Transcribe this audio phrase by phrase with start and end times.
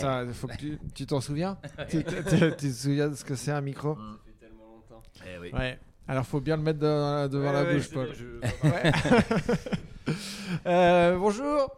[0.00, 0.24] ça.
[0.32, 1.58] Faut que tu tu t'en souviens
[1.88, 3.98] tu, tu- tu- tu te souviens de ce que c'est un micro Mm.
[3.98, 5.02] Ça fait tellement longtemps.
[5.26, 5.50] Eh oui.
[5.52, 5.78] Ouais.
[6.08, 8.08] Alors faut bien le mettre devant la Ouais, bouche, Paul.
[8.14, 8.40] je-.
[10.66, 11.70] Euh, bonjour.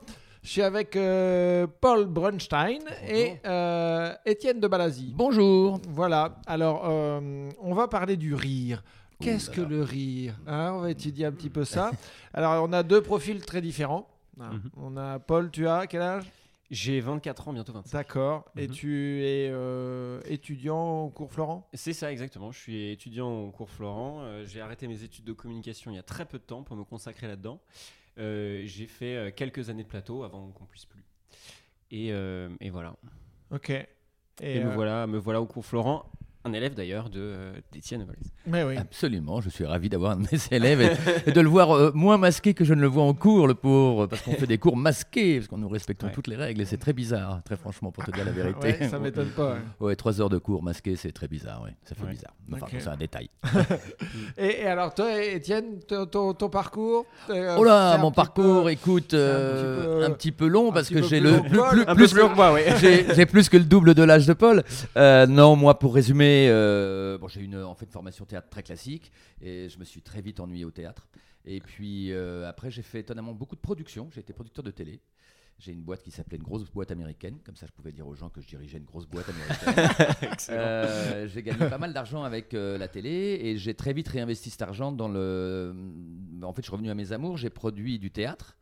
[0.42, 5.12] Je suis avec euh, Paul Brunstein et euh, Étienne de Balazy.
[5.14, 5.80] Bonjour.
[5.88, 6.36] Voilà.
[6.46, 8.82] Alors, euh, on va parler du rire.
[9.20, 11.90] Qu'est-ce que le rire Hein, On va étudier un petit peu ça.
[12.32, 14.08] Alors, on a deux profils très différents.
[14.36, 14.62] Mhm.
[14.76, 16.24] On a Paul, tu as quel âge?
[16.70, 17.96] J'ai 24 ans, bientôt 25.
[17.96, 18.44] D'accord.
[18.56, 18.74] Et Mhm.
[18.74, 21.66] tu es euh, étudiant au cours Florent?
[21.72, 25.32] C'est ça exactement, je suis étudiant au cours Florent, Euh, j'ai arrêté mes études de
[25.32, 27.60] communication il y a très peu de temps pour me consacrer là-dedans.
[28.18, 31.04] Euh, j'ai fait quelques années de plateau avant qu'on puisse plus.
[31.90, 32.96] Et, et voilà.
[33.50, 33.70] Ok.
[33.70, 33.86] Et,
[34.42, 36.04] Et, me, voilà, me voilà au cours Florent,
[36.44, 38.06] un élève d'ailleurs de euh, d'Étienne.
[38.46, 38.76] Mais oui.
[38.76, 40.90] Absolument, je suis ravi d'avoir un de mes élèves et,
[41.30, 43.54] et de le voir euh, moins masqué que je ne le vois en cours, le
[43.54, 46.12] pauvre, parce qu'on fait des cours masqués, parce qu'on nous respectons Ouais.
[46.12, 48.76] toutes les règles et c'est très bizarre, très franchement, pour te dire la vérité.
[48.80, 49.54] Ouais, ça m'étonne pas.
[49.54, 49.58] ouais.
[49.80, 51.74] Ouais, trois heures de cours masqués, c'est très bizarre, ouais.
[51.84, 52.10] ça fait Ouais.
[52.12, 52.32] bizarre.
[52.52, 53.28] Enfin, c'est un détail.
[54.38, 58.70] Et, et alors, toi, Étienne, ton, ton- ton parcours euh, Oh là, mon parcours, peu-
[58.70, 62.14] écoute, un euh, petit peu- un petit peu long parce que j'ai plus le plus,
[62.14, 62.60] que moi, oui.
[63.14, 64.62] j'ai plus que le double de l'âge de Paul.
[64.96, 69.10] Euh, non, moi, pour résumer, euh, bon, j'ai une en fait formation théâtre très classique
[69.40, 71.08] et je me suis très vite ennuyé au théâtre.
[71.44, 74.08] Et puis euh, après, j'ai fait étonnamment beaucoup de productions.
[74.12, 75.00] J'ai été producteur de télé.
[75.58, 78.14] J'ai une boîte qui s'appelait une grosse boîte américaine, comme ça je pouvais dire aux
[78.14, 79.88] gens que je dirigeais une grosse boîte américaine.
[80.50, 84.50] Euh, j'ai gagné pas mal d'argent avec euh, la télé et j'ai très vite réinvesti
[84.50, 85.74] cet argent dans le.
[86.42, 87.36] En fait, je suis revenu à mes amours.
[87.36, 88.56] J'ai produit du théâtre.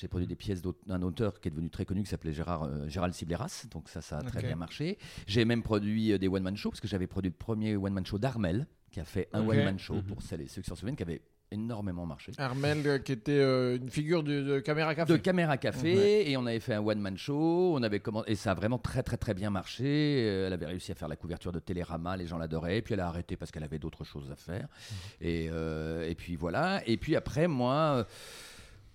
[0.00, 2.88] J'ai produit des pièces d'un auteur qui est devenu très connu qui s'appelait Gérard, euh,
[2.88, 3.66] Gérald Sibleras.
[3.72, 4.96] Donc ça, ça a très bien marché.
[5.26, 8.18] J'ai même produit euh, des one-man shows parce que j'avais produit le premier one-man show
[8.18, 10.02] d'Armel qui a fait un one-man show Mhm.
[10.04, 12.30] pour celles et ceux qui s'en souviennent qui avait énormément marché.
[12.38, 15.10] Armel, euh, qui était euh, une figure de, de caméra café.
[15.12, 17.74] De caméra café et on avait fait un one man show.
[17.74, 19.84] On avait et ça a vraiment très très très bien marché.
[20.28, 22.82] Euh, Elle avait réussi à faire la couverture de Télérama, les gens l'adoraient.
[22.82, 24.68] Puis elle a arrêté parce qu'elle avait d'autres choses à faire.
[25.20, 26.82] Et, euh, et puis voilà.
[26.86, 28.06] Et puis après moi.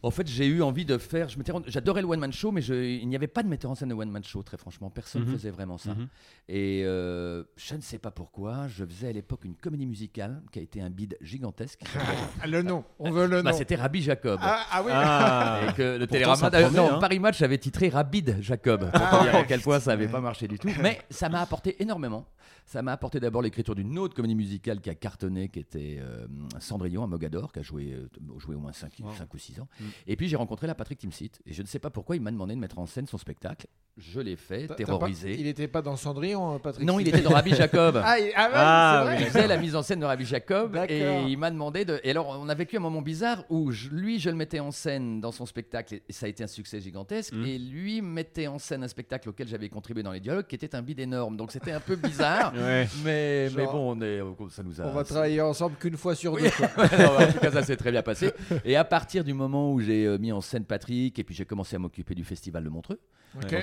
[0.03, 1.29] En fait, j'ai eu envie de faire.
[1.29, 3.47] Je m'étais rendu- J'adorais le one man show, mais je- il n'y avait pas de
[3.47, 4.43] metteur en scène de one man show.
[4.43, 5.33] Très franchement, personne ne Mhm.
[5.33, 5.95] faisait vraiment ça.
[5.95, 6.07] Mhm.
[6.49, 8.67] Et euh, je ne sais pas pourquoi.
[8.67, 11.81] Je faisais à l'époque une comédie musicale qui a été un bid gigantesque.
[12.47, 13.57] Le nom, on veut le Bah, nom.
[13.57, 14.39] C'était Rabbi Jacob.
[14.43, 14.91] ah, ah oui.
[14.93, 16.99] Ah, Et que le Télérama, promet, non, hein.
[16.99, 19.39] Paris Match avait titré Rabid Jacob, pour Ah te dire ouais.
[19.39, 20.69] à quel point ça n'avait pas marché du tout.
[20.81, 22.27] Mais ça m'a apporté énormément.
[22.65, 26.25] Ça m'a apporté d'abord l'écriture d'une autre comédie musicale qui a cartonné, qui était euh,
[26.59, 28.07] Cendrillon à Mogador, qui a joué, euh,
[28.39, 29.09] joué au moins 5, Wow.
[29.33, 29.67] ou 6 ans.
[29.79, 29.83] Mm.
[30.07, 32.31] Et puis j'ai rencontré là Patrick Timsit, et je ne sais pas pourquoi il m'a
[32.31, 33.67] demandé de mettre en scène son spectacle.
[33.97, 35.35] Je l'ai fait, T'as- t'as pas- terrorisé.
[35.37, 38.01] Il n'était pas dans Cendrillon, euh, Patrick Non, il était dans Rabbi Jacob.
[38.03, 39.29] Ah, il- ah ouais, Ah, c'est Il vrai.
[39.29, 40.89] faisait la mise en scène de Rabbi Jacob D'accord.
[40.89, 41.99] et il m'a demandé de.
[42.03, 44.71] Et alors, on a vécu un moment bizarre où je- lui, je le mettais en
[44.71, 47.33] scène dans son spectacle et ça a été un succès gigantesque.
[47.33, 47.45] Mhm.
[47.45, 50.73] Et lui mettait en scène un spectacle auquel j'avais contribué dans les dialogues qui était
[50.75, 51.37] un bide énorme.
[51.37, 52.51] Donc c'était un peu bizarre.
[52.63, 52.87] Ouais.
[53.03, 54.85] mais, mais Genre, bon, on est, ça nous a.
[54.85, 56.41] On va travailler ensemble qu'une fois sur Oui.
[56.43, 56.49] deux.
[56.49, 56.87] quoi.
[56.97, 58.31] Non, en tout cas, ça s'est très bien passé.
[58.65, 61.45] Et à partir du moment où j'ai euh, mis en scène Patrick, et puis j'ai
[61.45, 62.99] commencé à m'occuper du festival de Montreux,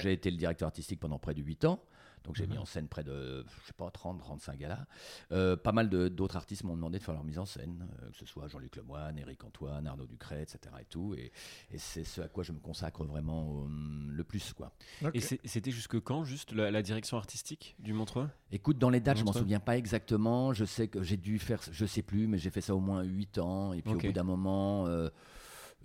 [0.03, 1.82] J'ai été le directeur artistique pendant près de 8 ans.
[2.25, 2.50] Donc j'ai Mhm.
[2.53, 4.84] mis en scène près de, je sais pas, 30, 35 galas.
[5.32, 8.16] Euh, pas mal d'autres artistes m'ont demandé de faire leur mise en scène, euh, que
[8.19, 10.58] ce soit Jean-Luc Lemoyne, Éric Antoine, Arnaud Ducret, etc.
[10.82, 11.14] Et, tout.
[11.14, 11.32] et,
[11.70, 13.69] et c'est ce à quoi je me consacre vraiment euh,
[14.12, 14.52] le plus.
[14.52, 14.70] Quoi.
[15.14, 18.28] Et c'était jusque quand, juste, la, la direction artistique du Montreux?
[18.52, 20.52] Écoute, dans les dates, je m'en souviens pas exactement.
[20.52, 23.02] Je sais que j'ai dû faire, je sais plus, mais j'ai fait ça au moins
[23.02, 23.72] 8 ans.
[23.72, 24.87] Et puis au bout d'un moment,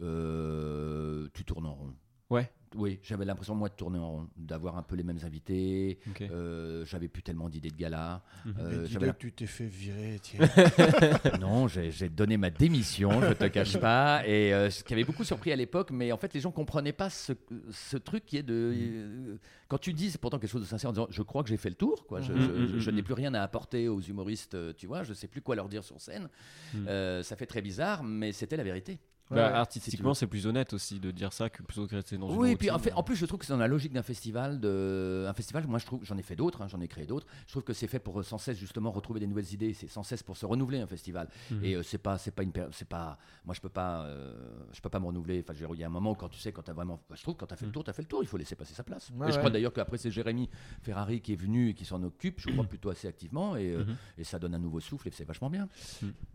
[0.01, 1.94] euh, tu tournes en rond.
[2.29, 2.51] Ouais.
[2.78, 5.97] Oui, j'avais l'impression, moi, de tourner en rond, d'avoir un peu les mêmes invités.
[6.19, 8.22] Euh, j'avais plus tellement d'idées de gala.
[8.45, 8.53] Mhm.
[8.59, 10.39] Euh, dis tu t'es fait virer, tiens.
[11.39, 14.28] Non, j'ai donné ma démission, je te cache pas.
[14.28, 16.91] Et euh, ce qui avait beaucoup surpris à l'époque, mais en fait, les gens comprenaient
[16.91, 17.31] pas ce,
[17.72, 18.73] ce truc qui est de.
[18.75, 19.38] euh,
[19.69, 21.57] quand tu dis, c'est pourtant quelque chose de sincère en disant Je crois que j'ai
[21.57, 22.19] fait le tour, quoi.
[22.19, 22.96] Je, Mhm, je- mhm, je- je mhm.
[22.97, 25.03] n'ai plus rien à apporter aux humoristes, tu vois.
[25.03, 26.28] Je sais plus quoi leur dire sur scène.
[26.73, 26.87] Mhm.
[26.90, 28.99] Euh, ça fait très bizarre, mais c'était la vérité.
[29.31, 29.41] Bah, Ouais.
[29.57, 32.51] artistiquement, c'est plus honnête aussi de dire ça que plutôt que rester dans une Oui,
[32.51, 34.59] et puis en, fait, en plus, je trouve que c'est dans la logique d'un festival.
[34.59, 35.25] De...
[35.27, 37.25] Un festival, moi, je trouve, j'en ai fait d'autres, hein, j'en ai créé d'autres.
[37.47, 39.73] Je trouve que c'est fait pour euh, sans cesse justement retrouver des nouvelles idées.
[39.73, 41.27] C'est sans cesse pour se renouveler un festival.
[41.49, 41.63] Mhm.
[41.63, 43.17] Et euh, c'est pas, c'est pas une, c'est pas.
[43.45, 44.31] Moi, je peux pas, euh,
[44.72, 45.43] je peux pas me renouveler.
[45.47, 47.23] Enfin, il y a un moment où quand tu sais, quand t'as vraiment, bah, je
[47.23, 47.73] trouve, que quand t'as fait le Mhm.
[47.73, 48.22] tour, t'as fait le tour.
[48.22, 49.09] Il faut laisser passer sa place.
[49.17, 50.49] Ouais, et je crois d'ailleurs qu'après c'est Jérémy
[50.83, 52.39] Ferrari qui est venu et qui s'en occupe.
[52.41, 53.95] Je crois plutôt assez activement et, euh, Mhm.
[54.19, 55.67] et ça donne un nouveau souffle et c'est vachement bien.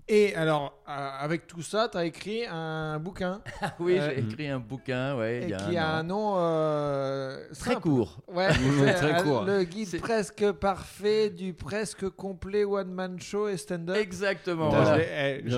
[0.08, 4.11] Et alors, euh, avec tout ça, tu as écrit un un bouquin Ah oui, Euh,
[4.15, 5.41] j'ai écrit un bouquin, ouais.
[5.43, 8.19] il et y a qui un a un nom euh, très court.
[8.29, 8.49] Ouais,
[8.97, 9.44] Très court.
[9.44, 13.97] Le guide presque parfait du presque complet one man show et stand-up.
[13.97, 14.69] Exactement.
[14.71, 14.97] Voilà.
[14.97, 15.50] je l'ai- eh, dit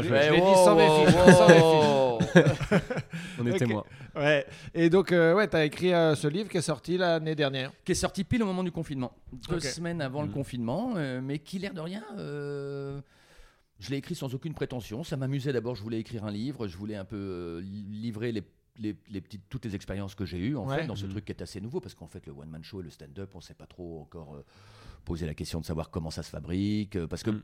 [0.65, 0.87] sans mes
[1.33, 2.23] sans fiches.
[3.41, 3.59] On est Ok.
[3.59, 3.85] témoins.
[4.15, 4.47] Ouais.
[4.75, 7.71] Et donc, euh, ouais, t'as écrit euh, ce livre qui est sorti l'année dernière.
[7.85, 9.13] qui est sorti pile au moment du confinement,
[9.49, 10.35] deux semaines avant le Mhm.
[10.35, 12.03] confinement, euh, mais qui l'air de rien.
[13.82, 15.05] Je l'ai écrit sans aucune prétention.
[15.05, 15.75] Ça m'amusait d'abord.
[15.75, 16.69] Je voulais écrire un livre.
[16.69, 18.43] Je voulais un peu euh, li- livrer les,
[18.79, 20.81] les- les petites, toutes les expériences que j'ai eues en Ouais.
[20.81, 21.11] fait dans ce Mhm.
[21.12, 23.31] truc qui est assez nouveau parce qu'en fait le one man show et le stand-up,
[23.34, 24.34] on sait pas trop encore.
[24.37, 24.44] euh,
[25.05, 27.43] poser la question de savoir comment ça se fabrique euh, parce que Mhm.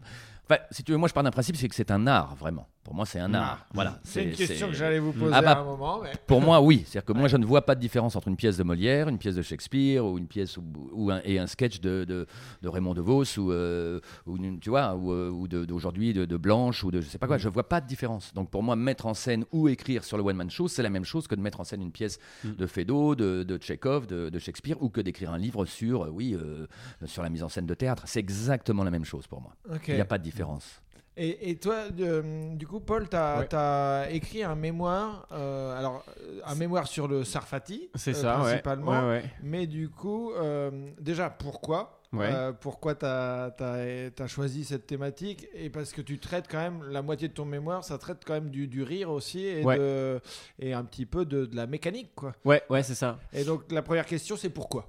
[0.71, 2.97] si tu veux moi je pars d'un principe c'est que c'est un art vraiment pour
[2.97, 5.61] moi c'est un art voilà C'est une question que j'allais vous poser Ah bah, à
[5.61, 6.01] un moment.
[6.03, 6.13] Mais...
[6.27, 6.85] pour moi, oui.
[6.87, 9.19] C'est-à-dire que moi, je ne vois pas de différence entre une pièce de Molière, une
[9.19, 10.63] pièce de Shakespeare, ou une pièce ou,
[10.93, 12.27] ou un, et un sketch de, de,
[12.63, 16.83] de Raymond DeVos, ou, euh, ou tu vois, ou, euh, ou d'aujourd'hui de, de Blanche,
[16.83, 17.37] ou de je sais pas quoi.
[17.37, 18.33] Je vois pas de différence.
[18.33, 20.91] Donc pour moi, mettre en scène ou écrire sur le one man show, c'est la
[20.91, 22.53] même chose que de mettre en scène une pièce Mm.
[22.53, 26.35] de Feydeau, de, de Tchekhov, de, Shakespeare, ou que d'écrire un livre sur, euh, oui,
[26.35, 26.67] euh,
[27.07, 28.05] sur la mise en scène de théâtre.
[28.07, 29.55] C'est exactement la même chose pour moi.
[29.87, 30.81] Il n'y a pas de différence.
[31.21, 34.15] Et, et toi, euh, du coup, Paul, tu as, Ouais.
[34.17, 36.05] écrit un mémoire, euh, alors
[36.47, 38.93] un mémoire sur le Sarfati, C'est euh, ça, principalement.
[38.93, 39.25] Ouais, ouais.
[39.43, 40.71] Mais du coup, euh,
[41.01, 42.31] déjà, pourquoi Ouais.
[42.33, 45.47] Euh, Pourquoi tu as, choisi cette thématique?
[45.53, 48.33] Et parce que tu traites quand même, la moitié de ton mémoire, ça traite quand
[48.33, 49.77] même du, du rire aussi et, Ouais.
[49.77, 50.19] de,
[50.59, 52.13] et un petit peu de, de la mécanique.
[52.15, 52.33] quoi.
[52.47, 53.19] Ouais, ouais, c'est ça.
[53.35, 54.89] Et donc, la première question, c'est pourquoi?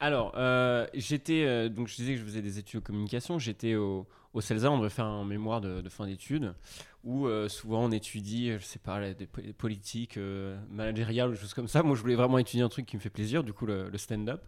[0.00, 3.38] Alors, euh, j'étais, euh, donc je disais que je faisais des études de communication.
[3.38, 6.54] J'étais au, au CELSA, on devait faire un mémoire de, fin d'études
[7.02, 11.34] où euh, souvent on étudie, je sais pas, des po- des politiques euh, managériales ou
[11.36, 11.82] choses comme ça.
[11.82, 14.44] Moi, je voulais vraiment étudier un truc qui me fait plaisir, du coup, le, stand-up.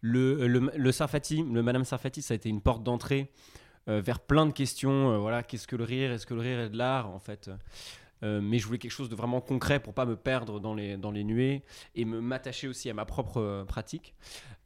[0.00, 3.30] Le, le, le Sarfati, le Madame Sarfati, ça a été une porte d'entrée
[3.88, 5.12] euh, vers plein de questions.
[5.12, 7.50] euh, voilà, qu'est-ce que le rire Est-ce que le rire est de l'art en fait
[8.24, 10.96] Euh, mais je voulais quelque chose de vraiment concret pour pas me perdre dans les,
[10.96, 11.62] dans les nuées
[11.96, 14.14] et me m'attacher aussi à ma propre euh, pratique.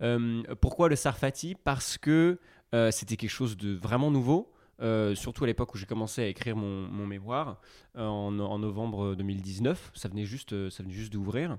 [0.02, 1.54] Euh, pourquoi le Sarfati?
[1.54, 2.38] Parce que
[2.74, 4.52] euh, c'était quelque chose de vraiment nouveau.
[4.82, 7.60] Euh, surtout à l'époque où j'ai commencé à écrire mon, mémoire
[7.96, 11.58] euh, en, novembre 2019, ça venait juste, euh, ça venait juste d'ouvrir.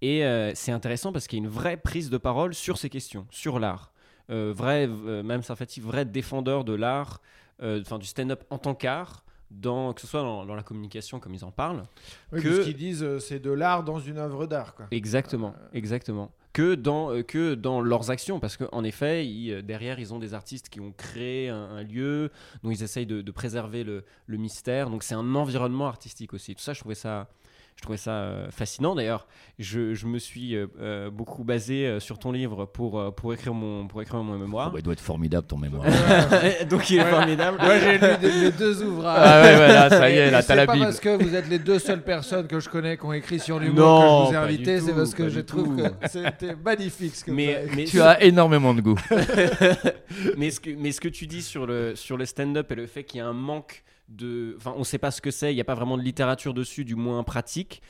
[0.00, 0.22] Et
[0.54, 3.58] c'est intéressant parce qu'il y a une vraie prise de parole sur ces questions, sur
[3.58, 3.90] l'art.
[4.28, 7.22] Vrai, même Sarfati, vrai défendeur de l'art,
[7.62, 9.23] enfin du stand-up en tant qu'art,
[9.60, 11.84] dans, que ce soit dans, dans la communication comme ils en parlent,
[12.32, 14.74] Oui, Que- parce qu'ils disent euh, c'est de l'art dans une œuvre d'art.
[14.74, 14.86] quoi.
[14.90, 16.30] Exactement, exactement.
[16.52, 20.18] Que dans, euh, que dans leurs actions, parce qu'en effet, ils, euh, derrière, ils ont
[20.20, 22.30] des artistes qui ont créé un, un lieu,
[22.62, 24.88] dont ils essayent de, de préserver le, le mystère.
[24.90, 26.54] Donc c'est un environnement artistique aussi.
[26.54, 27.28] Tout ça, je trouvais ça,
[27.76, 28.94] je trouvais ça euh, fascinant.
[28.94, 29.26] D'ailleurs,
[29.58, 33.34] je, je me suis euh, euh, beaucoup basé euh, sur ton livre pour, euh, pour,
[33.34, 34.68] écrire, mon, pour écrire mon mémoire.
[34.68, 35.84] Oh, bah, il doit être formidable ton mémoire.
[36.70, 37.58] Donc il est formidable.
[37.60, 39.20] Moi, j'ai lu des- les deux ouvrages.
[39.22, 40.84] ah ouais, voilà, ça y est, là, t'as c'est la pas Bible.
[40.86, 43.58] parce que vous êtes les deux seules personnes que je connais qui ont écrit sur
[43.58, 45.82] l'humour Non, que je vous ai invité, c'est parce que je trouve tout.
[45.82, 48.98] que c'était magnifique ce que Mais, mais Tu as énormément de goût.
[50.36, 52.86] mais, ce que, mais ce que tu dis sur le, sur le stand-up et le
[52.86, 55.60] fait qu'il y a un manque on ne sait pas ce que c'est, il n'y
[55.60, 57.82] a pas vraiment de littérature dessus, du moins pratique.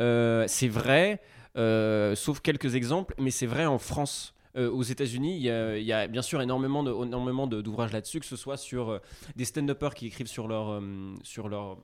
[0.00, 1.20] Euh, c'est vrai,
[1.56, 4.34] euh, sauf quelques exemples, mais c'est vrai en France.
[4.54, 8.58] Euh, aux États-Unis, il y, a- bien sûr énormément énormément d'ouvrages là-dessus, que ce soit
[8.58, 9.00] sur
[9.34, 10.82] des stand-uppers qui écrivent sur leur,
[11.22, 11.78] sur leur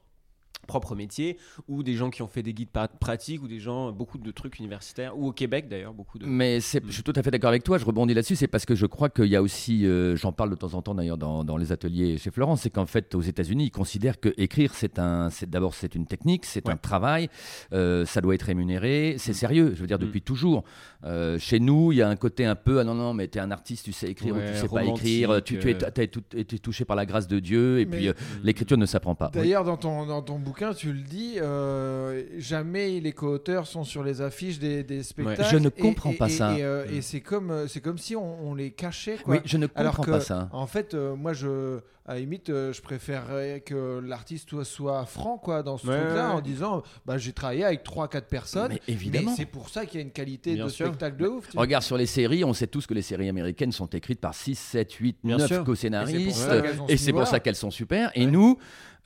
[0.66, 2.68] propre métier, ou des gens qui ont fait des guides
[3.00, 6.26] pratiques, ou des gens, beaucoup de trucs universitaires, ou au Québec d'ailleurs, beaucoup de.
[6.26, 7.78] Mais c'est- je suis tout à fait d'accord avec toi.
[7.78, 8.36] Je rebondis là-dessus.
[8.36, 10.82] C'est parce que je crois qu'il y a aussi, euh, j'en parle de temps en
[10.82, 14.20] temps d'ailleurs dans, dans les ateliers chez Florence, c'est qu'en fait aux États-Unis, ils considèrent
[14.20, 16.74] que écrire c'est un, c'est d'abord c'est une technique, c'est Ouais.
[16.74, 17.30] un travail,
[17.72, 19.72] euh, ça doit être rémunéré, c'est sérieux.
[19.74, 20.02] Je veux dire Mm.
[20.02, 20.64] depuis toujours.
[21.04, 23.40] Euh, chez nous, il y a un côté un peu ah non non, mais t'es
[23.40, 26.10] un artiste, tu sais écrire ou tu sais pas écrire, tu, tu es, t'as été
[26.34, 28.12] été touché par la grâce de Dieu et Mais- puis euh,
[28.42, 29.30] l'écriture ne s'apprend pas.
[29.34, 29.40] Oui.
[29.40, 34.02] D'ailleurs, dans ton, dans ton bouquin, tu le dis, euh, jamais les co-auteurs sont sur
[34.02, 35.44] les affiches des, des spectacles.
[35.50, 36.56] Je ne comprends et- pas et- ça.
[36.58, 37.66] Et, euh, et c'est comme,
[37.98, 39.18] si on, on les cachait.
[39.22, 39.34] Quoi.
[39.36, 40.48] Oui, je ne comprends Alors que, pas ça.
[40.52, 45.36] en fait, moi, je, à la limite, euh, je préférerais que l'artiste soit, soit franc
[45.36, 48.72] quoi, dans ce Ouais, truc-là, ouais, en disant bah, j'ai travaillé avec 3-4 personnes.
[48.72, 49.30] Mais évidemment.
[49.30, 50.86] Mais c'est pour ça qu'il y a une qualité Bien de sûr.
[50.86, 51.48] spectacle de ouf.
[51.54, 54.54] Regarde sur les séries, on sait tous que les séries américaines sont écrites par 6,
[54.58, 55.64] 7, 8, Bien 9 sûr.
[55.64, 56.48] co-scénaristes.
[56.88, 58.10] Et c'est pour ça qu'elles sont super.
[58.14, 58.58] Et nous,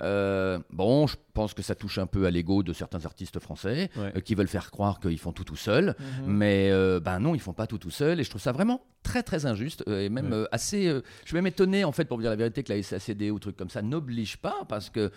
[0.03, 3.89] euh, bon, je pense que ça touche un peu à l'ego de certains artistes français
[3.97, 5.95] euh, qui veulent faire croire qu'ils font tout tout seuls.
[5.99, 6.27] Mhm.
[6.27, 8.19] Mais euh, ben non, ils font pas tout tout seuls.
[8.21, 10.85] Et je trouve ça vraiment très très injuste et même assez.
[10.87, 13.39] je suis même étonné en fait pour vous dire la vérité que la SACD ou
[13.39, 15.11] truc comme ça n'oblige pas parce que.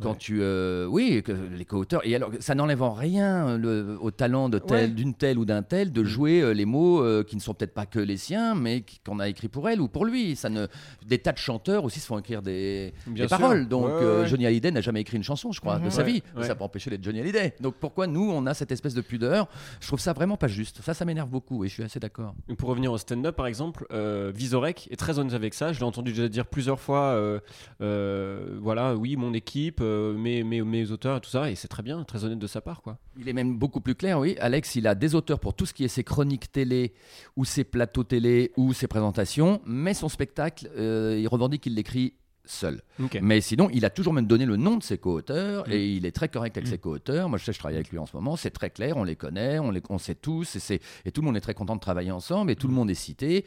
[0.00, 0.16] Quand Ouais.
[0.18, 2.00] tu, euh, oui, que les co-auteurs.
[2.06, 4.94] Et alors, ça n'enlève en rien le- au talent de tel, Ouais.
[4.94, 7.74] d'une telle ou d'un tel de jouer euh, les mots euh, qui ne sont peut-être
[7.74, 10.34] pas que les siens, mais qu'on a écrit pour elle ou pour lui.
[10.34, 10.66] Ça ne,
[11.06, 12.94] des tas de chanteurs aussi se font écrire des,
[13.28, 13.68] paroles.
[13.68, 14.28] Donc, Ouais, euh, ouais.
[14.28, 15.90] Johnny Hallyday n'a jamais écrit une chanson, je crois, de Mhm.
[15.90, 16.22] sa Ouais, vie.
[16.36, 16.42] ouais.
[16.42, 17.54] Ça n'a pas empêché d'être Johnny Hallyday.
[17.60, 19.48] Donc, pourquoi nous, on a cette espèce de pudeur?
[19.80, 20.80] Je trouve ça vraiment pas juste.
[20.82, 22.34] Ça, ça m'énerve beaucoup et je suis assez d'accord.
[22.58, 25.72] Pour revenir au stand-up, par exemple, euh, Vizorek est très honnête avec ça.
[25.72, 27.00] Je l'ai entendu déjà dire plusieurs fois.
[27.12, 27.38] euh,
[27.80, 31.50] euh, voilà, oui, mon équipe, euh, mes, mes, mes auteurs et tout ça.
[31.50, 32.98] Et c'est très bien, très honnête de sa part, quoi.
[33.18, 34.36] Il est même beaucoup plus clair, oui.
[34.40, 36.94] Alex, il a des auteurs pour tout ce qui est ses chroniques télé,
[37.36, 42.14] ou ses plateaux télé, ou ses présentations, mais son spectacle, euh, il revendique qu'il l'écrit
[42.44, 42.82] seul.
[43.20, 45.72] Mais sinon, il a toujours même donné le nom de ses co-auteurs, Mm.
[45.72, 46.72] et il est très correct avec Mm.
[46.72, 47.28] ses co-auteurs.
[47.28, 49.16] Moi, je sais, je travaille avec lui en ce moment, c'est très clair, on les
[49.16, 51.74] connaît, on les on sait tous, et, c'est- et tout le monde est très content
[51.76, 53.44] de travailler ensemble, et tout le monde est cité.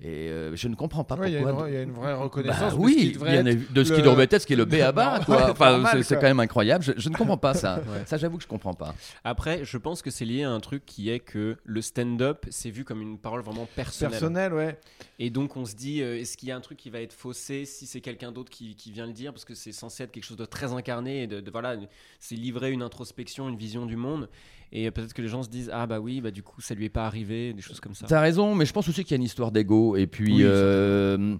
[0.00, 1.62] Et euh, je ne comprends pas Ouais, il y a une pourquoi...
[1.64, 3.84] vraie- il y, a une vraie Bah reconnaissance de ce oui, qui devrait être de
[3.84, 5.18] ce le- qui devrait être ce qui est le B à bas.
[5.20, 5.50] Ouais, quoi.
[5.52, 6.84] Enfin, normal, c'est- quand même incroyable.
[6.84, 7.80] Je, je ne comprends pas ça.
[7.92, 8.02] Ouais.
[8.06, 8.94] Ça, j'avoue que je comprends pas.
[9.24, 12.70] Après, je pense que c'est lié à un truc qui est que le stand-up, c'est
[12.70, 14.10] vu comme une parole vraiment personnelle.
[14.12, 14.78] personnel, ouais.
[15.18, 17.12] Et donc, on se dit, euh, est-ce qu'il y a un truc qui va être
[17.12, 20.12] faussé si c'est quelqu'un d'autre qui, qui vient le dire Parce que c'est censé être
[20.12, 21.22] quelque chose de très incarné.
[21.22, 21.76] Et de, de- voilà,
[22.18, 24.28] c'est livrer une introspection, une vision du monde.
[24.74, 26.86] Et peut-être que les gens se disent, ah bah oui, bah du coup, ça lui
[26.86, 28.06] est pas arrivé, des choses comme ça.
[28.08, 29.96] T'as raison, mais je pense aussi qu'il y a une histoire d'ego.
[29.96, 31.36] Et puis, Oui, euh,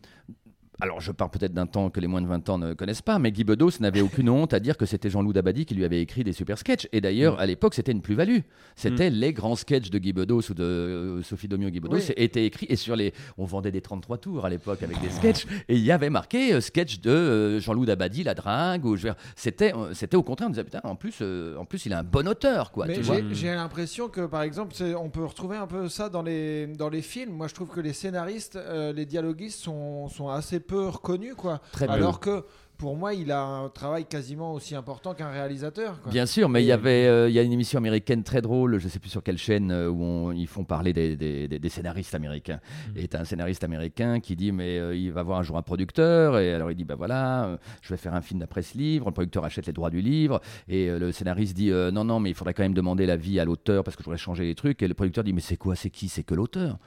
[0.83, 3.21] alors je parle peut-être d'un temps que les moins de 20 ans ne connaissent pas,
[3.21, 6.01] mais Guy Bedos n'avait aucune honte à dire que c'était Jean-Loup Dabadi qui lui avait
[6.03, 6.89] écrit des super sketchs.
[6.93, 7.41] Et d'ailleurs, Mm.
[7.41, 8.39] à l'époque, c'était une plus-value.
[8.75, 12.13] C'était les grands sketchs de Guy Bedos ou de euh, Sophie Domio Guy Bedos Oui.
[12.17, 12.67] étaient écrits.
[12.69, 13.13] Et sur les.
[13.39, 15.47] On vendait des 33 tours à l'époque avec des sketchs.
[15.69, 18.85] Et il y avait marqué euh, sketch de euh, Jean-Loup Dabadi, La Drague.
[18.85, 21.57] Ou, je veux dire, c'était, euh, c'était au contraire, on disait putain, en plus, euh,
[21.59, 22.73] en plus, il a un bon auteur.
[22.73, 23.17] Quoi, Mais tu vois.
[23.19, 26.67] j'ai- j'ai l'impression que, par exemple, c'est- on peut retrouver un peu ça dans les,
[26.67, 27.33] dans les films.
[27.35, 31.61] Moi, je trouve que les scénaristes, euh, les dialoguistes sont, sont assez peu reconnus, quoi.
[31.73, 31.89] Très.
[31.89, 32.45] Alors que,
[32.79, 36.01] pour moi, il a un travail quasiment aussi important qu'un réalisateur.
[36.03, 36.11] Quoi.
[36.11, 38.79] Bien sûr, mais il y avait, euh, il y a une émission américaine très drôle,
[38.81, 41.61] je sais plus sur quelle chaîne, euh, où on- ils font parler des, des- des-
[41.61, 42.59] des scénaristes américains.
[42.89, 42.95] Mhm.
[42.97, 45.63] Et t'as un scénariste américain qui dit, mais euh, il va voir un jour un
[45.63, 48.77] producteur, et alors il dit, bah voilà, euh, je vais faire un film d'après ce
[48.77, 49.07] livre.
[49.07, 52.19] Le producteur achète les droits du livre, et euh, le scénariste dit, euh, non non,
[52.19, 54.57] mais il faudrait quand même demander l'avis à l'auteur parce que je voudrais changer les
[54.57, 54.83] trucs.
[54.83, 56.79] Et le producteur dit, mais c'est quoi, c'est qui, c'est que l'auteur?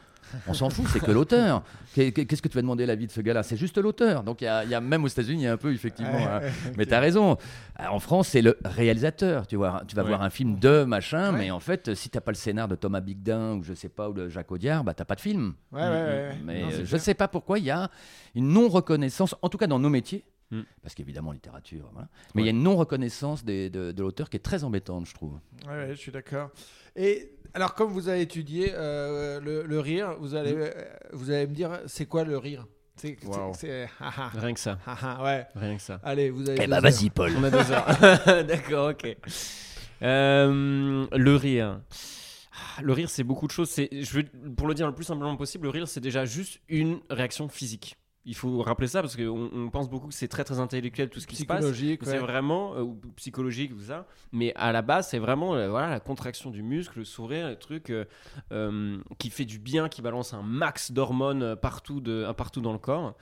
[0.47, 1.63] On s'en fout, c'est que l'auteur.
[1.93, 3.43] Qu'est- Qu'est-ce que tu vas demander l'avis de ce gars-là?
[3.43, 4.23] C'est juste l'auteur.
[4.23, 5.73] Donc il y, a- il y a même aux États-Unis, il y a un peu
[5.73, 6.41] effectivement un-
[6.77, 7.37] mais tu as raison.
[7.79, 9.47] Euh, En France, c'est le réalisateur.
[9.47, 10.09] Tu, vois, tu vas Ouais.
[10.09, 11.39] voir un film de machin, Ouais.
[11.39, 14.09] mais en fait, si t'as pas le scénar de Thomas Bigdin ou je sais pas,
[14.09, 15.53] ou de Jacques Audiard, bah t'as pas de film.
[15.71, 16.31] Ouais.
[16.43, 17.01] Mais Non, je clair.
[17.01, 17.89] sais pas pourquoi il y a
[18.35, 20.61] une non-reconnaissance, en tout cas dans nos métiers, Mm.
[20.83, 22.07] parce qu'évidemment, littérature, voilà.
[22.35, 25.39] mais il y a une non-reconnaissance de, de l'auteur qui est très embêtante, je trouve.
[25.67, 26.51] Ouais, je suis d'accord.
[26.95, 30.69] Et alors, comme vous avez étudié euh, le, le rire, vous allez, euh,
[31.13, 32.65] vous allez me dire, c'est quoi le rire?
[32.97, 33.17] C'est.
[33.25, 33.53] Wow.
[33.57, 34.77] c'est- ah, ah, Rien que ça.
[34.85, 35.45] ah, ah, ouais.
[35.55, 35.99] Rien que ça.
[36.03, 36.59] Allez, vous avez.
[36.61, 37.31] Eh bah vas-y, Paul.
[37.37, 37.85] On a deux heures.
[38.45, 39.17] D'accord, ok.
[40.01, 41.81] Euh, le rire.
[42.81, 43.69] Le rire, c'est beaucoup de choses.
[43.69, 44.23] C'est, je veux,
[44.55, 47.95] pour le dire le plus simplement possible, le rire, c'est déjà juste une réaction physique.
[48.25, 51.19] Il faut rappeler ça parce qu'on on pense beaucoup que c'est très très intellectuel tout
[51.19, 51.59] ce qui se passe.
[51.59, 55.89] Psychologique, C'est vraiment euh, psychologique ou ça, mais à la base c'est vraiment euh, voilà
[55.89, 57.91] la contraction du muscle, le sourire, le truc
[58.51, 62.79] euh, qui fait du bien, qui balance un max d'hormones partout de partout dans le
[62.79, 63.15] corps.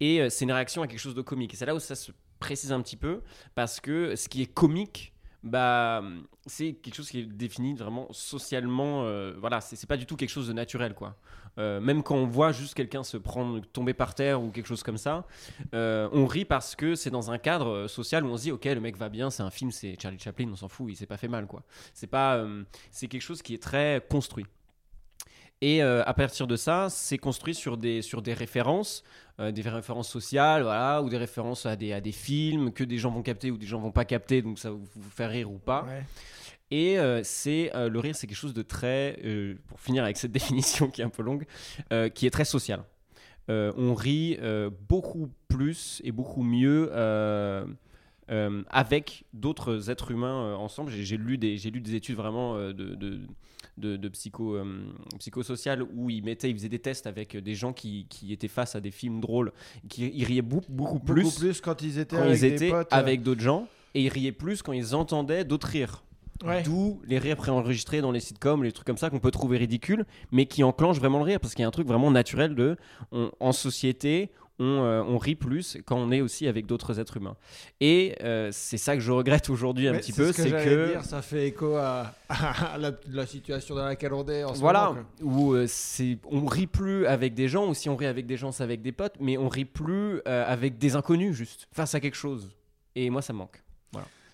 [0.00, 1.54] Et c'est une réaction à quelque chose de comique.
[1.54, 3.22] Et c'est là où ça se précise un petit peu
[3.54, 5.12] parce que ce qui est comique
[5.42, 6.02] bah
[6.46, 10.16] c'est quelque chose qui est défini vraiment socialement euh, voilà c'est c'est pas du tout
[10.16, 11.16] quelque chose de naturel quoi
[11.58, 14.84] Euh, même quand on voit juste quelqu'un se prendre tomber par terre ou quelque chose
[14.84, 15.26] comme ça
[15.74, 18.52] euh, on rit parce que c'est dans un cadre euh, social où on se dit
[18.52, 20.96] ok le mec va bien c'est un film c'est Charlie Chaplin on s'en fout il
[20.96, 21.64] s'est pas fait mal quoi.
[21.94, 22.44] C'est pas
[22.90, 24.46] c'est quelque chose qui est très construit.
[25.60, 29.02] Et à partir de ça, c'est construit sur des, sur des références,
[29.38, 33.10] des références sociales, voilà, ou des références à des, à des films que des gens
[33.10, 35.58] vont capter ou des gens vont pas capter, donc ça vous, vous faire rire ou
[35.58, 35.86] pas.
[36.70, 40.16] Et euh, c'est euh, le rire, c'est quelque chose de très, euh, pour finir avec
[40.18, 41.44] cette définition qui est un peu longue,
[42.14, 42.84] qui est très social.
[43.48, 44.38] On rit
[44.88, 46.90] beaucoup plus et beaucoup mieux
[48.70, 50.90] avec d'autres êtres humains ensemble.
[50.90, 53.20] J'ai lu, des- j'ai lu des études vraiment de, de,
[53.78, 54.58] de, de psycho,
[55.18, 58.74] psychosociales où ils, mettaient, ils faisaient des tests avec des gens qui, qui étaient face
[58.76, 59.52] à des films drôles,
[59.88, 62.16] qui ils riaient beaucoup, beaucoup plus Beaucoup plus quand ils étaient
[62.70, 66.04] quand avec d'autres gens et ils riaient plus quand ils entendaient d'autres rires.
[66.44, 66.62] Ouais.
[66.62, 70.04] D'où les rires préenregistrés dans les sitcoms, les trucs comme ça qu'on peut trouver ridicules,
[70.30, 72.76] mais qui enclenchent vraiment le rire parce qu'il y a un truc vraiment naturel de
[73.12, 74.30] on- en société.
[74.60, 77.36] On, euh, on rit plus quand on est aussi avec d'autres êtres humains.
[77.80, 80.50] Et euh, c'est ça que je regrette aujourd'hui un petit c'est peu, ce que c'est
[80.50, 84.54] que dire, ça fait écho à, à la, la situation dans laquelle on est en
[84.54, 85.02] ce voilà, moment.
[85.20, 85.26] quoi.
[85.28, 88.36] où euh, c'est on rit plus avec des gens, ou si on rit avec des
[88.36, 92.00] gens, c'est avec des potes, mais on rit plus avec des inconnus juste face à
[92.00, 92.48] quelque chose.
[92.96, 93.62] Et moi, ça me manque.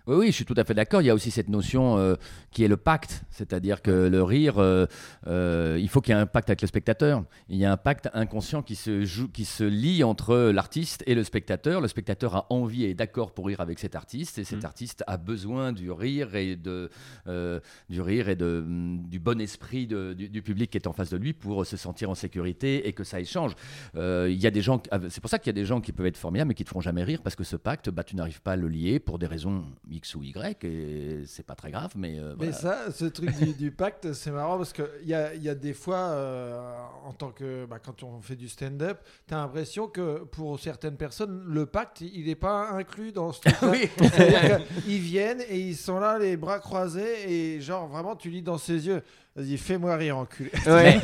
[0.06, 1.00] Oui, oui, je suis tout à fait d'accord.
[1.00, 2.14] Il y a aussi cette notion euh,
[2.50, 4.84] qui est le pacte, c'est-à-dire que le rire, euh,
[5.26, 7.24] euh, il faut qu'il y ait un pacte avec le spectateur.
[7.48, 11.14] Il y a un pacte inconscient qui se joue, qui se lie entre l'artiste et
[11.14, 11.80] le spectateur.
[11.80, 14.66] Le spectateur a envie et est d'accord pour rire avec cet artiste, et cet Mm.
[14.66, 16.90] artiste a besoin du rire et de
[17.88, 20.92] du rire et de, mm, du bon esprit de- du, du public qui est en
[20.92, 23.52] face de lui pour se sentir en sécurité et que ça échange.
[23.94, 26.06] Il y a des gens, c'est pour ça qu'il y a des gens qui peuvent
[26.06, 28.42] être formidables mais qui te feront jamais rire parce que ce pacte, bah, tu n'arrives
[28.42, 31.92] pas à le lier pour des raisons X ou Y et c'est pas très grave,
[31.96, 35.34] mais, euh, Mais ça, ce truc du, du pacte, c'est marrant parce qu'il y a,
[35.34, 37.66] y a des fois, euh, en tant que.
[37.66, 42.00] bah, quand on fait du stand-up, tu as l'impression que pour certaines personnes, le pacte,
[42.00, 43.88] il n'est pas inclus dans ce truc oui.
[44.84, 48.58] Qu'ils viennent et ils sont là, les bras croisés, et genre vraiment, tu lis dans
[48.58, 49.02] ses yeux.
[49.36, 50.50] Vas-y, fais-moi rire, enculé.
[50.66, 50.96] Ouais.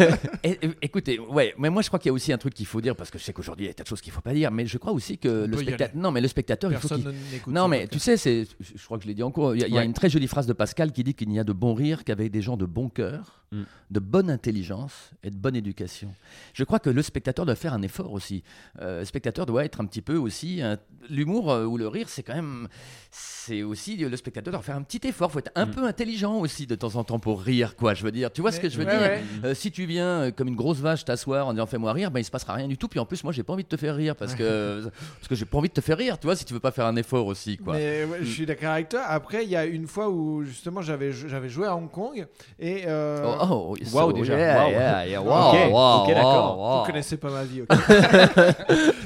[0.45, 2.65] Et- et- écoutez, ouais, mais moi je crois qu'il y a aussi un truc qu'il
[2.67, 4.21] faut dire parce que je sais qu'aujourd'hui il y a tas de choses qu'il faut
[4.21, 6.87] pas dire, mais je crois aussi que le spectateur, non, mais le spectateur, il faut
[6.89, 7.53] Personne qu'il n'écoute.
[7.53, 9.57] Non, mais tu sais, c'est, je crois que je l'ai dit en cours.
[9.57, 9.87] Il y a, il y a Ouais.
[9.87, 12.31] une très jolie phrase de Pascal qui dit qu'il n'y a de bon rire qu'avec
[12.31, 13.63] des gens de bon cœur, Mm.
[13.91, 16.15] de bonne intelligence et de bonne éducation.
[16.55, 18.45] Je crois que le spectateur doit faire un effort aussi.
[18.81, 20.63] Euh, le spectateur doit être un petit peu aussi.
[20.63, 20.79] un-
[21.09, 22.69] L'humour euh, ou le rire, c'est quand même.
[23.11, 23.97] C'est aussi.
[23.97, 25.31] Le spectateur doit faire un petit effort.
[25.31, 25.71] Il faut être un Mm.
[25.73, 27.95] peu intelligent aussi de temps en temps pour rire, quoi.
[27.95, 28.31] Je veux dire.
[28.33, 29.01] Tu vois ce que je veux ouais, dire?
[29.01, 29.23] ouais.
[29.45, 32.25] Euh, Si tu viens comme une grosse vache t'asseoir en disant fais-moi rire, ben il
[32.25, 32.87] se passera rien du tout.
[32.87, 34.85] Puis en plus, moi, j'ai pas envie de te faire rire parce que
[35.19, 36.21] parce que j'ai pas envie de te faire rire.
[36.21, 37.75] Tu vois, si tu veux pas faire un effort aussi, quoi.
[37.75, 39.03] Mais ouais, je suis d'accord avec toi.
[39.03, 42.25] Après, il y a une fois où justement j'avais j'avais joué à Hong Kong
[42.61, 44.71] et Oh, oh, Waouh, so- déjà, yeah, waouh.
[44.71, 46.59] yeah, yeah, Ok, wow, wow, ok, d'accord.
[46.59, 46.79] wow, wow.
[46.81, 47.63] vous connaissez pas ma vie.
[47.63, 47.69] ok.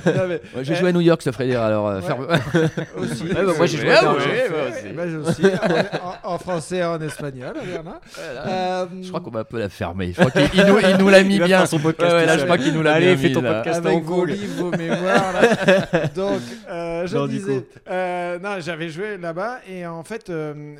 [0.06, 1.62] Non, mais, Ouais, j'ai euh, joué à New York, ça ferait dire.
[1.62, 2.06] Alors, euh, Ouais.
[2.06, 2.26] ferme-
[2.98, 3.22] aussi.
[3.24, 5.42] Ouais, bah, moi, j'ai joué à aussi.
[6.24, 7.54] en, en français et en espagnol.
[8.18, 10.12] Euh, Je crois qu'on va un peu la fermer.
[10.12, 11.66] Je crois qu'il il nous, il nous l'a mis bien.
[11.66, 13.84] son podcast Ouais, ouais, tout là, je crois qu'il nous l'a Allez, fais ton podcast.
[13.84, 14.28] à avec Hong vos Kong.
[14.30, 15.32] livres, vos mémoires.
[15.32, 16.06] là.
[16.14, 20.76] Donc, euh, je disais, euh, non, j'avais joué là-bas et en fait, euh,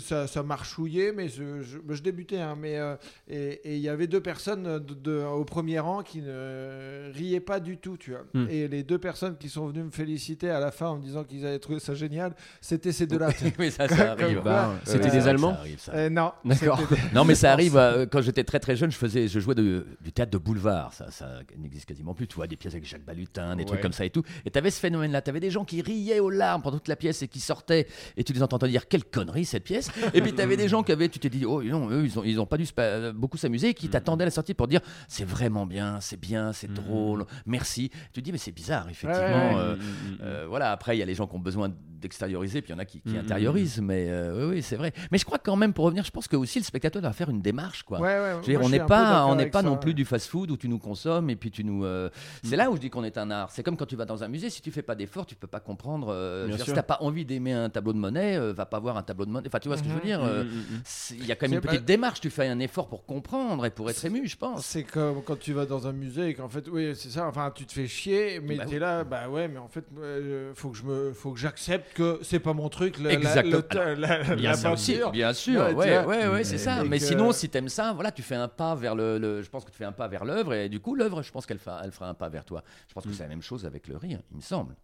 [0.00, 2.81] ça, marchouillait, mais je, débutais, hein, mais euh,
[3.28, 7.40] et et il y avait deux personnes de, de- au premier rang qui ne riaient
[7.40, 8.24] pas du tout, tu vois.
[8.34, 8.46] Hmm.
[8.50, 11.24] Et les deux personnes qui sont venues me féliciter à la fin en me disant
[11.24, 13.28] qu'ils avaient trouvé ça génial, c'était ces deux-là.
[13.58, 14.40] Oui, ça, ça arrive.
[14.40, 15.92] quoi, Ouais, c'était des ça Allemands arrive, ça.
[15.94, 16.80] Euh, non, D'accord.
[17.14, 17.76] Non, mais ça arrive.
[17.76, 20.92] euh, quand j'étais très très jeune, je faisais, je jouais de- du théâtre de boulevard.
[20.94, 22.26] Ça, ça n'existe quasiment plus.
[22.26, 24.22] Tu vois, des pièces avec Jacques Balutin, des trucs comme ça et tout.
[24.44, 25.22] Et t'avais ce phénomène-là.
[25.22, 27.86] T'avais des gens qui riaient aux larmes pendant toute la pièce et qui sortaient.
[28.16, 29.90] Et tu les entendais dire quelle connerie cette pièce.
[30.14, 32.24] Et puis t'avais des gens qui avaient, tu t'es dit, oh non, eux, ils ont,
[32.24, 32.71] ils ont pas dû se euh,
[33.14, 36.52] beaucoup s'amuser, et qui t'attendaient à la sortie pour dire, c'est vraiment bien, c'est bien,
[36.52, 36.74] c'est Mhm.
[36.74, 37.90] drôle, merci.
[38.12, 39.58] Tu te dis, mais c'est bizarre, effectivement.
[39.58, 40.18] Euh, Mm, mm, mm, mm.
[40.22, 41.70] euh, voilà, après, il y a les gens qui ont besoin
[42.02, 44.92] d'extérioriser, puis il y en a qui, qui intériorisent, mais euh, oui, oui, c'est vrai.
[45.12, 47.30] Mais je crois quand même, pour revenir, je pense que aussi le spectateur doit faire
[47.30, 47.98] une démarche, quoi.
[48.42, 50.56] Je veux dire, on n'est pas, on n'est pas ça, non plus du fast-food où
[50.56, 51.84] tu nous consommes et puis tu nous.
[51.84, 52.10] euh,
[52.42, 53.50] C'est là où je dis qu'on est un art.
[53.52, 55.46] C'est comme quand tu vas dans un musée, si tu fais pas d'effort, tu peux
[55.46, 56.08] pas comprendre.
[56.10, 58.96] euh, dire, si t'as pas envie d'aimer un tableau de monnaie, euh, va pas voir
[58.96, 59.46] un tableau de monnaie.
[59.46, 60.04] Enfin, tu vois ce que je veux Mhm.
[60.06, 60.22] dire.
[60.24, 60.80] euh, Mm, mm, mm.
[60.84, 62.20] c'est- Il y a quand même une petite démarche.
[62.20, 64.64] Tu fais un effort pour comprendre et pour être ému, je pense.
[64.64, 67.26] C'est comme quand tu vas dans un musée et qu'en fait, oui, c'est ça.
[67.28, 68.78] Enfin, tu te fais chier, mais Bah t'es oui.
[68.80, 72.18] là, bah ouais, mais en fait, euh, faut que je me, faut que j'accepte que
[72.22, 72.98] c'est pas mon truc.
[72.98, 73.62] La, Exactement.
[73.98, 76.82] la, Bien sûr, aussi, bien sûr, Ouais, ouais, ouais, ouais, c'est ça.
[76.84, 79.50] Mais que- sinon, si t'aimes ça, voilà, tu fais un pas vers le, le- Je
[79.50, 81.58] pense que tu fais un pas vers l'œuvre et du coup, l'œuvre, je pense qu'elle
[81.58, 82.62] fera, elle fera un pas vers toi.
[82.88, 83.14] Je pense que Mm.
[83.14, 84.74] c'est la même chose avec le rire, il me semble.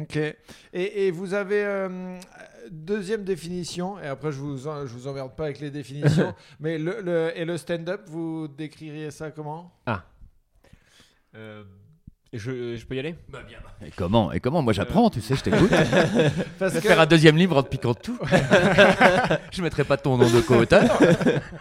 [0.00, 0.16] Ok.
[0.16, 0.36] Et,
[1.06, 2.18] et vous avez euh,
[2.70, 6.78] deuxième définition, et après je vous, en- je vous emmerde pas avec les définitions, mais
[6.78, 9.72] le, le- et le stand-up, vous décririez ça comment?
[11.34, 11.64] Euh,
[12.32, 13.14] je, je peux y aller?
[13.84, 14.60] Et comment Et comment?
[14.62, 15.70] Moi, j'apprends, tu sais, je t'écoute.
[16.58, 18.18] Parce Je vais que faire un deuxième livre en te piquant tout.
[19.52, 20.98] je mettrai pas ton nom de co-auteur.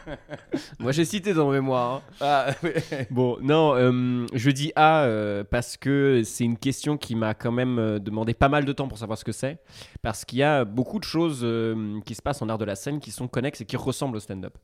[0.79, 1.95] Moi j'ai cité dans mon mémoire.
[1.95, 2.01] hein.
[2.21, 2.71] Ah, oui.
[3.09, 7.51] Bon, non, euh, je dis A euh, parce que c'est une question qui m'a quand
[7.51, 9.59] même euh, demandé pas mal de temps pour savoir ce que c'est.
[10.01, 12.75] Parce qu'il y a beaucoup de choses euh, qui se passent en art de la
[12.75, 14.57] scène qui sont connexes et qui ressemblent au stand-up.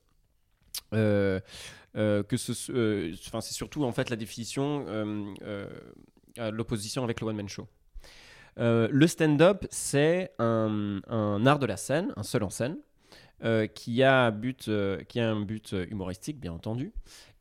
[0.94, 1.40] Euh,
[1.94, 5.68] que ce, euh, c'est surtout en fait la définition, euh, euh,
[6.38, 7.68] à l'opposition avec le one-man show.
[8.60, 11.02] Euh, le stand-up, c'est un,
[11.46, 12.78] art de la scène, un seul en scène,
[13.44, 16.94] euh, qui, a but, euh, qui a un but euh, humoristique, bien entendu,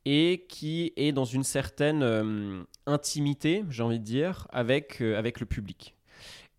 [0.04, 5.38] et qui est dans une certaine euh, intimité, j'ai envie de dire, avec, euh, avec
[5.40, 5.94] le public.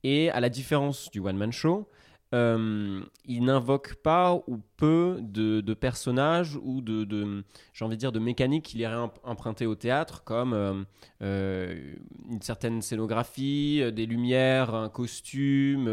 [0.03, 1.87] Et à la différence du one-man show,
[2.33, 7.43] euh, il n'invoque pas ou peu de, personnages ou de,
[7.73, 10.83] j'ai envie de dire, de mécaniques qu'il irait emp- emprunter au théâtre, comme euh,
[11.21, 11.95] euh,
[12.29, 15.89] une certaine scénographie, des lumières, un costume,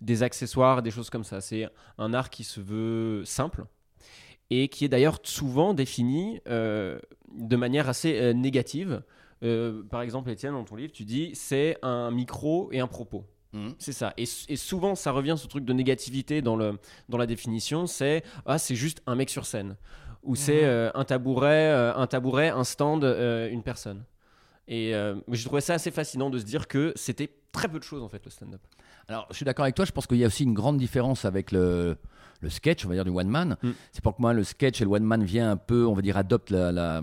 [0.00, 1.40] des accessoires, des choses comme ça.
[1.40, 3.64] C'est un art qui se veut simple
[4.50, 9.02] et qui est d'ailleurs souvent défini de manière assez négative.
[9.90, 13.24] Par exemple, Étienne, dans ton livre, tu dis c'est un micro et un propos.
[13.56, 13.74] Mhm.
[13.78, 14.12] C'est ça.
[14.16, 17.86] Et, souvent, ça revient ce truc de négativité dans, le, dans la définition.
[17.86, 19.76] C'est ah, c'est juste un mec sur scène.
[20.22, 20.68] Ou c'est Mhm.
[20.68, 24.04] euh, un tabouret, euh, un tabouret, un stand, euh, une personne.
[24.68, 24.92] Et
[25.30, 28.08] j'ai trouvé ça assez fascinant de se dire que c'était très peu de choses en
[28.08, 28.60] fait le stand-up.
[29.08, 29.84] Alors, je suis d'accord avec toi.
[29.84, 31.96] Je pense qu'il y a aussi une grande différence avec le,
[32.40, 33.56] le sketch, on va dire, du one man.
[33.62, 33.70] Mm.
[33.92, 36.02] C'est pour que moi, le sketch et le one man vient un peu, on va
[36.02, 36.72] dire, adopte la.
[36.72, 37.00] la-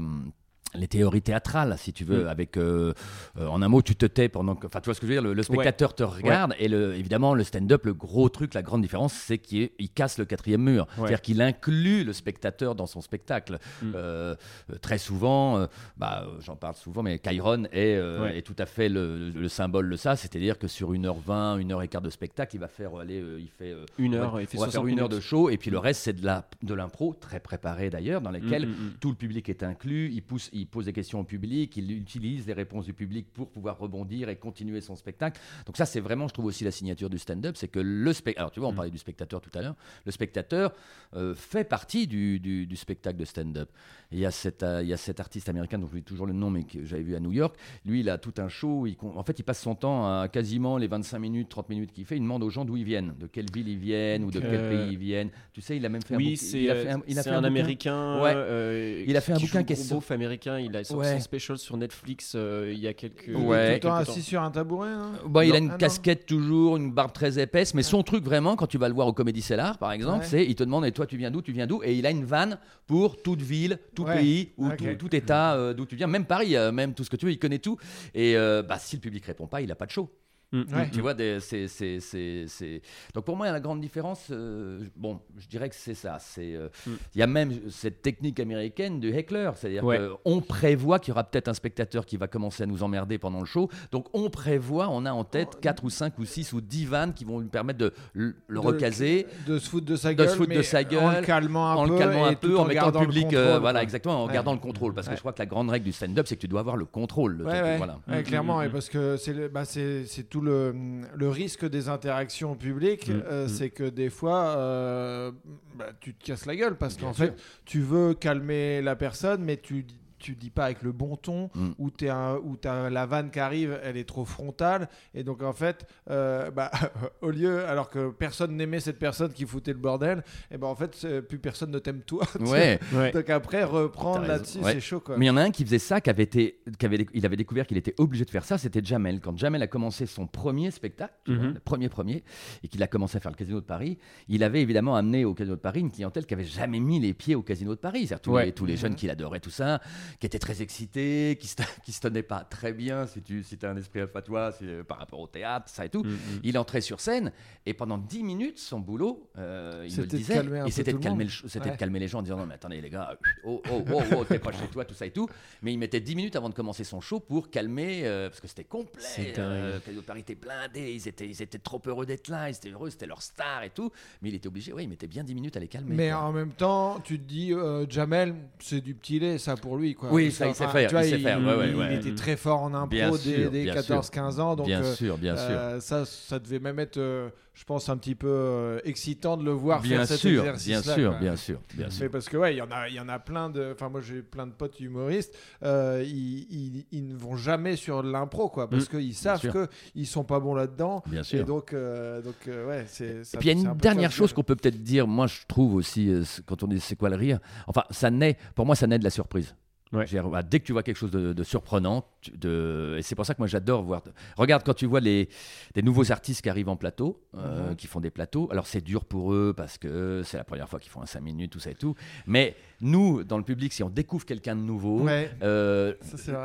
[0.76, 2.28] les théories théâtrales, si tu veux, Mm.
[2.28, 2.94] avec euh,
[3.40, 5.14] euh, en un mot, tu te tais pendant que, enfin, tu vois ce que je
[5.14, 8.54] veux dire, le, le spectateur te regarde et le, évidemment le stand-up, le gros truc,
[8.54, 12.76] la grande différence, c'est qu'il il casse le quatrième mur, c'est-à-dire qu'il inclut le spectateur
[12.76, 13.60] dans son spectacle.
[13.82, 13.92] Mm.
[13.96, 14.36] Euh,
[14.82, 19.90] très souvent, bah, j'en parle souvent, mais Kyron est, tout à fait le, le symbole
[19.90, 23.74] de ça, c'est-à-dire que sur 1h20, 1h15 de spectacle, il va faire aller, il fait
[23.98, 25.78] Une heure, il fait on va faire 60 une heure de show et puis le
[25.78, 28.94] reste c'est de la de l'impro très préparé d'ailleurs dans Mm, mm, mm.
[29.00, 32.46] tout le public est inclus, il pousse il pose des questions au public, il utilise
[32.48, 35.40] les réponses du public pour pouvoir rebondir et continuer son spectacle.
[35.66, 38.42] Donc ça c'est vraiment je trouve aussi la signature du stand-up, c'est que le spectateur
[38.44, 38.76] alors tu vois on Mm.
[38.76, 40.74] parlait du spectateur tout à l'heure, le spectateur
[41.16, 43.70] euh, fait partie du, du- du spectacle de stand-up.
[44.12, 46.26] Et Il y, a cet, euh, il y a cet artiste américain dont j'oublie toujours
[46.28, 47.56] le nom, mais que j'avais vu à New York.
[47.86, 48.86] Lui, il a tout un show.
[48.86, 52.06] Il, en fait, il passe son temps à quasiment les 25 minutes, 30 minutes qu'il
[52.06, 52.18] fait.
[52.18, 54.54] Il demande aux gens d'où ils viennent, de quelle ville ils viennent ou de quel
[54.56, 55.30] Euh, pays ils viennent.
[55.54, 57.18] Tu sais, il a même fait un Oui, bouquin- c'est il a fait un, il
[57.20, 57.48] a c'est fait un, bouquin.
[57.48, 58.22] américain.
[58.22, 59.04] Ouais.
[59.08, 60.12] Il a fait un qui bouquin qui est beauf
[60.54, 60.72] américain.
[60.74, 61.14] Il a sorti Ouais.
[61.16, 63.26] son special sur Netflix euh, il y a quelques.
[63.28, 63.80] Il est Ouais.
[63.80, 64.90] tout le temps assis sur un tabouret.
[64.90, 65.78] hein Bon, il a une Ah, non.
[65.78, 69.08] casquette toujours, une barbe très épaisse, mais son truc vraiment, quand tu vas le voir
[69.08, 70.28] au Comedy Cellar, par exemple, Ouais.
[70.30, 72.12] c'est il te demande et toi tu viens d'où, tu viens d'où, et il a
[72.12, 74.16] une vanne pour toute ville, tout Ouais.
[74.18, 77.10] pays ou tout, tout état euh, d'où tu viens, même Paris, euh, même tout ce
[77.10, 77.78] que tu veux, il connaît tout.
[78.14, 80.10] Et euh, bah, si le public répond pas, il a pas de show.
[80.54, 80.90] Mm, Ouais.
[80.92, 82.82] Tu vois, des- c'est, c'est, c'est, c'est-
[83.16, 86.18] Donc pour moi, la grande différence, euh, bon, je dirais que c'est ça.
[86.20, 86.98] C'est, euh, il Mm.
[87.16, 90.00] y a même cette technique américaine du heckler, c'est-à-dire Ouais.
[90.24, 93.40] qu'on prévoit qu'il y aura peut-être un spectateur qui va commencer à nous emmerder pendant
[93.40, 93.68] le show.
[93.92, 95.60] Donc on prévoit, on a en tête Oh.
[95.62, 98.58] 4 ou 5 ou 6 ou 10 vannes qui vont lui permettre de le, De-
[98.60, 99.26] recaser.
[99.48, 100.30] De se foutre de sa De gueule.
[100.30, 101.94] se foutre de En le calmant un en peu.
[101.94, 104.28] le calmant un peu, tout en mettant gardant le public, euh, contrôle, voilà, exactement, en
[104.28, 104.34] Ouais.
[104.34, 104.94] gardant le contrôle.
[104.94, 106.78] Parce que je crois que la grande règle du stand-up, c'est que tu dois avoir
[106.78, 107.38] le contrôle.
[107.38, 107.78] de Ouais, ton- ouais.
[107.78, 108.00] Voilà.
[108.08, 108.72] Ouais, Mm, clairement, mm, et mm.
[108.72, 110.74] parce que c'est le, bah, c'est, c'est tout le,
[111.16, 113.50] le risque des interactions publiques, Mm, euh, mm.
[113.50, 115.32] c'est que des fois, euh,
[115.76, 117.34] bah, tu te casses la gueule parce qu'en fait,
[117.66, 119.86] tu veux calmer la personne, mais tu
[120.24, 121.72] tu dis pas avec le bon ton Mm.
[121.78, 125.44] ou t'es un, ou t'as la vanne qui arrive elle est trop frontale et donc
[125.44, 126.72] en fait euh, bah,
[127.22, 130.76] au lieu alors que personne n'aimait cette personne qui foutait le bordel et ben en
[130.76, 132.80] fait plus personne ne t'aime toi tu Ouais.
[132.94, 133.12] Ouais.
[133.12, 134.74] donc après reprendre là-dessus Ouais.
[134.74, 136.60] c'est chaud quoi Mais il y en a un qui faisait ça, qui avait été,
[136.80, 139.20] qui avait, il avait découvert qu'il était obligé de faire ça, c'était Jamel.
[139.20, 141.54] Quand Jamel a commencé son premier spectacle, vois, Mhm.
[141.56, 142.24] le premier premier,
[142.64, 143.98] et qu'il a commencé à faire le Casino de Paris,
[144.30, 147.14] il avait évidemment amené au Casino de Paris une clientèle qui avait jamais mis les
[147.14, 148.46] pieds au Casino de Paris, c'est-à-dire tous, Ouais.
[148.46, 148.80] les, tous les Mhm.
[148.80, 149.82] jeunes qui l'adoraient, tout ça,
[150.20, 153.58] qui étaient très excités, qui se, qui se tenaient pas très bien, si tu si
[153.64, 156.04] as un esprit alpha-toi, si- euh, par rapport au théâtre, ça et tout.
[156.04, 156.18] Mm, mm.
[156.44, 157.32] Il entrait sur scène
[157.66, 161.04] et pendant 10 minutes, son boulot, euh, il me le disait, et c'était de, le
[161.04, 161.34] calmer monde.
[161.44, 161.72] le- c'était Ouais.
[161.72, 164.26] de calmer les gens en disant non mais attendez les gars, oh oh oh, oh
[164.28, 165.28] t'es pas chez toi, tout ça et tout.
[165.62, 168.48] Mais il mettait 10 minutes avant de commencer son show pour calmer, euh, parce que
[168.48, 169.04] c'était complet.
[169.38, 172.90] Euh, Paris était blindé, ils étaient, ils étaient trop heureux d'être là, ils étaient heureux,
[172.90, 173.92] c'était leur star et tout.
[174.22, 175.96] Mais il était obligé, ouais, il mettait bien 10 minutes à les calmer.
[175.96, 176.20] Mais quoi.
[176.20, 179.96] en même temps, tu te dis, euh, Jamel, c'est du petit lait, ça pour lui.
[180.08, 180.14] Quoi.
[180.16, 181.96] Oui, ça, il sait faire, tu vois, il sait faire, ouais, ouais, il ouais.
[181.96, 184.56] était très fort en impro Bien dès, sûr, dès bien 14-15 ans.
[184.56, 185.46] Donc, bien euh, sûr, bien sûr.
[185.50, 189.52] euh, ça, ça devait même être, euh, je pense, un petit peu excitant de le
[189.52, 190.94] voir Bien faire cet sûr, bien exercice-là.
[190.96, 191.20] sûr, quoi.
[191.20, 192.12] bien sûr, bien Mais sûr.
[192.12, 193.72] parce que ouais, il y en a, y en a plein de.
[193.74, 195.34] Enfin, moi j'ai plein de potes humoristes.
[195.62, 199.54] ils, ne vont jamais sur l'impro, quoi, parce Mm, qu'ils savent sûr.
[199.54, 201.04] que ils sont pas bons là-dedans.
[201.08, 201.46] Bien Et sûr.
[201.46, 203.24] donc, euh, donc euh, ouais, c'est.
[203.24, 205.28] ça- Et puis il y a un une dernière chose qu'on peut peut-être dire, moi
[205.28, 206.12] je trouve aussi,
[206.46, 209.04] quand on dit c'est quoi le rire, enfin ça naît, pour moi ça naît de
[209.04, 209.56] la surprise.
[209.94, 210.06] Ouais.
[210.06, 213.26] Voilà, dès que tu vois quelque chose de, de surprenant, tu- de, et c'est pour
[213.26, 214.02] ça que moi j'adore voir.
[214.38, 215.30] Regarde quand tu vois les
[215.76, 217.76] des nouveaux artistes qui arrivent en plateau, euh, Mhm.
[217.76, 218.48] qui font des plateaux.
[218.52, 221.22] Alors c'est dur pour eux parce que c'est la première fois qu'ils font un 5
[221.22, 221.94] minutes, tout ça et tout.
[222.26, 225.94] Mais nous, dans le public, si on découvre quelqu'un de nouveau, Ouais, euh,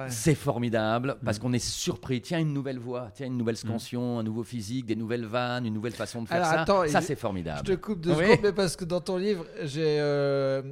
[0.09, 1.41] c'est formidable parce Mm.
[1.43, 2.21] qu'on est surpris.
[2.21, 5.75] Tiens, une nouvelle voix, tiens, une nouvelle scansion, un nouveau physique, des nouvelles vannes, une
[5.75, 6.61] nouvelle façon de faire Alors, ça.
[6.63, 7.63] attends, ça, c'est Je formidable.
[7.67, 8.25] te coupe deux Oui.
[8.25, 9.99] secondes, mais parce que dans ton livre, j'ai.
[10.01, 10.63] euh,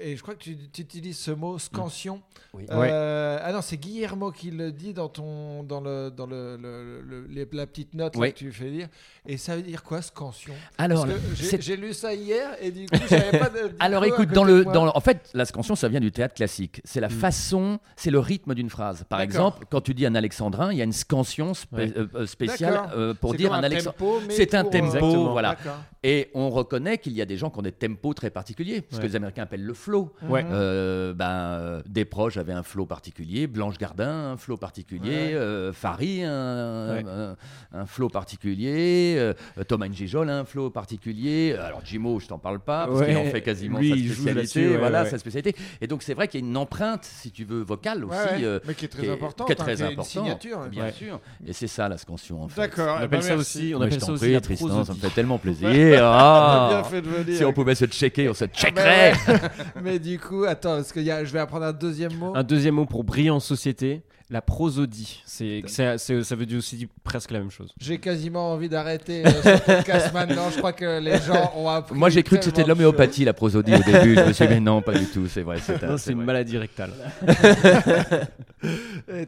[0.00, 2.20] et je crois que tu, tu utilises ce mot, scansion.
[2.52, 2.64] Oui.
[2.70, 7.02] Euh, Ah non, c'est Guillermo qui le dit dans, ton, dans, le, dans le, le-
[7.02, 8.88] le- les- la petite note là, que tu fais lire.
[9.26, 10.54] Et ça veut dire quoi, scansion?
[10.78, 13.72] Alors, Parce j'ai- lu ça hier et du coup, pas de.
[13.80, 16.80] Alors écoute, dans le, de dans en fait, la scansion, ça vient du théâtre classique.
[16.84, 17.10] C'est la Mm.
[17.12, 19.04] façon, c'est le rythme d'une phrase.
[19.08, 22.26] Par exemple, quand tu dis un alexandrin, il y a une scansion spé- euh, euh,
[22.26, 23.94] spéciale euh, pour dire un alexandrin.
[24.28, 25.32] C'est un tempo, Exactement.
[25.32, 25.56] voilà.
[26.02, 28.98] Et on reconnaît qu'il y a des gens qui ont des tempos très particuliers, ce
[28.98, 30.12] que les Américains appellent le flow.
[30.28, 30.44] Ouais.
[30.50, 35.70] Euh, ben, des proches avaient un flow particulier, Blanche Gardin, un flow particulier, Ouais.
[35.72, 37.04] Fary, un, Ouais.
[37.08, 37.36] un,
[37.72, 39.32] un flow particulier,
[39.68, 41.54] Thomas Njijol, un flow particulier.
[41.58, 44.22] Alors Jimo, je t'en parle pas, parce qu'il en fait quasiment Lui, sa il joue
[44.28, 44.76] spécialité.
[44.76, 45.54] ouais, voilà, sa spécialité.
[45.80, 48.16] Et donc c'est vrai qu'il y a une empreinte, si tu veux, vocale aussi.
[48.16, 49.46] Ouais, ouais, euh, mais qui est très importante.
[49.46, 50.58] qui est hein, très signature.
[50.58, 50.68] hein.
[50.70, 50.92] Bien Ouais.
[50.92, 51.20] sûr.
[51.46, 52.60] Et c'est ça la scansion en fait.
[52.60, 52.94] D'accord.
[52.94, 53.58] On eh ben, appelle ça merci.
[53.58, 55.68] aussi, on appelle ça aussi Tristan, ça me fait tellement plaisir.
[56.04, 56.82] Ah.
[56.90, 59.12] bien si on pouvait se checker, on se Ah ben checkerait.
[59.28, 59.38] ouais.
[59.82, 62.32] Mais du coup, attends, parce que y a- je vais apprendre un deuxième mot?
[62.34, 65.22] Un deuxième mot pour briller en société, la prosodie.
[65.26, 67.72] C'est, c'est- c'est- ça veut dire aussi dire presque la même chose.
[67.78, 70.50] J'ai quasiment envie d'arrêter euh, ce podcast maintenant.
[70.50, 71.94] Je crois que les gens ont appris.
[71.94, 74.14] Moi j'ai cru que c'était de l'homéopathie la prosodie au début.
[74.16, 75.58] Je me suis dit mais non, pas du tout, c'est vrai.
[75.62, 76.26] C'est un- Non, c'est c'est une vrai.
[76.26, 76.92] maladie rectale.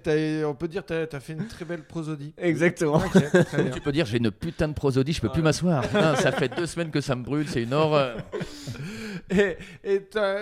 [0.07, 2.33] Et on peut dire que tu as fait une très belle prosodie.
[2.39, 2.97] Exactement.
[2.97, 3.13] Ok,
[3.47, 3.73] très bien.
[3.73, 5.85] Tu peux dire j'ai une putain de prosodie, je peux plus m'asseoir.
[6.17, 8.17] Ça fait deux semaines que ça me brûle, c'est une horreur.
[9.85, 10.41] Et t'as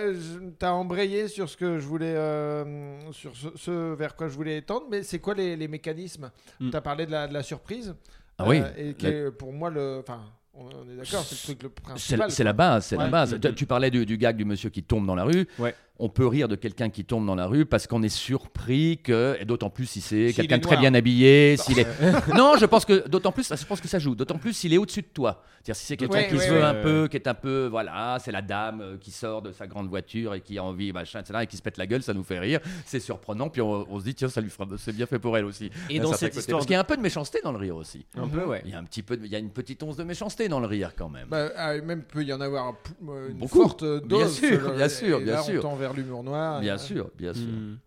[0.57, 4.57] t'as embrayé sur ce que je voulais, euh, sur ce, ce vers quoi je voulais
[4.57, 6.31] étendre, mais c'est quoi les, les mécanismes?
[6.59, 6.69] Mm.
[6.71, 7.95] Tu as parlé de la, de la surprise.
[8.37, 8.59] Ah oui.
[8.59, 9.99] euh, et qui est pour moi le.
[10.01, 10.21] Enfin,
[10.53, 12.31] on est d'accord, c'est le truc le principal.
[12.31, 13.37] c'est la base, c'est la base.
[13.41, 15.47] Tu, tu parlais du, du gag du monsieur qui tombe dans la rue.
[15.59, 15.75] Ouais.
[15.97, 19.37] On peut rire de quelqu'un qui tombe dans la rue parce qu'on est surpris que,
[19.39, 21.87] et d'autant plus si c'est quelqu'un de très bien habillé, s'il est.
[22.35, 24.13] non, je pense que d'autant plus, je pense que ça joue.
[24.13, 25.41] D'autant plus s'il est au-dessus de toi.
[25.63, 27.33] C'est-à-dire si c'est quelqu'un Ouais, qui ouais, se ouais, veut un peu, qui est un
[27.33, 30.63] peu, voilà, c'est la dame euh, qui sort de sa grande voiture et qui a
[30.63, 32.59] envie, machin, etc., et qui se pète la gueule, ça nous fait rire.
[32.85, 35.35] C'est surprenant, puis on, on se dit tiens, ça lui fera, c'est bien fait pour
[35.37, 35.71] elle aussi.
[35.89, 36.39] Et dans cette côté.
[36.41, 38.05] histoire parce qu'il y a un peu de méchanceté dans le rire aussi.
[38.17, 38.61] Un peu, ouais.
[38.65, 40.49] Il y a un petit peu, de- il y a une petite once de méchanceté
[40.49, 41.27] dans le rire quand même.
[41.29, 42.75] Bah, ah, même peut y en avoir
[43.09, 43.61] euh, une Beaucoup.
[43.63, 44.05] forte dose.
[44.05, 45.61] Bien sûr, euh, bien sûr, bien sûr.
[45.85, 46.59] Vers l'humour noir.
[46.61, 47.47] Bien sûr, bien sûr.
[47.47, 47.77] Hmm.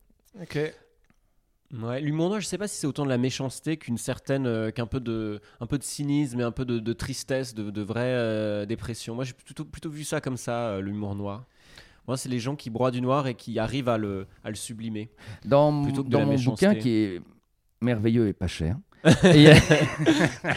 [0.43, 0.59] Ok.
[1.83, 4.71] Ouais, l'humour noir, je sais pas si c'est autant de la méchanceté qu'une certaine, euh,
[4.71, 7.83] qu'un peu de, un peu de cynisme et un peu de, de tristesse, de, de
[7.83, 9.15] vraie euh, dépression.
[9.15, 11.45] Moi, j'ai plutôt, plutôt vu ça comme ça, euh, l'humour noir.
[12.07, 14.57] Moi, c'est les gens qui broient du noir et qui arrivent à le, à le
[14.57, 15.11] sublimer.
[15.45, 16.67] Dans, Plutôt que de dans la mon méchanceté.
[16.69, 17.21] bouquin qui est
[17.83, 18.79] merveilleux et pas cher.
[19.25, 19.53] Et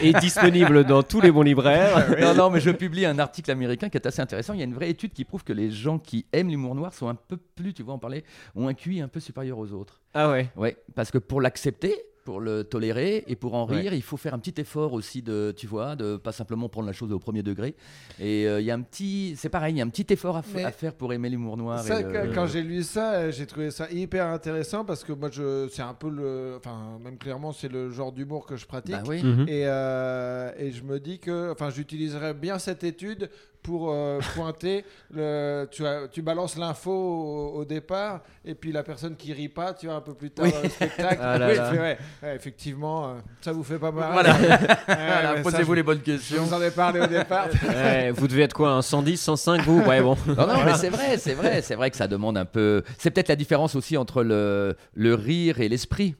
[0.00, 2.08] Et disponible dans tous les bons libraires.
[2.20, 4.54] non, non, mais je publie un article américain qui est assez intéressant.
[4.54, 6.92] Il y a une vraie étude qui prouve que les gens qui aiment l'humour noir
[6.92, 8.24] sont un peu plus, tu vois, en parler,
[8.54, 10.00] ont un QI un peu supérieur aux autres.
[10.14, 10.50] Ah ouais.
[10.56, 11.94] Ouais, parce que pour l'accepter,
[12.24, 13.80] pour le tolérer et pour en Ouais.
[13.80, 16.86] rire, il faut faire un petit effort aussi de, tu vois, de pas simplement prendre
[16.86, 17.74] la chose au premier degré.
[18.20, 20.36] Et euh, il y a un petit, c'est pareil, il y a un petit effort
[20.36, 21.80] à, faire pour aimer l'humour noir.
[21.80, 25.04] Ça, et le- que- quand j'ai lu ça, euh, j'ai trouvé ça hyper intéressant parce
[25.04, 28.56] que moi, je, c'est un peu le, enfin, même clairement, c'est le genre d'humour que
[28.56, 28.94] je pratique.
[28.94, 29.22] Bah oui.
[29.22, 29.48] Mhm.
[29.48, 33.30] Et, euh, et je me dis que, enfin, j'utiliserais bien cette étude
[33.62, 34.84] pour euh, pointer.
[35.14, 39.48] Le, tu, as- tu balances l'info au, au départ, et puis la personne qui rit
[39.48, 40.52] pas, tu vois, un peu plus tard Oui.
[40.52, 41.18] dans le spectacle.
[41.22, 41.68] Ah là Oui, là.
[41.70, 44.12] tu fais, ouais, ouais, effectivement, euh, ça vous fait pas marrer.
[44.12, 45.34] Voilà.
[45.42, 46.42] Posez-vous je- les bonnes Je questions.
[46.42, 47.46] vous en ai parlé au départ.
[47.68, 49.80] Ouais, vous devez être quoi, un 110, 105 vous?
[49.82, 50.16] Ouais, bon.
[50.26, 52.82] Non, non, mais c'est vrai, c'est vrai, c'est vrai que ça demande un peu.
[52.98, 56.14] C'est peut-être la différence aussi entre le, le rire et l'esprit.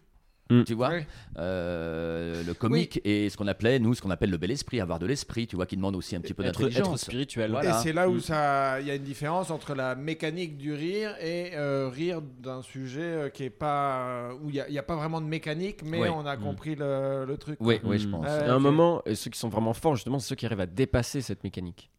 [0.61, 0.65] Mm.
[0.65, 1.01] Tu vois, Oui.
[1.38, 4.99] Euh, le comique et ce qu'on appelait nous, ce qu'on appelle le bel esprit, avoir
[4.99, 7.01] de l'esprit, tu vois, qui demande aussi un petit peu être d'intelligence.
[7.03, 7.51] spirituel.
[7.51, 7.71] Voilà.
[7.71, 8.21] Et c'est là où Mm.
[8.21, 12.62] ça, il y a une différence entre la mécanique du rire et euh, rire d'un
[12.62, 15.21] sujet euh, qui est pas euh, où il n'y a, il y a pas vraiment
[15.21, 16.09] de mécanique, mais Ouais.
[16.09, 16.41] on a Mm.
[16.41, 17.57] compris le, le truc.
[17.61, 18.25] Oui, oui, je pense.
[18.25, 18.31] Ouais.
[18.49, 20.67] À un moment, et ceux qui sont vraiment forts, justement, c'est ceux qui arrivent à
[20.67, 21.91] dépasser cette mécanique.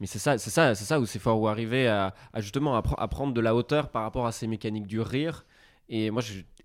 [0.00, 2.74] Mais c'est ça, c'est ça, c'est ça où c'est fort, où arriver à, à justement
[2.76, 5.44] à, pr- à prendre de la hauteur par rapport à ces mécaniques du rire.
[5.90, 6.22] Et moi,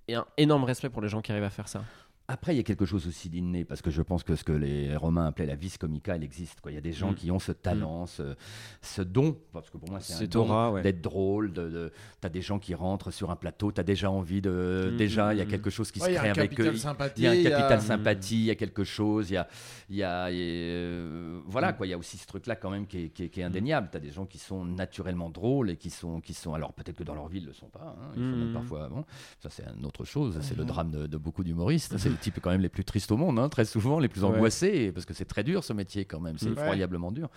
[0.07, 1.83] j'ai un énorme respect pour les gens qui arrivent à faire ça.
[2.27, 4.51] Après, il y a quelque chose aussi d'inné, parce que je pense que ce que
[4.51, 6.59] les Romains appelaient la vis comica, elle existe.
[6.59, 6.71] Quoi.
[6.71, 7.15] Il y a des gens Mm.
[7.15, 8.35] qui ont ce talent, ce,
[8.81, 10.81] ce don, parce que pour moi, c'est un don ouais.
[10.81, 11.53] d'être drôle.
[11.53, 14.89] De, de- T'as des gens qui rentrent sur un plateau, t'as déjà envie de.
[14.93, 16.29] Mm, déjà, il y a mm, quelque chose qui Ouais, se il y a crée
[16.29, 16.63] un avec eux.
[16.63, 17.21] capital sympathie.
[17.21, 17.81] Il y a un capital Mm.
[17.81, 19.47] sympathie, il y a quelque chose, il y a,
[19.91, 22.97] il y a euh, voilà quoi, il y a aussi ce truc-là quand même qui
[23.05, 23.89] est, qui est- qui est indéniable.
[23.91, 26.97] Tu as des gens qui sont naturellement drôles et qui sont, qui sont alors peut-être
[26.97, 27.95] que dans leur vie ils le sont pas.
[27.99, 29.05] hein, il faut même parfois, bon,
[29.39, 31.95] ça c'est une autre chose, c'est le drame de, de beaucoup d'humoristes.
[32.15, 34.29] Les types quand même les plus tristes au monde, hein, très souvent les plus Ouais.
[34.29, 36.53] angoissés, parce que c'est très dur ce métier quand même, c'est Mhm.
[36.53, 37.27] effroyablement dur.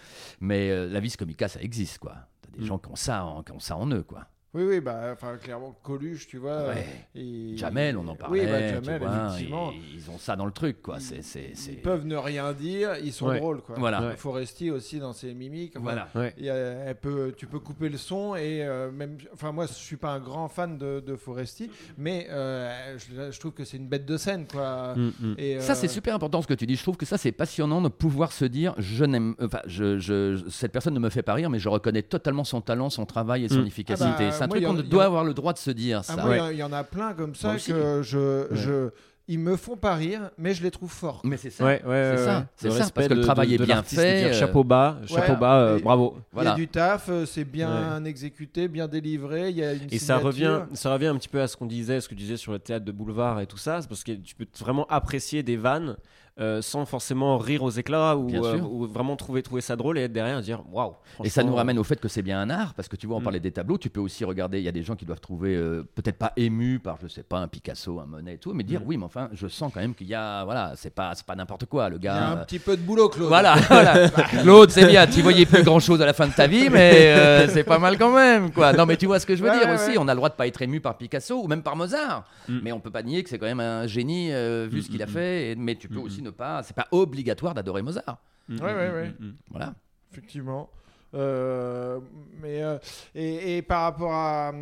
[0.41, 2.15] Mais euh, la vis comica ça existe quoi.
[2.43, 2.67] T'as des Mhm.
[2.67, 4.27] gens qui ont ça, en, qui ont ça en eux quoi.
[4.59, 6.67] Oui, oui, bah, enfin, clairement, Coluche, tu vois.
[6.69, 6.85] Ouais.
[7.15, 8.41] et- Jamel, on en parlait.
[8.41, 9.71] Oui, bah, tu Jamel, vois, effectivement.
[9.71, 10.99] et ils ont ça dans le truc quoi.
[10.99, 13.39] C'est, c'est, c'est- Ils peuvent ne rien dire, ils sont Ouais.
[13.39, 13.77] drôles, quoi.
[13.79, 14.01] Voilà.
[14.03, 14.17] Ouais.
[14.17, 15.75] Foresti aussi dans ses mimiques.
[15.77, 16.09] enfin, Voilà.
[16.17, 16.35] Ouais.
[16.39, 19.67] il y a- elle peut, tu peux couper le son et euh, même, enfin moi
[19.67, 23.65] je suis pas un grand fan de, de Foresti, mais euh, je, je trouve que
[23.65, 24.95] c'est une bête de scène quoi.
[24.97, 25.35] Mm, mm.
[25.39, 26.75] Et, Ça, euh, c'est super important ce que tu dis.
[26.77, 29.35] Je trouve que ça, c'est passionnant de pouvoir se dire je n'aime.
[29.41, 32.61] Enfin, je, je- cette personne ne me fait pas rire, mais je reconnais totalement son
[32.61, 33.67] talent, son travail et son Mm.
[33.67, 34.09] efficacité.
[34.09, 36.15] Ah bah, moi, truc qu'on doit avoir le droit de se dire Ah, ça.
[36.27, 38.91] il y en- il y, en a plein comme ça que je, je
[39.31, 41.21] ils me font pas rire, mais je les trouve forts.
[41.23, 41.63] Mais c'est ça.
[41.63, 42.45] Ouais, ouais, c'est ouais, ça, ouais.
[42.57, 44.97] c'est ça, parce que le travail de- est de bien fait, dire euh, chapeau bas,
[45.07, 45.39] chapeau Ouais.
[45.39, 46.17] bas, euh, Et- bravo.
[46.39, 49.81] Il y a du taf, euh, c'est bien exécuté, bien délivré, il y a une
[49.91, 52.23] Et ça revient, ça revient un petit peu à ce qu'on disait, ce que tu
[52.23, 54.87] disais sur le théâtre de boulevard et tout ça, c'est parce que tu peux vraiment
[54.89, 55.99] apprécier des vannes
[56.41, 60.03] euh, sans forcément rire aux éclats ou, euh, ou vraiment trouver, trouver ça drôle et
[60.03, 60.95] être derrière et dire waouh.
[61.25, 63.17] Et ça nous ramène au fait que c'est bien un art, parce que tu vois,
[63.17, 63.25] on Mm.
[63.25, 65.55] parlait des tableaux, tu peux aussi regarder, il y a des gens qui doivent trouver,
[65.57, 68.63] euh, peut-être pas émus par, je sais pas, un Picasso, un Monet et tout, mais
[68.63, 68.85] dire, Mm.
[68.87, 71.35] oui, mais enfin, je sens quand même qu'il y a, voilà, c'est pas, c'est pas
[71.35, 72.27] n'importe quoi, le Il y a gars.
[72.29, 73.29] un euh, petit peu de boulot, Claude.
[73.29, 74.09] Voilà, voilà.
[74.43, 77.17] Claude, c'est bien, tu voyais plus grand chose à la fin de ta vie, mais
[77.17, 78.73] euh, c'est pas mal quand même, quoi.
[78.73, 80.17] Non, mais tu vois ce que je veux Ouais, dire ouais, aussi, on a le
[80.19, 82.59] droit de pas être ému par Picasso ou même par Mozart, Mm.
[82.63, 85.03] mais on peut pas nier que c'est quand même un génie euh, vu ce qu'il
[85.03, 88.19] a fait, et- mais tu peux aussi ne pas, c'est pas obligatoire d'adorer Mozart.
[88.49, 89.09] Mm, Ouais, mm, ouais, mm, ouais.
[89.21, 89.35] mm.
[89.51, 89.75] Voilà.
[90.13, 90.69] Effectivement.
[91.15, 92.01] Euh,
[92.43, 92.77] mais euh,
[93.15, 94.53] et, et par rapport à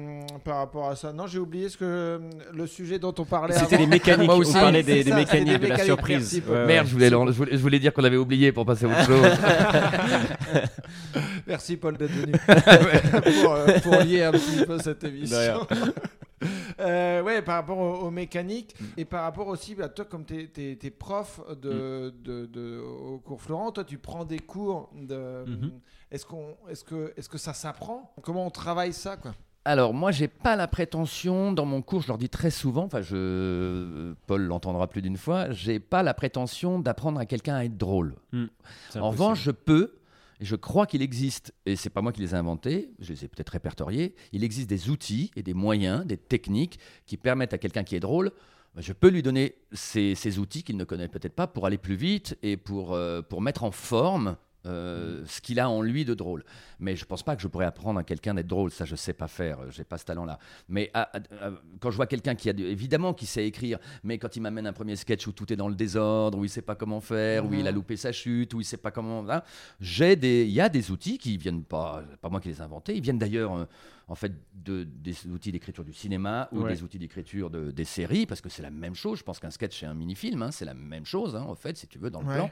[0.45, 2.21] par rapport à ça, non, j'ai oublié ce que
[2.55, 3.53] le sujet dont on parlait.
[3.53, 4.53] C'était les mécaniques, Moi on aussi.
[4.53, 6.41] parlait C'est des, des ça, mécaniques, de la surprise.
[6.47, 6.67] Ouais, ouais.
[6.67, 9.07] Merde, je voulais, je, voulais, je voulais dire qu'on avait oublié pour passer à autre
[9.07, 9.27] chose.
[11.49, 12.33] Merci Paul d'être venu
[13.43, 15.67] pour, euh, pour lier un petit peu cette émission.
[16.79, 18.85] Euh, ouais, par rapport aux, aux mécaniques Mm.
[18.99, 22.23] et par rapport aussi, bah, toi, comme tu es, prof de, Mm.
[22.23, 24.91] de, de- au cours Florent, toi, tu prends des cours.
[24.95, 25.71] De, Mhm.
[26.11, 28.13] Est-ce qu'on, est-ce que, est-ce que ça s'apprend?
[28.23, 29.35] Comment on travaille ça, quoi?
[29.65, 33.01] Alors, moi, j'ai pas la prétention, dans mon cours, je leur dis très souvent, enfin,
[33.03, 37.77] je, Paul l'entendra plus d'une fois, j'ai pas la prétention d'apprendre à quelqu'un à être
[37.77, 38.15] drôle.
[38.91, 39.97] C'est En revanche, je peux,
[40.41, 43.29] je crois qu'il existe, et c'est pas moi qui les ai inventés, je les ai
[43.29, 47.85] peut-être répertoriés, il existe des outils et des moyens, des techniques qui permettent à quelqu'un
[47.85, 48.33] qui est drôle,
[48.75, 51.79] bah, je peux lui donner ces, ces outils qu'il ne connaît peut-être pas pour aller
[51.79, 56.05] plus vite et pour, euh, pour mettre en forme euh, ce qu'il a en lui
[56.05, 56.45] de drôle.
[56.81, 59.13] Mais je pense pas que je pourrais apprendre à quelqu'un d'être drôle, ça je sais
[59.13, 60.39] pas faire, j'ai pas ce talent-là.
[60.69, 61.51] Mais à- à- à-
[61.81, 64.67] quand je vois quelqu'un qui a de- évidemment qui sait écrire, mais quand il m'amène
[64.67, 67.47] un premier sketch où tout est dans le désordre, où il sait pas comment faire,
[67.47, 67.77] où il a Mhm.
[67.77, 69.43] loupé sa chute, où il sait pas comment, hein,
[69.81, 72.63] j'ai des, il y a des outils qui viennent pas, pas moi qui les ai
[72.63, 73.65] inventés, ils viennent d'ailleurs euh,
[74.09, 76.73] en fait de, des outils d'écriture du cinéma ou Ouais.
[76.73, 79.19] des outils d'écriture de, des séries, parce que c'est la même chose.
[79.19, 81.77] Je pense qu'un sketch c'est un mini-film, hein, c'est la même chose hein, en fait,
[81.77, 82.37] si tu veux dans le Ouais.
[82.37, 82.51] plan.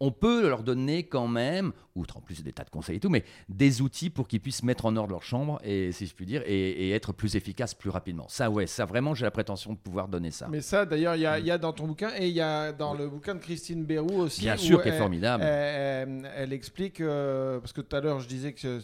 [0.00, 3.08] On peut leur donner quand même, outre en plus des tas de conseils et tout,
[3.08, 6.26] mais des outils pour qu'ils puissent mettre en ordre leur chambre et si je puis
[6.26, 8.26] dire et, et être plus efficaces plus rapidement.
[8.28, 10.48] Ça ouais, ça vraiment j'ai la prétention de pouvoir donner ça.
[10.48, 12.72] Mais ça, d'ailleurs, il y, a- y a dans ton bouquin et il y a
[12.72, 14.40] dans le bouquin de Christine Bérou aussi.
[14.42, 15.44] Bien sûr, qui est formidable.
[15.44, 18.80] Elle, elle explique, euh, parce que tout à l'heure je disais que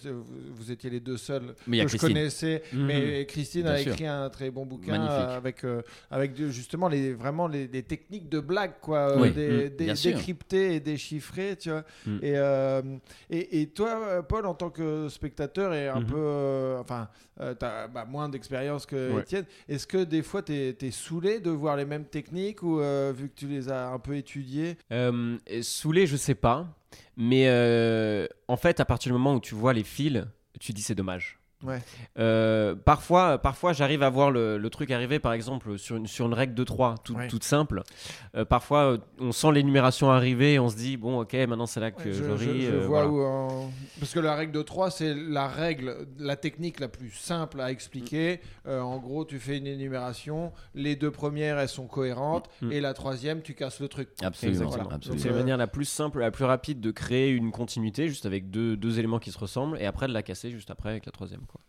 [0.55, 2.12] vous, étiez les deux seuls Mais il y a Christine.
[2.14, 2.87] Mhm.
[2.87, 3.92] mais Christine Bien a sûr.
[3.92, 5.37] écrit un très bon bouquin Magnifique.
[5.37, 9.31] avec, euh, avec de- justement les, vraiment les, les techniques de blague, quoi, euh, Oui.
[9.33, 11.85] des, des- décryptées et déchiffrées, tu vois.
[12.07, 12.18] Mhm.
[12.22, 12.83] Et, euh,
[13.31, 16.07] et, et toi, Paul, en tant que spectateur et un Mhm.
[16.07, 19.22] peu, enfin, tu as moins d'expérience que Ouais.
[19.22, 23.29] Étienne, est-ce que des fois tu es, saoulé de voir les mêmes techniques ou vu
[23.29, 24.77] que tu les as un peu étudiées?
[25.62, 26.66] Saoulé, je sais pas.
[27.16, 30.25] Mais euh, en fait, à partir du moment où tu vois les fils,
[30.61, 31.38] tu dis c'est dommage.
[31.62, 31.81] Ouais.
[32.18, 36.27] Euh, parfois, parfois j'arrive à voir le, le truc arriver, par exemple, sur une, sur
[36.27, 37.29] une règle de 3, tout- Ouais.
[37.29, 37.83] toute simple.
[38.37, 41.81] Euh, parfois, euh, on sent l'énumération arriver et on se dit, bon, ok, maintenant c'est
[41.81, 42.62] là que Ouais, je, je, ris.
[42.62, 43.09] je euh, vois voilà.
[43.09, 43.20] où.
[43.22, 43.70] en-
[44.01, 47.70] Parce que la règle de 3, c'est la règle, la technique la plus simple à
[47.70, 48.40] expliquer.
[48.66, 52.72] Euh, en gros, tu fais une énumération, les deux premières, elles sont cohérentes, Mm.
[52.72, 54.09] et la troisième, tu casses le truc.
[54.22, 54.70] Absolument.
[55.16, 58.51] C'est la manière la plus simple, la plus rapide de créer une continuité, juste avec
[58.51, 61.12] deux, deux éléments qui se ressemblent, et après de la casser juste après avec la
[61.12, 61.42] troisième.
[61.53, 61.61] Quoi.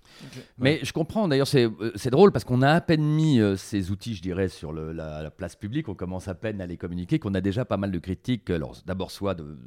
[0.57, 3.57] Mais je comprends, d'ailleurs, c'est euh, c'est drôle parce qu'on a à peine mis euh,
[3.57, 6.65] ces outils, je dirais, sur le- la, la place publique, on commence à peine à
[6.65, 8.49] les communiquer, qu'on a déjà pas mal de critiques.
[8.49, 9.57] Alors, d'abord, soit, de,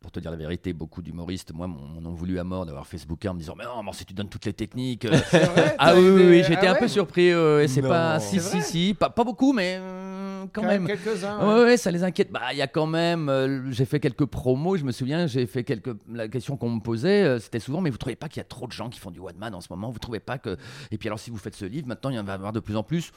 [0.00, 2.98] pour te dire la vérité, beaucoup d'humoristes, moi, m'en ont voulu à mort d'avoir fait
[2.98, 5.04] ce bouquin en me disant Mais non, mais si tu donnes toutes les techniques.
[5.06, 7.30] euh, vrai ah oui, oui, oui, j'étais ah un ouais peu surpris.
[7.30, 8.20] euh, et c'est pas.
[8.20, 9.78] Si, si, si, pas, pas beaucoup, mais
[10.42, 10.86] euh, quand, même.
[10.86, 11.38] quelques-uns.
[11.40, 11.62] Ouais, ouais.
[11.64, 12.30] ouais, ça les inquiète.
[12.32, 13.28] Bah, il y a quand même.
[13.28, 14.76] euh, j'ai fait quelques promos.
[14.76, 15.90] Je me souviens, j'ai fait quelques.
[16.12, 18.44] La question qu'on me posait, euh, c'était souvent, mais vous trouvez pas qu'il y a
[18.44, 19.90] trop de gens qui font du one man en ce moment?
[19.90, 20.56] Vous trouvez pas que
[20.90, 22.60] Et puis alors, si vous faites ce livre, maintenant, il y en va avoir de
[22.60, 23.10] plus en plus.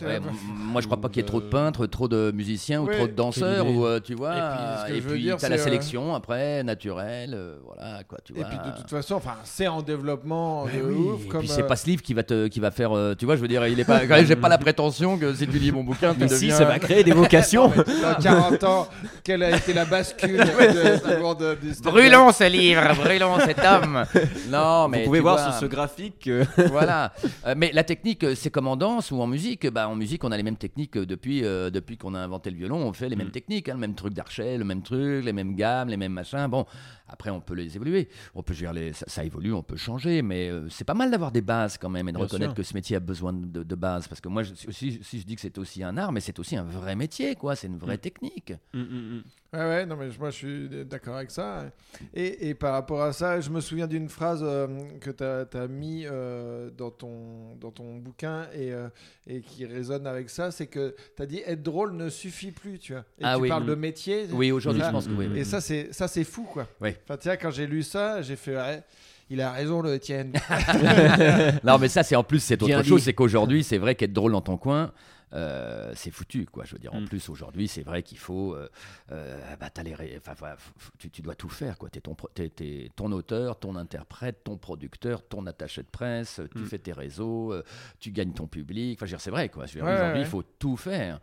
[0.00, 0.18] Ouais,
[0.54, 3.06] moi, je crois pas qu'il y ait trop de peintres, trop de musiciens ou trop
[3.06, 4.88] de danseurs, ou euh, tu vois.
[4.88, 8.46] Et puis, et t'as la euh, sélection après, naturelle, euh, voilà quoi, tu Et vois.
[8.46, 10.94] puis de toute façon, enfin, c'est en développement Ouais, de oui.
[10.94, 11.24] ouf.
[11.26, 13.14] Et comme, puis c'est euh, pas ce livre qui va te, qui va faire, euh,
[13.14, 15.34] tu vois, je veux dire, il est pas, quand même, j'ai pas la prétention que
[15.34, 16.56] si tu lis mon bouquin, tu deviens.
[16.72, 17.68] Va créer des vocations.
[18.02, 18.88] Dans 40 ans,
[19.24, 23.58] quelle a été la bascule de, du monde du stand-up Brûlons ce livre, brûlons cet
[23.64, 24.04] homme.
[24.48, 26.26] Non, mais Vous pouvez tu voir vois, sur ce graphique.
[26.28, 27.12] euh, voilà.
[27.46, 29.66] Euh, mais la technique, euh, c'est comme en danse ou en musique.
[29.70, 32.50] Bah, en musique, on a les mêmes techniques euh, depuis, euh, depuis qu'on a inventé
[32.50, 32.76] le violon.
[32.76, 33.32] On fait les mêmes Mm.
[33.32, 36.46] techniques, hein, le même truc d'archet, le même truc, les mêmes gammes, les mêmes machins.
[36.48, 36.66] Bon,
[37.12, 38.08] après, on peut les évoluer.
[38.34, 38.92] On peut gérer les...
[38.92, 40.22] ça, ça évolue, on peut changer.
[40.22, 42.56] Mais euh, c'est pas mal d'avoir des bases quand même et de Bien reconnaître sûr.
[42.56, 44.08] que ce métier a besoin de, de bases.
[44.08, 46.56] Parce que moi, je, si je dis que c'est aussi un art, mais c'est aussi
[46.56, 47.54] un vrai métier, quoi.
[47.56, 47.98] C'est une vraie Mm.
[47.98, 48.52] technique.
[48.74, 49.22] Mm, mm.
[49.54, 51.66] Ouais, ouais, non, mais moi je suis d'accord avec ça.
[52.14, 54.66] Et, et par rapport à ça, je me souviens d'une phrase euh,
[55.00, 58.88] que tu as, mis euh, dans, ton, dans ton bouquin et, euh,
[59.26, 62.78] et qui résonne avec ça c'est que tu as dit être drôle ne suffit plus,
[62.78, 63.04] tu vois.
[63.18, 63.48] Et Ah tu oui.
[63.50, 63.66] parles Mm.
[63.66, 64.26] de métier.
[64.32, 65.28] Oui, aujourd'hui, je pense que oui.
[65.36, 66.66] Et ça, c'est ça c'est fou, quoi.
[66.80, 66.94] Oui.
[67.04, 68.56] Enfin, tu vois, quand j'ai lu ça, j'ai fait.
[68.56, 68.82] ouais,
[69.30, 70.32] il a raison, le Étienne.
[71.64, 73.02] Non, mais ça, c'est en plus, c'est autre chose.
[73.02, 74.92] C'est qu'aujourd'hui, c'est vrai qu'être drôle dans ton coin,
[75.32, 76.64] euh, c'est foutu, quoi.
[76.64, 77.06] Je veux dire, en Mm.
[77.06, 78.54] plus, aujourd'hui, c'est vrai qu'il faut.
[78.54, 78.68] euh,
[79.10, 81.88] euh, bah, t'as les ré- enfin, voilà, f- f- tu, tu dois tout faire, quoi.
[81.90, 86.58] Ton, pro- t'es- t'es ton auteur, ton interprète, ton producteur, ton attaché de presse, tu
[86.60, 86.66] Mm.
[86.66, 87.54] fais tes réseaux,
[87.98, 88.98] tu gagnes ton public.
[88.98, 89.66] Enfin, je veux dire, c'est vrai, quoi.
[89.66, 90.26] Je veux dire, Ouais, aujourd'hui, ouais.
[90.26, 91.20] il faut tout faire.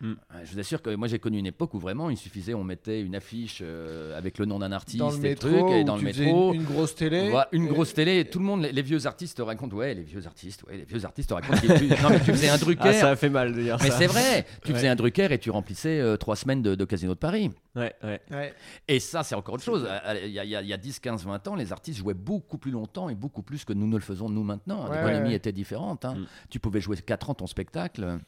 [0.00, 0.10] Mm.
[0.12, 2.64] Ouais, Je vous assure que moi j'ai connu une époque où vraiment il suffisait, on
[2.64, 5.84] mettait une affiche euh, avec le nom d'un artiste dans le et métro, trucs, et
[5.84, 6.52] dans le métro.
[6.52, 7.30] Une, une grosse télé.
[7.30, 9.74] Voilà, une Et- grosse télé, et tout le monde, les, les vieux artistes te racontent,
[9.76, 11.56] ouais, les vieux artistes, ouais, les vieux artistes te racontent
[12.02, 12.82] non, mais tu faisais un Drucker.
[12.88, 13.98] Ah, ça a fait mal de dire mais ça.
[13.98, 14.76] c'est vrai, tu Ouais.
[14.78, 17.50] faisais un Drucker et tu remplissais euh, trois semaines de, de Casino de Paris.
[17.74, 18.20] Ouais, ouais.
[18.30, 18.54] Ouais.
[18.88, 19.86] Et ça, c'est encore autre chose.
[19.88, 21.72] Euh, Il y a, il y a- il y a 10, 15, 20 ans, les
[21.72, 24.84] artistes jouaient beaucoup plus longtemps et beaucoup plus que nous ne le faisons nous maintenant.
[24.90, 25.34] L'économie ouais, ouais.
[25.34, 26.04] était différente.
[26.04, 26.14] hein.
[26.16, 26.26] Mm.
[26.50, 28.18] Tu pouvais jouer 4 ans ton spectacle.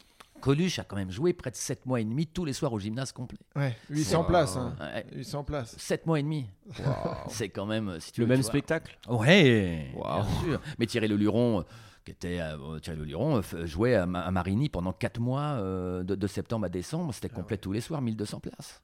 [0.40, 2.78] Coluche a quand même joué près de 7 mois et demi tous les soirs au
[2.78, 3.38] gymnase complet.
[3.56, 4.26] Ouais, 800 Wow.
[4.26, 4.56] places.
[4.56, 4.76] Hein.
[4.80, 5.76] Ouais, 800 places.
[5.78, 6.46] 7 mois et demi.
[7.28, 10.02] C'est quand même, euh, si tu Le veux, même tu spectacle Ouais, Wow.
[10.02, 10.60] bien sûr.
[10.78, 11.62] Mais Thierry Leluron, euh,
[12.04, 16.02] qui était euh, Thierry Leluron, euh, f- jouait à, à Marigny pendant 4 mois, euh,
[16.02, 17.12] de, de septembre à décembre.
[17.12, 18.82] C'était complet tous les soirs, 1200 places.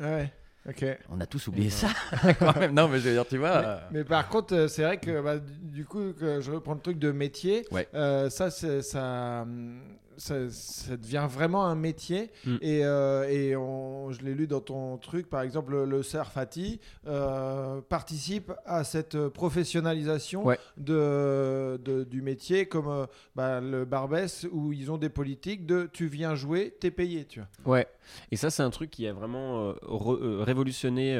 [0.00, 0.32] Ouais.
[0.66, 0.82] Ok.
[1.10, 1.88] On a tous oublié ça.
[2.38, 2.72] quand même.
[2.72, 3.48] Non, mais je veux dire, tu vois.
[3.56, 6.98] euh, Mais par contre, c'est vrai que bah, du coup, que je reprends le truc
[6.98, 7.86] de métier, Ouais.
[7.92, 9.46] euh, ça, ça,
[10.16, 12.30] ça, ça devient vraiment un métier.
[12.46, 12.56] Mm.
[12.62, 17.80] Et, euh, et on- je l'ai lu dans ton truc, par exemple, le, Sarfati euh,
[17.88, 20.58] participe à cette professionnalisation Ouais.
[20.76, 25.88] de, de- du métier, comme euh, bah, le Barbès, où ils ont des politiques de
[25.92, 27.74] tu viens jouer, t'es payé, tu vois.
[27.76, 27.86] Ouais,
[28.30, 31.14] et ça c'est un truc qui a vraiment euh, re- révolutionné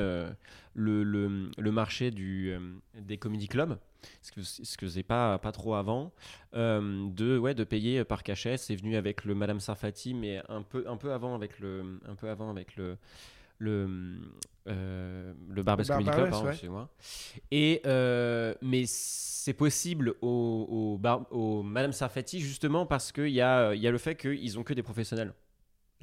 [0.75, 2.53] le, le- le marché du,
[3.01, 3.77] des comedy clubs,
[4.23, 6.13] ce que ce que faisait pas pas trop avant,
[6.55, 8.57] euh, de ouais de payer par cachet.
[8.57, 12.15] C'est venu avec le Madame Sarfati, mais un peu un peu avant avec le un
[12.15, 12.97] peu avant avec le
[13.59, 14.19] le
[14.67, 16.89] euh, le Barbès Le Comedy Club, excusez-moi.
[17.51, 23.41] Et euh, mais c'est possible au, au, bar- au Madame Sarfati justement parce qu'il y
[23.43, 25.35] a il y a le fait qu'ils ont que des professionnels.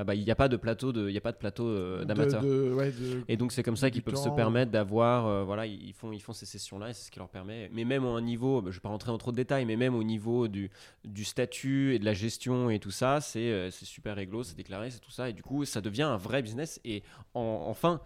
[0.02, 2.41] Là-bas, il n'y a pas de plateau de, il a pas de plateau euh, d'amateurs.
[2.76, 2.91] ouais,
[3.28, 6.20] Et donc c'est comme ça qu'ils peuvent se permettre d'avoir, euh, voilà, ils font, ils
[6.20, 7.70] font ces sessions-là et c'est ce qui leur permet.
[7.72, 9.76] Mais même au niveau, bah, je ne vais pas rentrer en trop de détails, mais
[9.76, 10.72] même au niveau du,
[11.06, 14.89] du statut et de la gestion et tout ça, c'est euh, super réglo, c'est déclaré,
[14.89, 15.30] c'est tout ça.
[15.30, 16.82] Et du coup, ça devient un vrai business.
[16.84, 17.04] Et
[17.36, 18.02] en- enfin,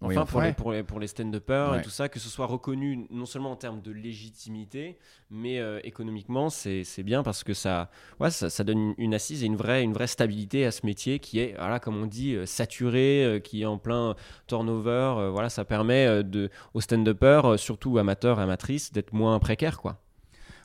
[0.00, 1.78] enfin pour, les, pour, les, pour les stand-uppers Ouais.
[1.78, 4.98] et tout ça, que ce soit reconnu non seulement en termes de légitimité,
[5.30, 9.46] mais euh, économiquement, c'est bien parce que ça, ouais, ça, ça donne une, assise et
[9.46, 12.46] une vraie, une vraie stabilité à ce métier qui est, voilà, comme on dit, euh,
[12.46, 14.14] saturé, euh, qui est en plein
[14.46, 15.30] turnover.
[15.32, 19.80] voilà, ça permet de, aux stand-uppers, surtout amateurs et amatrices, d'être moins précaires.
[19.80, 20.00] Quoi.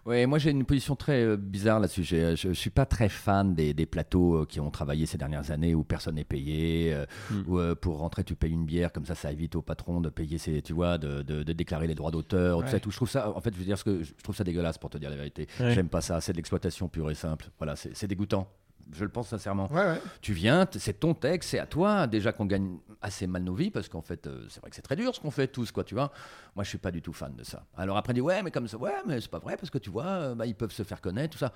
[0.05, 2.03] Ouais, moi j'ai une position très euh, bizarre là-dessus.
[2.03, 5.17] J'ai- Je, je suis pas très fan des, des plateaux euh, qui ont travaillé ces
[5.17, 7.43] dernières années où personne n'est payé, euh, Mm.
[7.47, 10.09] où euh, pour rentrer tu payes une bière, comme ça ça évite au patron de
[10.09, 12.91] payer ses, tu vois, de, de- de déclarer les droits d'auteur, tout ça, tout.
[12.91, 14.91] Je trouve ça, en fait, je veux dire ce que je trouve ça dégueulasse pour
[14.91, 15.47] te dire la vérité.
[15.59, 15.73] Ouais.
[15.73, 16.21] J'aime pas ça.
[16.21, 17.47] C'est de l'exploitation pure et simple.
[17.57, 18.47] Voilà, c'est dégoûtant.
[18.91, 19.67] Je le pense sincèrement.
[19.71, 20.01] Ouais, ouais.
[20.21, 22.05] Tu viens, c'est ton texte, c'est à toi.
[22.07, 24.81] Déjà qu'on gagne assez mal nos vies, parce qu'en fait, euh, c'est vrai que c'est
[24.83, 26.11] très dur ce qu'on fait tous, quoi, tu vois.
[26.55, 27.65] Moi, je suis pas du tout fan de ça.
[27.75, 29.77] Alors après, on dit, ouais, mais comme ça, ouais, mais c'est pas vrai, parce que
[29.79, 31.51] tu vois, euh, bah, ils peuvent se faire connaître, tout ça.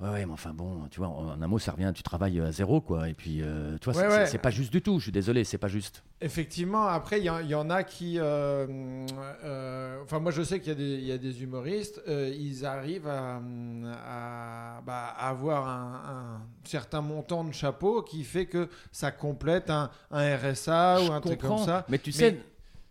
[0.00, 2.50] Ouais, ouais, mais enfin, bon, tu vois, en un mot, ça revient, tu travailles à
[2.52, 3.08] zéro, quoi.
[3.08, 5.58] Et puis, euh, tu vois, Ouais, c'est- pas juste du tout, je suis désolé, c'est
[5.58, 6.02] pas juste.
[6.20, 8.18] Effectivement, après, il y, en- il y en a qui.
[8.18, 8.66] euh,
[9.44, 12.32] euh, enfin, moi, je sais qu'il y, a des- il y a des humoristes, euh,
[12.36, 16.42] ils arrivent à, à, bah, à avoir un, un
[16.72, 21.40] certain montant de chapeau qui fait que ça complète un, un RSA ou un truc
[21.40, 21.84] comme ça.
[21.90, 22.40] Mais tu Mais sais,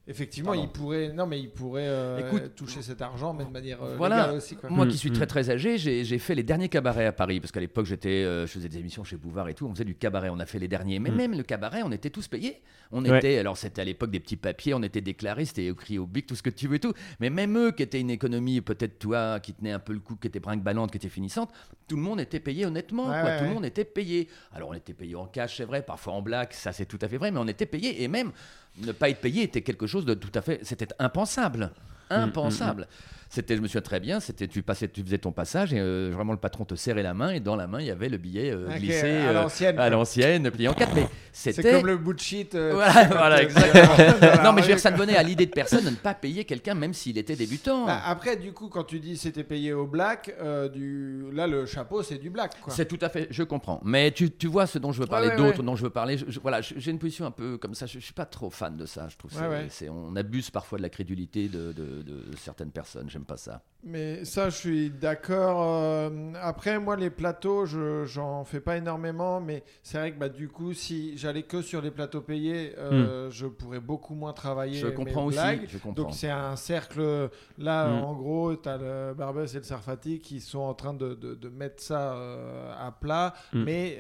[0.07, 0.63] Effectivement, Pardon.
[0.65, 1.13] ils pourraient.
[1.13, 4.21] Non, mais ils pourraient euh, Écoute, toucher cet argent, mais de manière euh, voilà.
[4.23, 4.55] légale aussi.
[4.55, 4.69] Quoi.
[4.71, 5.13] Moi Mm, qui suis mm.
[5.13, 8.09] très très âgé, j'ai j'ai fait les derniers cabarets à Paris parce qu'à l'époque j'étais,
[8.09, 10.45] euh, je faisais des émissions chez Bouvard et tout, on faisait du cabaret, on a
[10.47, 10.97] fait les derniers.
[10.97, 11.15] Mais Mm.
[11.15, 12.61] même le cabaret, on était tous payés.
[12.91, 13.19] On Ouais.
[13.19, 16.25] était, alors c'était à l'époque des petits papiers, on était déclarés, c'était écrit au bic,
[16.25, 16.93] tout ce que tu veux et tout.
[17.19, 20.15] Mais même eux qui étaient une économie peut-être toi qui tenait un peu le coup,
[20.15, 21.51] qui était brinque-ballante, qui était finissante,
[21.87, 23.03] tout le monde était payé honnêtement.
[23.07, 23.23] Ouais, quoi.
[23.29, 24.27] ouais, tout le monde était payé.
[24.51, 27.07] Alors on était payé en cash, c'est vrai, parfois en black, ça c'est tout à
[27.07, 28.31] fait vrai, mais on était payé et même
[28.78, 31.72] ne pas être payé était quelque chose de tout à fait, c'était impensable.
[32.09, 32.88] impensable.
[33.34, 36.11] C'était, je me souviens très bien, c'était tu passais, tu faisais ton passage et euh,
[36.13, 38.17] vraiment le patron te serrait la main et dans la main il y avait le
[38.17, 39.89] billet euh, glissé à euh, l'ancienne, à quoi.
[39.89, 40.93] l'ancienne, plié en quatre.
[40.93, 42.53] Mais C'est c'était comme le bout de shit.
[42.57, 44.43] Voilà, exactement.
[44.43, 45.05] non, mais je veux dire, ça ne quoi.
[45.05, 47.86] venait à l'idée de personne de ne pas payer quelqu'un, même s'il était débutant.
[47.86, 50.36] Bah, après, du coup, quand tu dis c'était payé au black,
[50.73, 51.23] du...
[51.32, 52.59] là, le chapeau, c'est du black.
[52.61, 52.73] Quoi.
[52.73, 53.79] C'est tout à fait, je comprends.
[53.86, 55.65] Mais tu, tu vois ce dont je veux parler, ouais, d'autres ouais.
[55.65, 56.17] dont je veux parler.
[56.17, 57.86] je- je- voilà, j'ai une position un peu comme ça.
[57.86, 59.07] Je, je suis pas trop fan de ça.
[59.09, 59.65] Je trouve Ouais, c'est- ouais.
[59.69, 63.09] c'est- on abuse parfois de la crédulité de, de- de certaines personnes.
[63.09, 63.63] J'aime pas ça.
[63.84, 65.63] Mais ça, je suis d'accord.
[65.63, 66.09] euh,
[66.39, 70.49] après, moi, les plateaux, je j'en fais pas énormément, mais c'est vrai que bah, du
[70.49, 74.77] coup, si j'allais que sur les plateaux payés, euh, je pourrais beaucoup moins travailler.
[74.79, 74.82] Hmm.
[74.84, 75.38] Je mes comprends aussi.
[75.38, 75.65] blagues.
[75.67, 76.03] Je comprends.
[76.03, 77.29] Donc c'est un cercle.
[77.57, 78.03] Là, Mm.
[78.03, 81.34] en gros, tu as le Barbès et le Sarfati qui sont en train de, de-
[81.34, 83.34] de mettre ça euh, à plat.
[83.53, 83.63] Mm.
[83.63, 83.97] Mais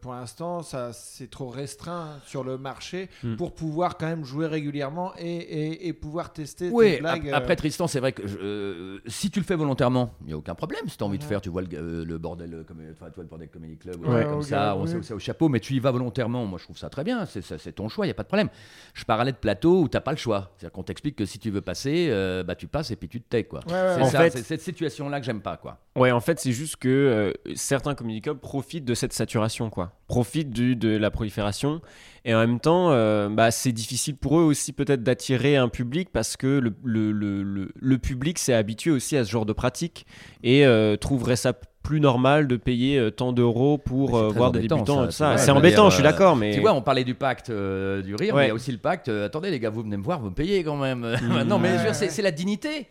[0.00, 5.12] pour l'instant, ça c'est trop restreint sur le marché pour pouvoir quand même jouer régulièrement
[5.18, 7.28] et, et- et pouvoir tester Oui, tes blagues.
[7.30, 10.36] ap- après Tristan, c'est vrai que je- si tu le fais volontairement, il n'y a
[10.36, 10.82] aucun problème.
[10.88, 13.06] Si tu as envie de faire, tu vois le, euh, le bordel, euh, comme, enfin,
[13.08, 15.48] tu vois le bordel Comedy Club, ou Ouais, comme ça, on sait, c'est au chapeau,
[15.48, 16.46] mais tu y vas volontairement.
[16.46, 17.24] Moi, je trouve ça très bien.
[17.26, 18.48] C'est, ton choix, il n'y a pas de problème.
[18.94, 20.52] Je parlais de plateau où tu n'as pas le choix.
[20.56, 23.20] C'est-à-dire qu'on t'explique que si tu veux passer, euh, bah, tu passes et puis tu
[23.20, 23.44] te tais.
[23.44, 23.60] Quoi.
[23.66, 25.56] Ouais, ouais, c'est En ça, fait- c'est cette situation-là que j'aime pas.
[25.56, 25.78] Quoi.
[25.98, 29.92] Ouais, en fait, c'est juste que euh, certains clubs profitent de cette saturation, quoi.
[30.06, 31.80] Profitent du, de la prolifération.
[32.24, 36.08] Et en même temps, euh, bah, c'est difficile pour eux aussi peut-être d'attirer un public
[36.12, 40.06] parce que le, le, le, le- public s'est habitué aussi à ce genre de pratique
[40.42, 45.38] et euh, trouverait ça plus normal de payer tant d'euros pour voir des débutants ça,
[45.38, 48.34] C'est embêtant, dire, je suis d'accord, mais Tu vois, on parlait du pacte du rire,
[48.34, 48.40] Ouais.
[48.42, 49.08] mais il y a aussi le pacte.
[49.08, 51.06] attendez, les gars, vous venez me voir, vous me payez quand même.
[51.46, 51.94] non, mais ouais.
[51.94, 52.88] c'est la dignité.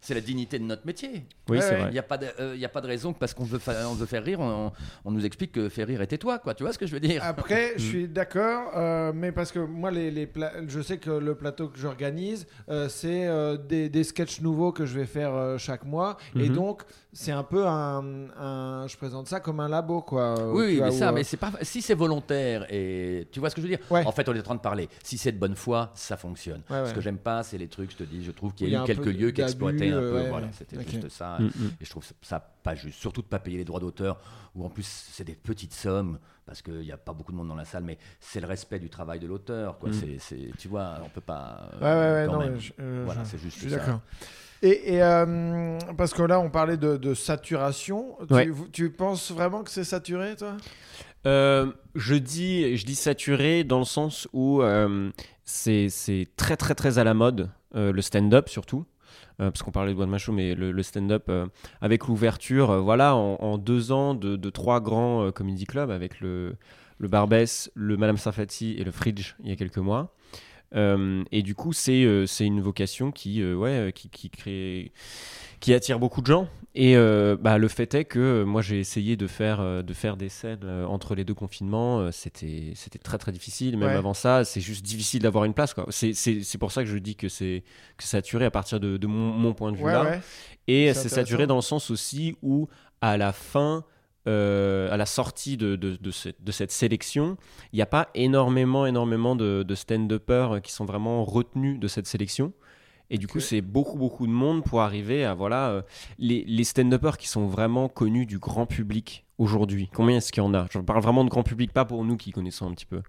[0.00, 1.26] C'est la dignité de notre métier.
[1.48, 1.76] oui, Ouais, c'est ouais.
[1.78, 1.90] Il vrai.
[1.92, 3.58] n'y a, pas de- euh, il y a pas de raison que parce qu'on veut,
[3.90, 4.70] on veut faire rire, on,
[5.04, 6.38] on nous explique que faire rire était toi.
[6.38, 6.54] Quoi.
[6.54, 7.20] Tu vois ce que je veux dire?
[7.24, 10.30] Après, je suis d'accord, euh, mais parce que moi, les, les
[10.68, 14.86] je sais que le plateau que j'organise, euh, c'est euh, des, des sketchs nouveaux que
[14.86, 16.16] je vais faire euh, chaque mois.
[16.36, 16.54] Et Mhm.
[16.54, 16.82] donc,
[17.12, 20.52] c'est un peu un, un- Je présente ça comme un labo, quoi.
[20.54, 21.50] Oui, vois, mais ça, mais c'est pas.
[21.62, 23.84] Si c'est volontaire et tu vois ce que je veux dire?
[23.90, 24.06] Ouais.
[24.06, 24.88] En fait, on est en train de parler.
[25.02, 26.62] Si c'est de bonne foi, ça fonctionne.
[26.70, 26.86] Ouais, ouais.
[26.88, 27.90] Ce que j'aime pas, c'est les trucs.
[27.90, 29.40] Je te dis, je trouve qu'il Il y y a a eu quelques lieux qui
[29.42, 30.14] exploitaient un peu.
[30.14, 30.52] ouais, voilà, ouais.
[30.56, 31.38] c'était juste ça.
[31.38, 31.70] Mm, mm.
[31.80, 32.98] Et je trouve ça pas juste.
[33.00, 34.18] Surtout de pas payer les droits d'auteur,
[34.54, 37.48] où en plus c'est des petites sommes parce qu'il n'y a pas beaucoup de monde
[37.48, 39.78] dans la salle, mais c'est le respect du travail de l'auteur.
[39.78, 39.90] quoi.
[39.90, 40.18] Mm.
[40.18, 41.70] C'est, tu vois, on peut pas.
[41.80, 42.52] Ouais, ouais, ouais, quand non, même.
[42.54, 43.76] mais je, euh, Voilà, c'est juste je suis ça.
[43.76, 44.00] d'accord.
[44.60, 48.16] Et, et, euh, parce que là, on parlait de, de saturation.
[48.26, 48.50] Tu, Ouais.
[48.72, 50.56] tu penses vraiment que c'est saturé, toi?
[51.26, 55.10] Euh, je dis, je dis saturé dans le sens où euh,
[55.44, 58.84] c'est c'est très très très à la mode, euh, le stand-up surtout.
[59.40, 61.46] Euh, parce qu'on parlait de One Man Show, mais le, stand-up, euh,
[61.80, 66.56] avec l'ouverture, euh, voilà, en, deux ans de, trois grands comedy clubs, avec le,
[67.00, 70.14] Barbès, le Madame Safati et le Fridge, il y a quelques mois.
[70.74, 74.92] Et du coup, c'est une vocation qui, ouais, qui, qui crée,
[75.60, 76.48] qui attire beaucoup de gens.
[76.80, 79.92] Et euh, bah, le fait est que euh, moi j'ai essayé de faire, euh, de
[79.92, 82.12] faire des scènes entre les deux confinements.
[82.12, 82.72] C'était
[83.02, 83.76] très très difficile.
[83.76, 83.94] Même Ouais.
[83.96, 85.74] avant ça, c'est juste difficile d'avoir une place.
[85.90, 87.64] C'est- pour ça que je dis que c'est
[87.98, 90.04] saturé à partir de, de mon, mon point de vue Ouais, là.
[90.04, 90.20] ouais.
[90.68, 92.68] Et C'est saturé dans le sens aussi où,
[93.00, 93.84] à la fin,
[94.28, 97.36] euh, à la sortie de, de, de ce- de cette sélection,
[97.72, 102.06] il n'y a pas énormément, énormément de, de stand-uppers qui sont vraiment retenus de cette
[102.06, 102.52] sélection.
[103.10, 105.82] Et du coup, c'est beaucoup, beaucoup de monde pour arriver à, voilà, euh,
[106.18, 109.88] les, les stand-uppers qui sont vraiment connus du grand public aujourd'hui.
[109.94, 110.66] Combien est-ce qu'il y en a?
[110.70, 113.00] Je parle vraiment de grand public, pas pour nous qui connaissons un petit peu.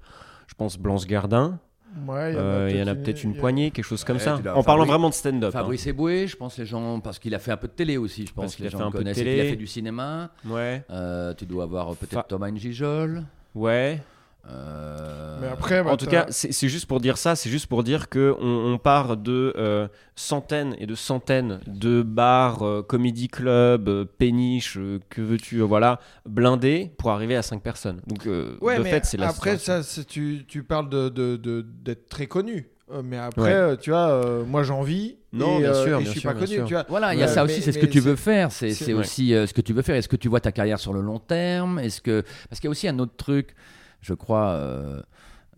[0.48, 1.60] Je pense Blanche Gardin,
[2.08, 4.36] Ouais, euh, il y en a peut-être une il poignée, quelque chose comme Ouais, ça.
[4.36, 5.50] En parlant Fabrice- vraiment de stand-up.
[5.50, 5.60] hein.
[5.60, 8.28] Fabrice Eboué, je pense les gens, parce qu'il a fait un peu de télé aussi,
[8.28, 9.18] je pense Parce les a fait gens un le peu de connaissent.
[9.18, 9.42] télé.
[9.42, 10.30] a fait du cinéma.
[10.46, 13.24] Ouais, Euh, tu dois avoir euh, peut-être Fa- Thomas Njijol.
[13.56, 14.02] ouais.
[14.48, 17.68] Euh, Mais après, bah, en tout t'as- cas, c'est juste pour dire ça, c'est juste
[17.68, 22.82] pour dire que on, on part de euh, centaines et de centaines de bars, euh,
[22.82, 28.02] comedy club, euh, péniche, euh, que veux-tu, euh, voilà, blindés pour arriver à 5 personnes.
[28.08, 31.36] Donc, euh, Ouais, de mais fait, c'est la après, ça, tu, tu parles de, de,
[31.38, 32.70] de- d'être très connu.
[33.04, 33.78] Mais après, Ouais.
[33.78, 35.18] tu vois, euh, moi j'en vis.
[35.32, 36.56] Non, et, bien euh, sûr, et bien je suis sûr, pas connu.
[36.56, 36.66] sûr.
[36.66, 36.86] Tu vois.
[36.90, 38.52] Voilà, il y a ça mais- aussi, c'est ce que tu veux faire.
[38.52, 39.96] C'est aussi euh, ce que tu veux faire.
[39.96, 41.78] Est-ce que tu vois ta carrière sur le long terme?
[41.78, 43.54] Est-ce que parce qu'il y a aussi un autre truc,
[44.02, 45.02] je crois, euh,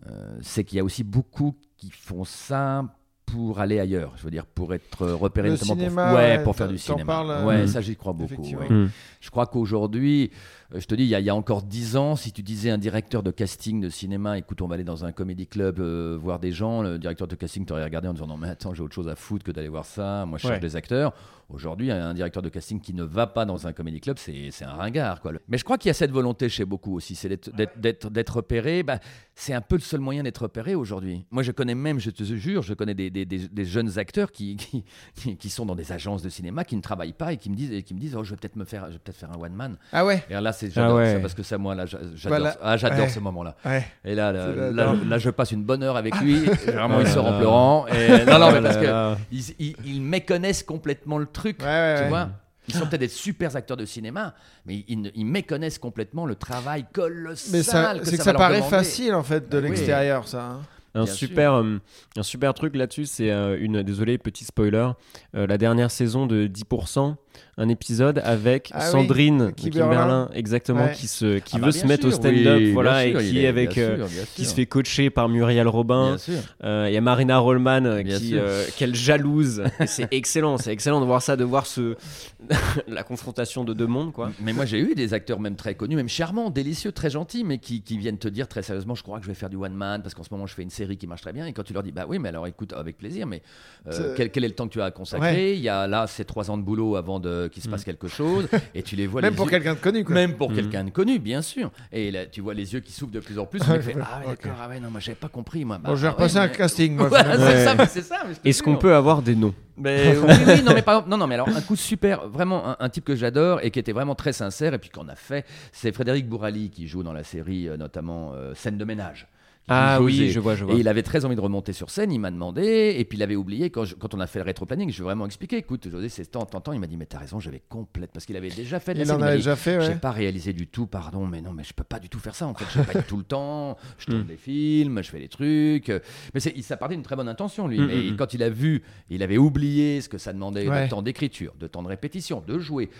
[0.06, 2.84] euh, c'est qu'il y a aussi beaucoup qui font ça
[3.32, 4.12] pour aller ailleurs.
[4.16, 6.78] Je veux dire, pour être repéré Le notamment cinéma, pour, ouais, ouais, pour faire du
[6.78, 7.04] cinéma.
[7.04, 8.42] parles, euh, ouais, ça j'y crois beaucoup.
[8.42, 8.68] Ouais.
[8.68, 8.90] Mm.
[9.20, 10.30] Je crois qu'aujourd'hui,
[10.74, 12.42] euh, je te dis, il y, a- il y a encore 10 ans, si tu
[12.42, 15.78] disais un directeur de casting de cinéma, écoute, on va aller dans un comédie club
[15.80, 18.74] euh, voir des gens, le directeur de casting t'aurait regardé en disant non mais attends,
[18.74, 20.60] j'ai autre chose à foutre que d'aller voir ça, moi je cherche Ouais.
[20.60, 21.12] des acteurs.
[21.48, 24.72] Aujourd'hui, un directeur de casting qui ne va pas dans un comédie club, c'est un
[24.72, 25.20] ringard.
[25.20, 25.32] Quoi.
[25.48, 28.82] Mais je crois qu'il y a cette volonté chez beaucoup aussi, c'est d'être repéré.
[28.82, 28.98] Bah,
[29.34, 31.24] c'est un peu le seul moyen d'être repéré aujourd'hui.
[31.30, 34.30] Moi, je connais même, je te jure, je connais des, des- des- des jeunes acteurs
[34.32, 37.48] qui, qui, qui- sont dans des agences de cinéma, qui ne travaillent pas et qui
[37.50, 39.16] me disent, et qui me disent oh, je vais peut-être me faire, je vais peut-être
[39.16, 39.76] faire un one man.
[39.92, 40.22] Ah ouais?
[40.28, 41.14] Et là, c'est j'adore ouais.
[41.14, 42.56] ça parce que ça, moi, là, j'a- j'adore, Voilà.
[42.62, 43.08] Ah, j'adore Ouais.
[43.08, 43.56] ce moment-là.
[43.64, 43.86] Ouais.
[44.04, 46.40] Et là, là, là, je- là, je passe une bonne heure avec lui.
[46.66, 47.86] Vraiment, il Oh là sort en pleurant.
[47.88, 51.58] Et, non, non, mais parce Oh que ils, ils- ils méconnaissent complètement le truc.
[51.60, 52.08] Ouais, ouais, tu ouais.
[52.10, 52.28] vois
[52.68, 54.34] ils sont peut-être des super acteurs de cinéma,
[54.66, 57.50] mais ils, ils méconnaissent complètement le travail colossal.
[57.52, 58.70] Mais ça, que c'est que va ça leur paraît demander.
[58.76, 59.68] facile en fait de oui.
[59.68, 60.44] l'extérieur, ça.
[60.44, 60.60] hein.
[60.94, 61.78] Un Bien super, euh,
[62.18, 63.82] un super truc là-dessus, c'est euh, une.
[63.82, 64.90] Désolé, petit spoiler.
[65.34, 67.14] euh, la dernière saison de 10%,
[67.58, 69.02] un épisode avec Ah oui, Kimberlin.
[69.02, 70.92] Sandrine Kimberlin, exactement, Ouais.
[70.92, 73.46] qui, se, qui Ah bah, veut se mettre au stand-up, oui, voilà, et qui est
[73.46, 73.74] avec.
[73.74, 74.50] bien euh, sûr, qui sûr.
[74.50, 76.16] se fait coacher par Muriel Robin.
[76.64, 79.62] Euh, Il y a Marina Rollman euh, Bien qui, euh, qu'elle jalouse.
[79.86, 81.96] C'est excellent, c'est excellent de voir ça, de voir ce
[82.88, 84.30] la confrontation de deux mondes, quoi.
[84.40, 87.58] Mais moi, j'ai eu des acteurs même très connus, même charmants, délicieux, très gentils, mais
[87.58, 89.74] qui, qui viennent te dire très sérieusement Je crois que je vais faire du one
[89.74, 91.46] man parce qu'en ce moment, je fais une série qui marche très bien.
[91.46, 93.42] Et quand tu leur dis Bah oui, mais alors écoute, avec plaisir, mais
[93.86, 95.54] euh, quel, quel est le temps que tu as à consacrer?
[95.54, 98.08] Il y a là, c'est trois ans de boulot avant de, qu'il se passe quelque
[98.08, 98.48] chose.
[98.74, 100.14] Et tu les vois Même les pour yeux- quelqu'un de connu, quoi.
[100.14, 100.56] Même pour Mhm.
[100.56, 101.70] quelqu'un de connu, bien sûr.
[101.92, 103.60] Et là, tu vois les yeux qui s'ouvrent de plus en plus.
[103.62, 105.64] On fait, ah d'accord, ah ouais, non, moi j'avais pas compris.
[105.64, 105.78] Moi.
[105.78, 107.08] Bah, Bon, je vais ah repasser ouais, un mais- casting, moi.
[107.08, 108.16] Voilà, c'est ça, c'est ça.
[108.44, 111.26] Est-ce qu'on peut avoir des noms Mais oui, oui, non, mais par exemple, non, non,
[111.26, 114.14] mais alors un coup super, vraiment un, un type que j'adore et qui était vraiment
[114.14, 117.68] très sincère et puis qu'on a fait, c'est Frédéric Bourali qui joue dans la série
[117.68, 119.28] euh, notamment euh, Scène de ménage.
[119.68, 120.74] Ah oui, je vois, je vois.
[120.74, 123.22] Et il avait très envie de remonter sur scène, il m'a demandé, et puis il
[123.22, 125.56] avait oublié, quand, je- quand on a fait le rétro-planning, je lui ai vraiment expliqué,
[125.56, 128.26] écoute, José, c'est tant, tant, tant, il m'a dit, mais t'as raison, j'avais complète, parce
[128.26, 129.94] qu'il avait déjà fait de la Il scène, en avait dit, déjà fait, j'ai ouais.
[129.94, 132.46] pas réalisé du tout, pardon, mais non, mais je peux pas du tout faire ça.
[132.48, 133.76] En fait, j'ai pas eu tout le temps.
[133.98, 134.26] Je tourne Mm.
[134.26, 135.88] des films, je fais des trucs.
[136.34, 137.78] Mais c'est, il- ça partait d'une très bonne intention, lui.
[137.78, 138.16] Mm, mais mm, mm.
[138.16, 140.84] quand il a vu, il avait oublié ce que ça demandait Ouais.
[140.86, 142.90] de temps d'écriture, de temps de répétition, de jouer,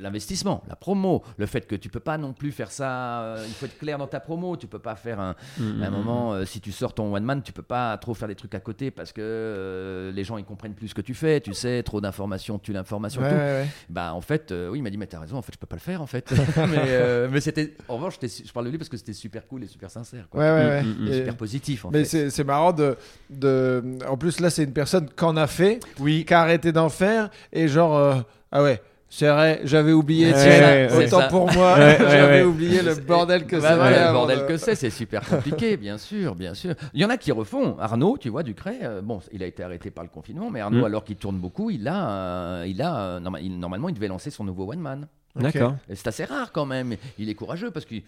[0.00, 3.22] l'investissement, la promo, le fait que tu peux pas non plus faire ça.
[3.22, 4.56] euh, il faut être clair dans ta promo.
[4.56, 5.94] Tu peux pas faire un, Mm, un mm,
[6.32, 8.60] euh, si tu sors ton one man, tu peux pas trop faire des trucs à
[8.60, 11.40] côté parce que euh, les gens ils comprennent plus ce que tu fais.
[11.40, 13.34] Tu sais, trop d'informations, tu l'information, Ouais, tout.
[13.34, 13.66] ouais, ouais.
[13.88, 15.66] Bah en fait, euh, oui, il m'a dit mais t'as raison, en fait je peux
[15.66, 16.32] pas le faire en fait.
[16.56, 19.66] mais mais c'était, en revanche, je parle de lui parce que c'était super cool et
[19.66, 20.40] super sincère, quoi.
[20.40, 20.82] Ouais, ouais, Mm, ouais.
[20.82, 21.08] mm, mm.
[21.08, 22.96] Et super positif en Mais c'est marrant de,
[23.30, 23.82] de.
[24.08, 26.24] En plus, là, c'est une personne qu'en a fait, Oui.
[26.24, 28.24] qui a arrêté d'en faire, et genre.
[28.50, 28.80] ah ouais,
[29.14, 30.32] c'est vrai, j'avais oublié.
[30.32, 31.28] Ouais, autant C'est ça.
[31.28, 32.42] pour moi, Ouais, j'avais ouais.
[32.44, 35.98] oublié le bordel que Bah voilà, le bordel de- que c'est, c'est super compliqué, bien
[35.98, 36.74] sûr, bien sûr.
[36.94, 37.76] Il y en a qui refont.
[37.78, 40.80] Arnaud, tu vois, Ducret, euh, bon, il a été arrêté par le confinement, mais Arnaud,
[40.80, 40.84] Mm.
[40.84, 44.08] alors qu'il tourne beaucoup, il a, euh, il a, euh, norma- il- normalement, il devait
[44.08, 45.06] lancer son nouveau one man.
[45.36, 45.42] Ok.
[45.42, 45.74] D'accord.
[45.94, 46.94] C'est assez rare quand même.
[47.18, 48.02] Il est courageux parce qu'il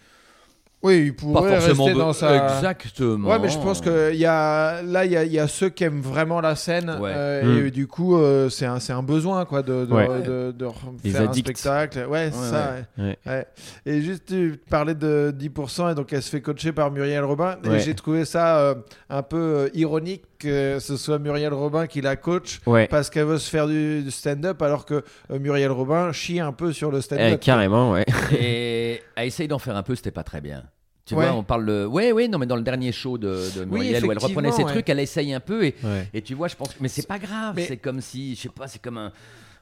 [0.85, 2.55] Oui, il pas pourrait forcément rester dans sa.
[2.57, 3.29] exactement.
[3.29, 5.69] Ouais, mais je pense que y a, là, il y a, il y a ceux
[5.69, 6.89] qui aiment vraiment la scène.
[7.01, 7.11] Ouais.
[7.13, 7.65] euh.
[7.67, 10.07] Et du coup, euh, c'est un, c'est un besoin quoi, de, de, Ouais.
[10.21, 10.67] de, de
[11.03, 12.05] Les faire un spectacle.
[12.09, 12.75] Ouais, ça.
[12.97, 13.03] ouais.
[13.03, 13.17] ouais.
[13.25, 13.45] Ouais.
[13.85, 17.57] Et juste, tu parlais de 10%, et donc elle se fait coacher par Muriel Robin.
[17.63, 18.75] Et j'ai trouvé ça euh,
[19.09, 22.87] un peu ironique que ce soit Muriel Robin qui la coach Ouais.
[22.89, 24.95] parce qu'elle veut se faire du, du stand-up alors que
[25.31, 27.39] euh, Muriel Robin chie un peu sur le Eh, stand-up.
[27.39, 28.05] carrément, ouais.
[28.37, 30.63] Et à essayer d'en faire un peu, c'était pas très bien.
[31.05, 31.25] Tu Ouais.
[31.27, 31.85] vois, on parle de.
[31.85, 34.51] Ouais, ouais, non, mais dans le dernier show de, de Oui, Muriel où elle reprenait
[34.51, 34.71] ses ouais.
[34.71, 36.09] trucs, elle essaye un peu et, Ouais.
[36.13, 36.69] et tu vois, je pense.
[36.79, 37.53] Mais c'est pas grave.
[37.55, 39.11] Mais- C'est comme si, je sais pas, c'est comme un.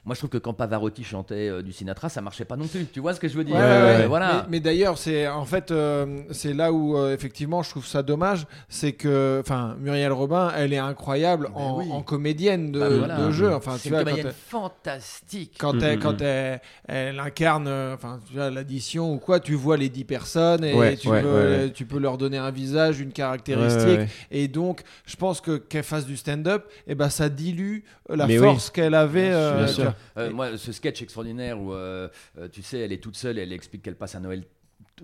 [0.06, 2.86] Moi, je trouve que quand Pavarotti chantait euh, du Sinatra, ça marchait pas non plus.
[2.88, 3.56] Tu vois ce que je veux dire?
[3.56, 4.08] Ouais, ouais, Euh, ouais.
[4.08, 4.34] Voilà.
[4.34, 8.04] Mais, mais d'ailleurs, c'est en fait, euh, c'est là où euh, effectivement, je trouve ça
[8.04, 11.86] dommage, c'est que, enfin, Muriel Robin, elle est incroyable Ben en, oui.
[11.90, 13.18] en comédienne de, Bah, voilà.
[13.18, 13.54] de jeu.
[13.54, 15.56] Enfin, c'est tu une vois, quand comédienne elle, fantastique.
[15.58, 16.26] quand, elle, quand mm.
[16.26, 21.08] elle, elle incarne, enfin, l'addition ou quoi, tu vois les 10 personnes et Ouais, tu,
[21.08, 21.72] ouais, peux, ouais, ouais.
[21.74, 23.84] tu peux leur donner un visage, une caractéristique.
[23.86, 24.08] Ouais, ouais, ouais.
[24.32, 27.80] Et donc, je pense que qu'elle fasse du stand-up, et ben, ça dilue
[28.10, 28.46] la Mais oui.
[28.46, 29.30] force qu'elle avait.
[29.30, 33.16] Bien sûr, euh, moi, ce sketch extraordinaire où, euh, euh, tu sais, elle est toute
[33.16, 34.44] seule, elle explique qu'elle passe un Noël.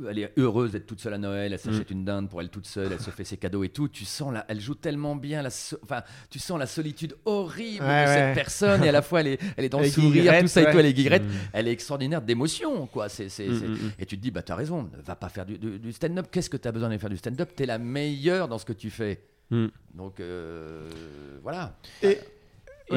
[0.07, 2.67] Elle est heureuse d'être toute seule à Noël, elle s'achète une dinde pour elle toute
[2.67, 3.87] seule, elle se fait ses cadeaux et tout.
[3.87, 7.83] Tu sens la, elle joue tellement bien, la, so- enfin, tu sens la solitude horrible
[7.83, 8.15] Ouais, de ouais.
[8.15, 10.61] cette personne et à la fois elle est, elle est dans le sourire, tout ça
[10.61, 11.23] et tout, elle est guillerette.
[11.23, 11.31] Mm.
[11.53, 13.07] Elle est extraordinaire d'émotion, quoi.
[13.07, 13.77] Mm, mm, mm.
[13.97, 16.27] Et tu te dis, bah t'as raison, ne va pas faire du, du- du stand-up.
[16.31, 17.49] Qu'est-ce que t'as besoin de faire du stand-up?
[17.55, 19.23] T'es la meilleure dans ce que tu fais.
[19.49, 19.67] Mm.
[19.95, 20.87] Donc euh,
[21.41, 21.75] voilà.
[22.03, 22.19] Et,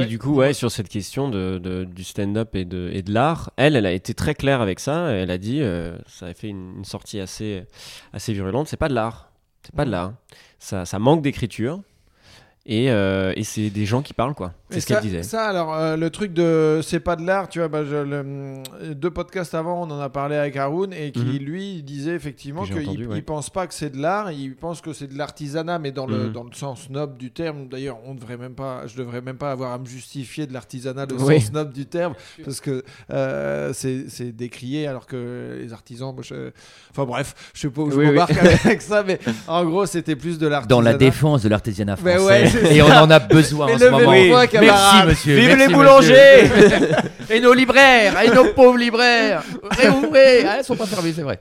[0.00, 3.12] Et du coup, ouais, sur cette question de, de- du stand-up et de, et de
[3.12, 5.10] l'art, elle, elle a été très claire avec ça.
[5.10, 7.64] Elle a dit, euh, ça a fait une, une sortie assez,
[8.12, 8.68] assez virulente.
[8.68, 9.30] C'est pas de l'art.
[9.62, 10.14] C'est pas de l'art.
[10.58, 11.80] Ça, ça manque d'écriture.
[12.64, 14.52] Et, euh, et c'est des gens qui parlent, quoi.
[14.70, 15.24] C'est ce qu'elle disait.
[15.24, 18.94] Ça, alors, euh, le truc de c'est pas de l'art, tu vois, bah, je- le-
[18.94, 21.36] deux podcasts avant, on en a parlé avec Haroun et qui, Mhm.
[21.38, 23.18] lui, il disait effectivement qu'il entendu, ouais.
[23.18, 26.06] il pense pas que c'est de l'art, il pense que c'est de l'artisanat, mais dans,
[26.06, 26.32] le, Mhm.
[26.32, 27.66] dans le sens noble du terme.
[27.68, 31.04] D'ailleurs, on devrait même pas, je devrais même pas avoir à me justifier de l'artisanat,
[31.06, 31.40] le Oui.
[31.40, 36.22] sens noble du terme, parce que euh, c'est c'est décrié, alors que les artisans, moi,
[36.22, 36.50] je-
[36.92, 38.10] enfin bref, je sais pas où je Oui, oui.
[38.12, 38.30] m'embarque
[38.64, 40.68] avec ça, mais en gros, c'était plus de l'artisanat.
[40.68, 42.44] Dans la défense de l'artisanat Mais français.
[42.44, 44.10] ouais, et on en a besoin en ce moment.
[44.12, 45.36] Merci monsieur.
[45.36, 46.50] Vive merci, les boulangers
[47.30, 49.42] Et nos libraires, et nos pauvres libraires.
[49.70, 50.44] Réouvrez.
[50.46, 51.40] Ah, ils sont pas fermés, c'est vrai.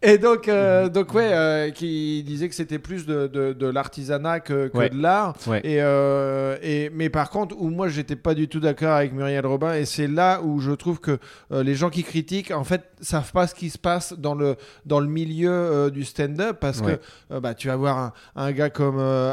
[0.00, 4.38] Et donc, euh, donc ouais, euh, qui disait que c'était plus de, de, de l'artisanat
[4.38, 4.88] que, que Ouais.
[4.90, 5.34] de l'art.
[5.48, 5.60] Ouais.
[5.64, 9.44] Et, euh, et, mais par contre, où moi, j'étais pas du tout d'accord avec Muriel
[9.44, 11.18] Robin, et c'est là où je trouve que
[11.52, 14.54] euh, les gens qui critiquent, en fait, savent pas ce qui se passe dans le,
[14.86, 16.98] dans le milieu du stand-up, parce Ouais.
[17.30, 19.32] que bah, tu vas voir un, un gars comme euh,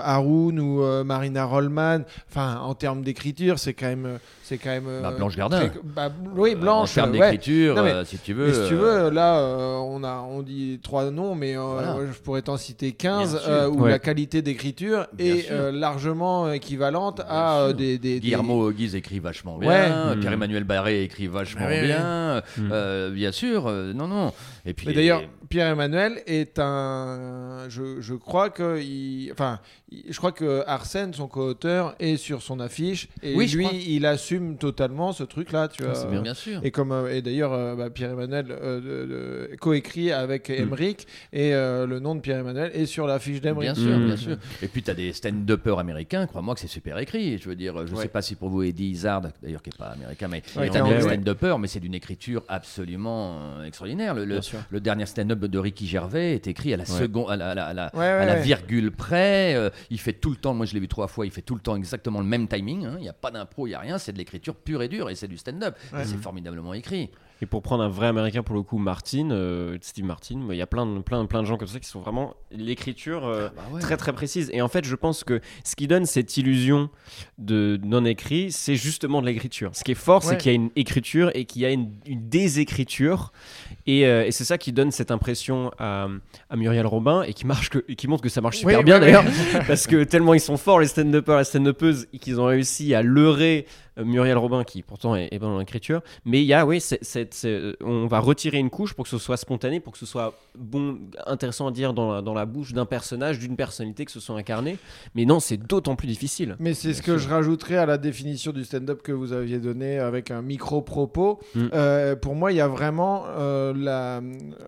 [0.52, 4.06] Ou euh, Marina Rollman, enfin, en termes d'écriture, c'est quand même...
[4.06, 5.68] euh, C'est quand même euh, Bah, Blanche Gardin.
[5.68, 6.92] très- bah, oui, Blanche.
[6.92, 7.32] En termes ouais.
[7.32, 8.48] d'écriture, mais- euh, si tu veux.
[8.48, 11.62] Mais si tu euh, veux, là, euh, on, a, on dit trois noms, mais euh,
[11.62, 11.98] Voilà.
[12.12, 13.50] je pourrais t'en citer 15 Bien sûr.
[13.50, 13.90] euh, où Ouais.
[13.92, 18.96] la qualité d'écriture est euh, largement équivalente Bien à euh, des, des, des- Guillermo Guise
[18.96, 20.16] écrit vachement bien, Ouais.
[20.16, 20.20] Mm.
[20.22, 22.70] Pierre-Emmanuel Barré écrit vachement Ouais, ouais, bien, Mm.
[22.72, 24.32] euh, bien sûr, euh, non, non.
[24.66, 27.66] Et puis, Mais d'ailleurs, Pierre-Emmanuel est un.
[27.70, 28.80] Je, je crois que.
[28.82, 29.32] Il...
[29.32, 29.60] Enfin,
[30.10, 33.08] je crois que Arsène, son co-auteur, est sur son affiche.
[33.24, 35.68] Et Oui, lui, il assume totalement ce truc-là.
[35.68, 35.96] Tu Ah, vois.
[35.96, 36.62] c'est bien, sûr.
[36.64, 40.54] Et comme euh, et d'ailleurs euh, bah, Pierre-Emmanuel euh, de- de- coécrit avec Mm.
[40.62, 43.74] Emmerich et euh, le nom de Pierre-Emmanuel est sur l'affiche d'Emmerich.
[43.74, 44.06] Bien sûr, Mm.
[44.06, 44.38] bien sûr.
[44.62, 47.38] Et puis tu as des stand-uppers américains, crois-moi que c'est super écrit.
[47.40, 48.04] Je veux dire, je Ouais.
[48.04, 50.82] sais pas si pour vous Eddie Izzard, d'ailleurs qui est pas américain, mais Ouais, a
[50.82, 54.14] des stand-uppers, mais c'est d'une écriture absolument euh, extraordinaire.
[54.14, 56.90] Le, dernier stand-up de Ricky Gervais est écrit à la Ouais.
[57.00, 58.42] seconde, à la, à la- à la- Ouais, ouais, à la ouais.
[58.42, 59.56] virgule près.
[59.56, 61.56] euh, il fait tout le temps, moi je l'ai vu trois fois, il fait tout
[61.56, 62.86] le temps exactement le même timing.
[62.86, 62.96] hein.
[62.98, 63.98] Il n'y a pas d'impro, il n'y a rien.
[63.98, 65.78] C'est de l'écriture pure et dure et c'est du stand-up.
[65.94, 66.06] Ouais.
[66.06, 67.10] C'est formidablement écrit.
[67.42, 70.62] Et pour prendre un vrai américain pour le coup, Martin, euh, Steve Martin, il y
[70.62, 73.62] a plein de, plein, plein de gens comme ça qui sont vraiment l'écriture euh, Bah
[73.72, 73.80] ouais.
[73.82, 74.50] très très précise.
[74.54, 76.90] Et en fait, je pense que ce qui donne cette illusion
[77.38, 79.70] de non écrit, c'est justement de l'écriture.
[79.74, 80.32] Ce qui est fort, Ouais.
[80.32, 83.32] c'est qu'il y a une écriture et qu'il y a une, une désécriture.
[83.86, 86.08] Et, euh, et c'est ça qui donne cette impression à,
[86.50, 88.84] à Muriel Robin et qui, marche que, et qui montre que ça marche super Oui,
[88.84, 89.24] bien oui, d'ailleurs.
[89.26, 89.60] oui.
[89.68, 93.02] parce que tellement ils sont forts, les stand-uppers, les stand-uppeuses, et qu'ils ont réussi à
[93.04, 93.66] leurrer
[94.04, 96.02] Muriel Robin, qui pourtant est, est bonne dans l'écriture.
[96.26, 99.10] Mais il y a, oui, c'est- c'est- c'est- on va retirer une couche pour que
[99.10, 102.46] ce soit spontané, pour que ce soit bon, intéressant à dire dans la, dans la
[102.46, 104.78] bouche d'un personnage, d'une personnalité, que ce soit incarné.
[105.16, 106.56] Mais non, c'est d'autant plus difficile.
[106.60, 110.00] Mais c'est ce que je rajouterais à la définition du stand-up que vous aviez donné
[110.00, 111.40] avec un micro-propos.
[111.56, 111.68] Mm.
[111.74, 114.22] Euh, pour moi, il y a vraiment euh, la...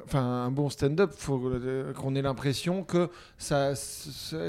[0.05, 3.73] enfin, un bon stand-up, faut euh, qu'on ait l'impression que, ça,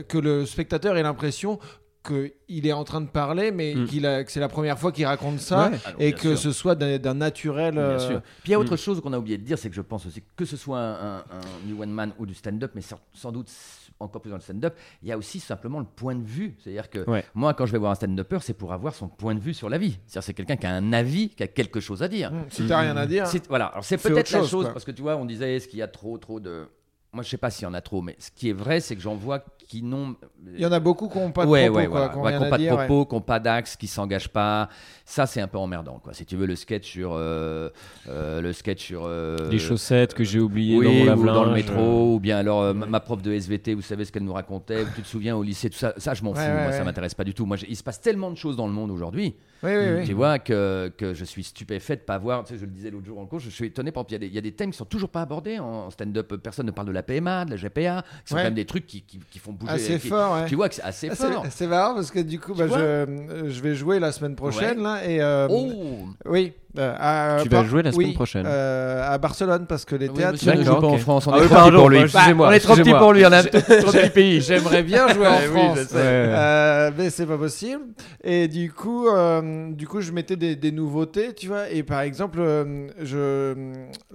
[0.08, 1.58] que le spectateur ait l'impression
[2.02, 3.84] qu'il est en train de parler, mais Mm.
[3.86, 5.68] qu'il a, que c'est la première fois qu'il raconte ça.
[5.68, 5.78] Ouais.
[5.84, 6.38] Alors, Et que sûr.
[6.38, 7.74] ce soit d'un d'un naturel.
[7.74, 8.20] Bien euh, sûr.
[8.42, 8.78] Puis il y a autre Mm.
[8.78, 11.16] chose qu'on a oublié de dire, c'est que je pense aussi que ce soit un,
[11.18, 13.50] un- un New One Man ou du stand-up, mais sans, sans doute
[13.98, 16.56] encore plus dans le stand-up, il y a aussi simplement le point de vue.
[16.58, 17.22] C'est-à-dire que Ouais.
[17.34, 19.68] moi, quand je vais voir un stand-upper, c'est pour avoir son point de vue sur
[19.68, 19.98] la vie.
[20.06, 22.32] C'est-à-dire c'est quelqu'un qui a un avis, qui a quelque chose à dire.
[22.32, 23.26] mm, Si t'as rien à dire.
[23.26, 24.72] C'est- Voilà, alors c'est peut-être la chose, chose, quoi.
[24.72, 26.66] parce que tu vois, on disait, est-ce qu'il y a trop, trop de...
[27.12, 28.94] Moi, je sais pas s'il y en a trop, mais ce qui est vrai, c'est
[28.94, 30.14] que j'en vois qui n'ont...
[30.54, 32.36] Il y en a beaucoup qui n'ont pas de ouais, propos, ouais, quoi, voilà.
[32.38, 34.68] qui Ouais, pas de dire, propos, n'ont pas d'axe, qui s'engagent pas.
[35.04, 36.12] Ça, c'est un peu emmerdant, quoi.
[36.12, 37.68] Si tu veux le sketch sur euh,
[38.08, 41.34] euh, le sketch sur euh, Les chaussettes que j'ai oubliées oui, dans mon ou lave-linge.
[41.34, 44.12] dans le métro, ou bien alors euh, ma- ma prof de SVT, vous savez ce
[44.12, 46.42] qu'elle nous racontait, tu te souviens au lycée, tout ça, ça je m'en Ouais, fous,
[46.42, 46.72] ouais, moi ouais.
[46.72, 47.44] ça m'intéresse pas du tout.
[47.44, 50.06] Moi, il se passe tellement de choses dans le monde aujourd'hui, Oui, oui, oui.
[50.06, 52.90] tu vois, que, que je suis stupéfait de pas voir, tu sais, je le disais
[52.90, 54.38] l'autre jour en cours, je suis étonné, par exemple, il y, a des- il y
[54.38, 57.02] a des thèmes qui sont toujours pas abordés en stand-up, personne ne parle de la
[57.02, 58.40] PMA, de la GPA, qui sont Ouais.
[58.42, 59.72] quand même des trucs qui, qui, qui font bouger.
[59.72, 60.46] Assez qui- fort, ouais.
[60.46, 61.42] Tu vois que c'est assez Ah, fort.
[61.44, 64.34] C'est c'est marrant parce que du coup, bah, je, euh, je vais jouer la semaine
[64.36, 64.84] prochaine Ouais.
[64.84, 66.52] là et euh, Oh oui.
[66.78, 68.44] Euh, à- Tu vas jouer la semaine oui, prochaine.
[68.46, 70.32] euh, à Barcelone parce que les Oui, théâtres.
[70.44, 70.98] ne sont- joue pas en.
[70.98, 71.98] France, on Ah est oui, trop pardon, petit pour lui.
[71.98, 73.42] bah, excusez-moi, on est trop petit pour lui, on a
[73.82, 74.40] trop petit pays.
[74.40, 75.78] J'aimerais bien jouer en oui, France.
[75.80, 75.94] je sais.
[75.96, 76.00] Ouais.
[76.04, 77.82] Euh, mais c'est pas possible.
[78.22, 81.68] Et du coup, euh, du coup, je mettais des, des nouveautés, tu vois.
[81.70, 83.54] Et par exemple, euh, je,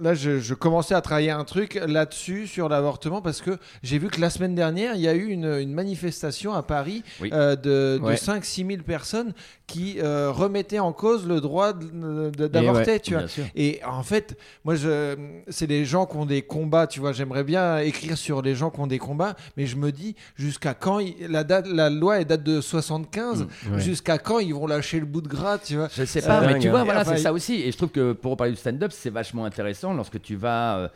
[0.00, 4.08] là, je, je commençais à travailler un truc là-dessus sur l'avortement parce que j'ai vu
[4.08, 7.30] que la semaine dernière, il y a eu une, une manifestation à Paris Oui.
[7.32, 8.14] euh, de, de Ouais.
[8.14, 9.32] 5-6 000 personnes
[9.66, 13.24] qui euh, remettaient en cause le droit d'avorter, ouais, tu vois.
[13.54, 15.16] Et en fait, moi, je,
[15.48, 17.12] c'est les gens qui ont des combats, tu vois.
[17.12, 20.74] J'aimerais bien écrire sur les gens qui ont des combats, mais je me dis jusqu'à
[20.74, 23.42] quand il- la date, la loi elle date de 75.
[23.68, 23.72] Mm.
[23.74, 23.80] Ouais.
[23.80, 26.40] Jusqu'à quand ils vont lâcher le bout de gras, tu vois Je sais C'est pas,
[26.40, 26.70] mais dingue, tu hein.
[26.70, 27.54] vois, voilà, Enfin, c'est il- ça aussi.
[27.62, 30.88] Et je trouve que pour parler du stand-up, c'est vachement intéressant lorsque tu vas euh,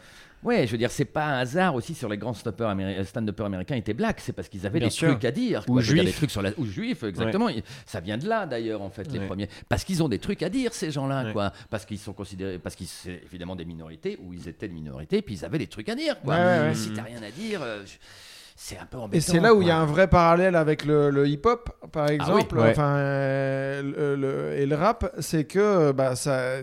[0.43, 3.75] Ouais, je veux dire, c'est pas un hasard aussi sur les grands améri- stand-uppers américains
[3.77, 5.11] étaient black, c'est parce qu'ils avaient Bien des sûr.
[5.11, 5.63] trucs à dire.
[5.69, 5.83] Ou quoi.
[5.83, 6.05] Dire, juifs.
[6.05, 6.51] Des trucs sur la...
[6.57, 7.49] Ou juifs, exactement.
[7.85, 9.49] Ça vient de là d'ailleurs, en fait, les premiers.
[9.69, 11.33] Parce qu'ils ont des trucs à dire, ces gens-là, Ouais.
[11.33, 11.53] quoi.
[11.69, 15.21] Parce qu'ils sont considérés, parce qu'ils c'est évidemment des minorités, ou ils étaient de minorités,
[15.21, 16.35] puis ils avaient des trucs à dire, quoi.
[16.35, 16.75] Ouais, ouais, ouais.
[16.75, 17.93] Si t'as rien à dire, euh, je-
[18.57, 19.17] c'est un peu embêtant.
[19.17, 22.09] Et c'est là où il y a un vrai parallèle avec le, le hip-hop, par
[22.11, 22.71] exemple, ouais.
[22.71, 26.57] enfin, euh, le- le- et le rap, c'est que bah, ça,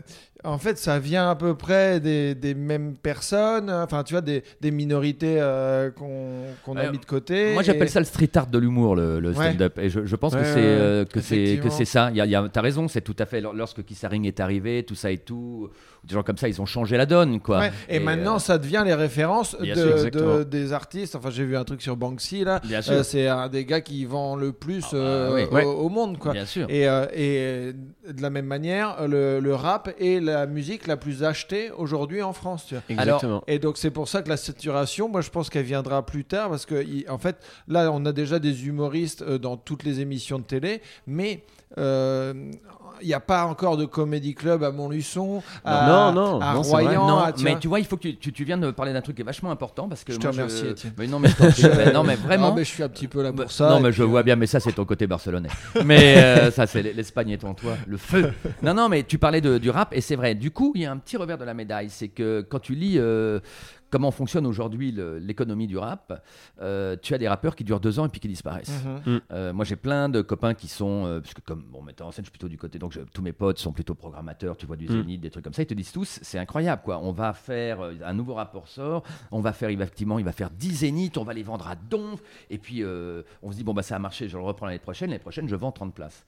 [0.44, 4.44] en fait, ça vient à peu près des, des mêmes personnes, enfin, tu vois, des,
[4.62, 7.54] des minorités euh, qu'on a mis de côté.
[7.54, 9.50] Moi, j'appelle et- ça le street art de l'humour, le, le Ouais.
[9.50, 9.78] stand-up.
[9.80, 10.66] Et je, je pense Ouais, que ouais, c'est ouais.
[10.66, 12.12] euh, que c'est que c'est ça.
[12.12, 13.42] Y a, y a- t'as raison, c'est tout à fait.
[13.42, 15.70] lor- Lorsque Kissaring est arrivé, tout ça et tout,
[16.04, 17.66] des gens comme ça, ils ont changé la donne, quoi.
[17.90, 21.16] Et, maintenant, euh, ça devient les références de- de- des artistes.
[21.16, 22.62] Enfin, j'ai vu un truc sur Banksy là.
[22.90, 25.64] Euh, c'est un des gars qui vend le plus Ah bah, oui.
[25.64, 26.34] au, monde, quoi.
[26.34, 26.68] bien sûr.
[26.70, 31.72] Et, et de la même manière, le, le rap est la musique la plus achetée
[31.72, 32.66] aujourd'hui en France.
[32.68, 32.84] Tu vois.
[32.90, 33.44] Exactement.
[33.48, 36.50] Et donc c'est pour ça que la saturation, moi je pense qu'elle viendra plus tard
[36.50, 40.40] parce que en fait là on a déjà des humoristes euh, dans toutes les émissions
[40.40, 41.44] de télé, mais
[41.78, 42.52] euh,
[43.02, 46.62] il n'y a pas encore de comédie club à Montluçon, à, Non, non, à non.
[46.62, 47.60] Royan, non, à- tu mais vois.
[47.60, 49.26] tu vois, il faut que tu, tu, tu viens de parler d'un truc qui est
[49.26, 50.93] vachement important parce que Je te remercie, Étienne.
[50.98, 52.50] Mais non, mais, je non, mais vraiment.
[52.52, 53.70] Ah, mais je suis un petit peu là pour Bah, ça.
[53.70, 55.50] non, mais je puis, vois bien, mais ça, c'est ton côté barcelonais.
[55.86, 58.32] mais euh, ça, c'est l'Espagne est en toi, le feu.
[58.62, 60.36] Non, non, mais tu parlais de- du rap, et c'est vrai.
[60.36, 62.74] Du coup, il y a un petit revers de la médaille, c'est que quand tu
[62.76, 63.39] lis euh,
[63.90, 66.24] comment fonctionne aujourd'hui l'économie du rap,
[66.62, 68.84] euh, tu as des rappeurs qui durent deux ans et puis qui disparaissent.
[69.06, 69.22] Mhm.
[69.32, 72.26] Euh, moi, j'ai plein de copains qui sont, euh, puisque comme bon metteur en scène,
[72.26, 74.76] je suis plutôt du côté, donc je- tous mes potes sont plutôt programmateurs, tu vois,
[74.76, 74.92] du Mm.
[74.92, 75.62] Zénith, des trucs comme ça.
[75.62, 77.00] Ils te disent tous, c'est incroyable, quoi.
[77.02, 80.72] On va faire un nouveau rapport sort, on va faire effectivement, il va faire 10
[80.78, 83.84] Zéniths, on va les vendre à donf, et puis euh, on se dit bon bah
[83.84, 86.26] ça a marché, je le reprends l'année prochaine, l'année prochaine je vends 30 places.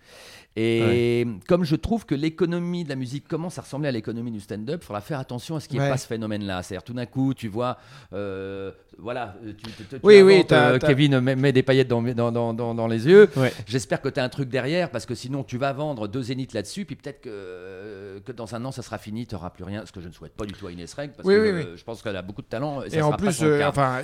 [0.56, 4.40] Et comme je trouve que l'économie de la musique commence à ressembler à l'économie du
[4.42, 5.94] stand-up, il faudra faire attention à ce qu'il n'y ait Ouais.
[5.94, 6.64] pas ce phénomène-là.
[6.64, 7.78] C'est-à-dire tout d'un coup, tu vois,
[8.14, 8.72] euh,
[9.02, 12.32] voilà, tu, tu- tu- tu Oui, oui, euh, Kevin met, met des paillettes dans, dans,
[12.32, 13.30] dans, dans- dans les yeux.
[13.36, 13.54] Ouais.
[13.66, 16.54] J'espère que tu as un truc derrière parce que sinon tu vas vendre deux zéniths
[16.54, 19.64] là-dessus, puis peut-être que, euh, que dans un an ça sera fini, tu n'auras plus
[19.64, 21.40] rien, ce que je ne souhaite pas du tout à Inès Reg parce Oui, que
[21.42, 22.82] oui, euh, je pense qu'elle a beaucoup de talent.
[22.84, 24.02] Et, ça en sera plus, euh, enfin,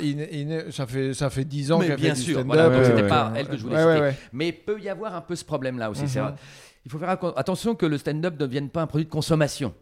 [0.71, 3.33] ça fait ça fait 10 ans qu'elle bien fait du sûr, voilà, c'était euh, pas
[3.35, 3.77] elle que je voulais
[4.11, 4.17] citer.
[4.33, 6.03] Mais peut y avoir un peu ce problème-là aussi.
[6.03, 6.35] Mhm.
[6.85, 9.73] Il faut faire attention que le stand-up ne devienne pas un produit de consommation.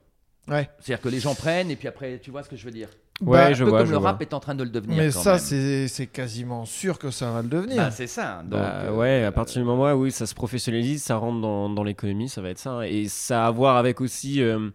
[0.48, 0.70] Ouais.
[0.80, 2.90] C'est-à-dire que les gens prennent et puis après, tu vois ce que je veux dire
[3.26, 4.12] Ouais, Bah, je Un peu vois, comme je le vois.
[4.12, 4.98] rap est en train de le devenir.
[4.98, 7.78] Mais quand ça, c'est c'est quasiment sûr que ça va le devenir.
[7.78, 8.42] Bah, c'est ça.
[8.44, 11.70] Donc, Bah, euh, ouais, à partir du moment où ça se professionnalise, ça rentre dans,
[11.70, 12.72] dans l'économie, ça va être ça.
[12.72, 12.82] hein.
[12.84, 14.70] Et ça a à voir avec aussi euh,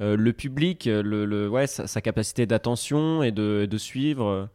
[0.00, 4.46] euh, le public, le, le- ouais, sa, sa capacité d'attention et de, de suivre, euh,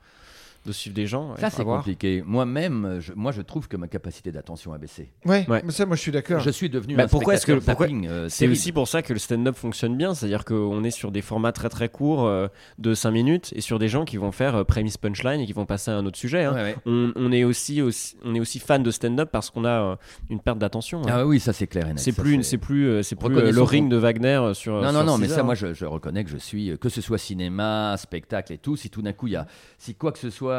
[0.67, 1.31] de suivre des gens.
[1.31, 2.23] ouais, Ça, c'est compliqué.
[2.25, 5.11] Moi-même, je, moi, je trouve que ma capacité d'attention a baissé.
[5.25, 5.61] ouais, Ouais.
[5.65, 6.41] mais ça, moi, je suis d'accord.
[6.41, 9.19] Je suis devenu Bah, un pourquoi est-ce que- euh, C'est aussi pour ça que le
[9.19, 12.47] stand-up fonctionne bien, c'est-à-dire qu'on est sur des formats très très courts euh,
[12.77, 15.53] de 5 minutes et sur des gens qui vont faire euh, prémisse punchline et qui
[15.53, 16.43] vont passer à un autre sujet.
[16.43, 16.53] hein.
[16.53, 16.75] Ouais, ouais.
[16.85, 19.95] On, on est aussi, aussi- on est aussi fan de stand-up parce qu'on a euh,
[20.29, 21.01] une perte d'attention.
[21.03, 21.09] hein.
[21.09, 21.99] Ah oui, ça c'est clair et net.
[21.99, 24.73] c'est Ça, plus, c'est plus, euh, c'est plus euh, le ring de Wagner euh, sur.
[24.73, 27.01] Non, non, sur non, mais ça, moi, je, je reconnais que je suis, que ce
[27.01, 29.45] soit cinéma, spectacle et tout, si tout d'un coup, il y a,
[29.77, 30.56] si quoi que ce soit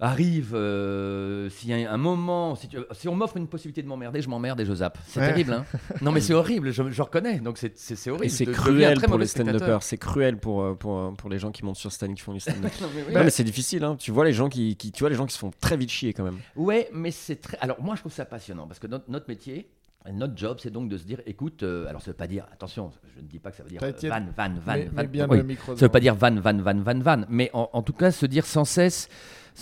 [0.00, 3.86] arrive, euh, s'il y a un moment, si, tu- si on m'offre une possibilité de
[3.86, 4.98] m'emmerder, je m'emmerde et je zappe.
[5.06, 5.28] C'est Ouais.
[5.28, 5.64] terrible, hein
[6.02, 8.26] Non, mais c'est horrible, je, je reconnais, donc c'est- c'est c'est horrible.
[8.26, 11.52] Et c'est cruel pour les stand-uppers, c'est cruel pour, euh, pour, euh, pour les gens
[11.52, 12.72] qui montent sur scène qui font du stand-up.
[12.82, 13.14] Non, mais oui.
[13.14, 13.96] Non, mais c'est difficile, hein.
[13.96, 15.90] tu vois les gens qui, qui- tu vois les gens qui se font très vite
[15.90, 16.38] chier quand même.
[16.56, 17.56] Ouais, mais c'est très.
[17.58, 19.68] Alors moi, je trouve ça passionnant parce que notre, notre métier.
[20.12, 22.90] Notre job, c'est donc de se dire, écoute, euh, alors ça veut pas dire, attention,
[23.16, 24.90] je ne dis pas que ça veut dire euh, van, van, van, Mais, van.
[24.96, 25.74] mais bien Oui, le micro.
[25.76, 27.22] Ça veut pas dire van, van, van, van, van.
[27.30, 29.08] Mais en, en tout cas, se dire sans cesse.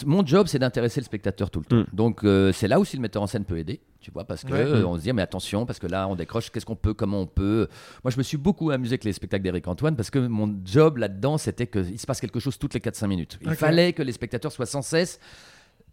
[0.04, 1.76] Mon job, c'est d'intéresser le spectateur tout le temps.
[1.76, 1.86] Mm.
[1.92, 4.52] Donc, euh, c'est là aussi le metteur en scène peut aider, tu vois, parce que
[4.52, 4.58] Ouais.
[4.60, 7.20] euh, on se dit, mais attention, parce que là, on décroche, qu'est-ce qu'on peut, comment
[7.20, 7.68] on peut.
[8.02, 10.96] Moi, je me suis beaucoup amusé avec les spectacles d'Éric Antoine, parce que mon job
[10.96, 13.38] là-dedans, c'était qu'il se passe quelque chose toutes les 4-5 minutes.
[13.42, 13.54] Il Ok.
[13.54, 15.20] fallait que les spectateurs soient sans cesse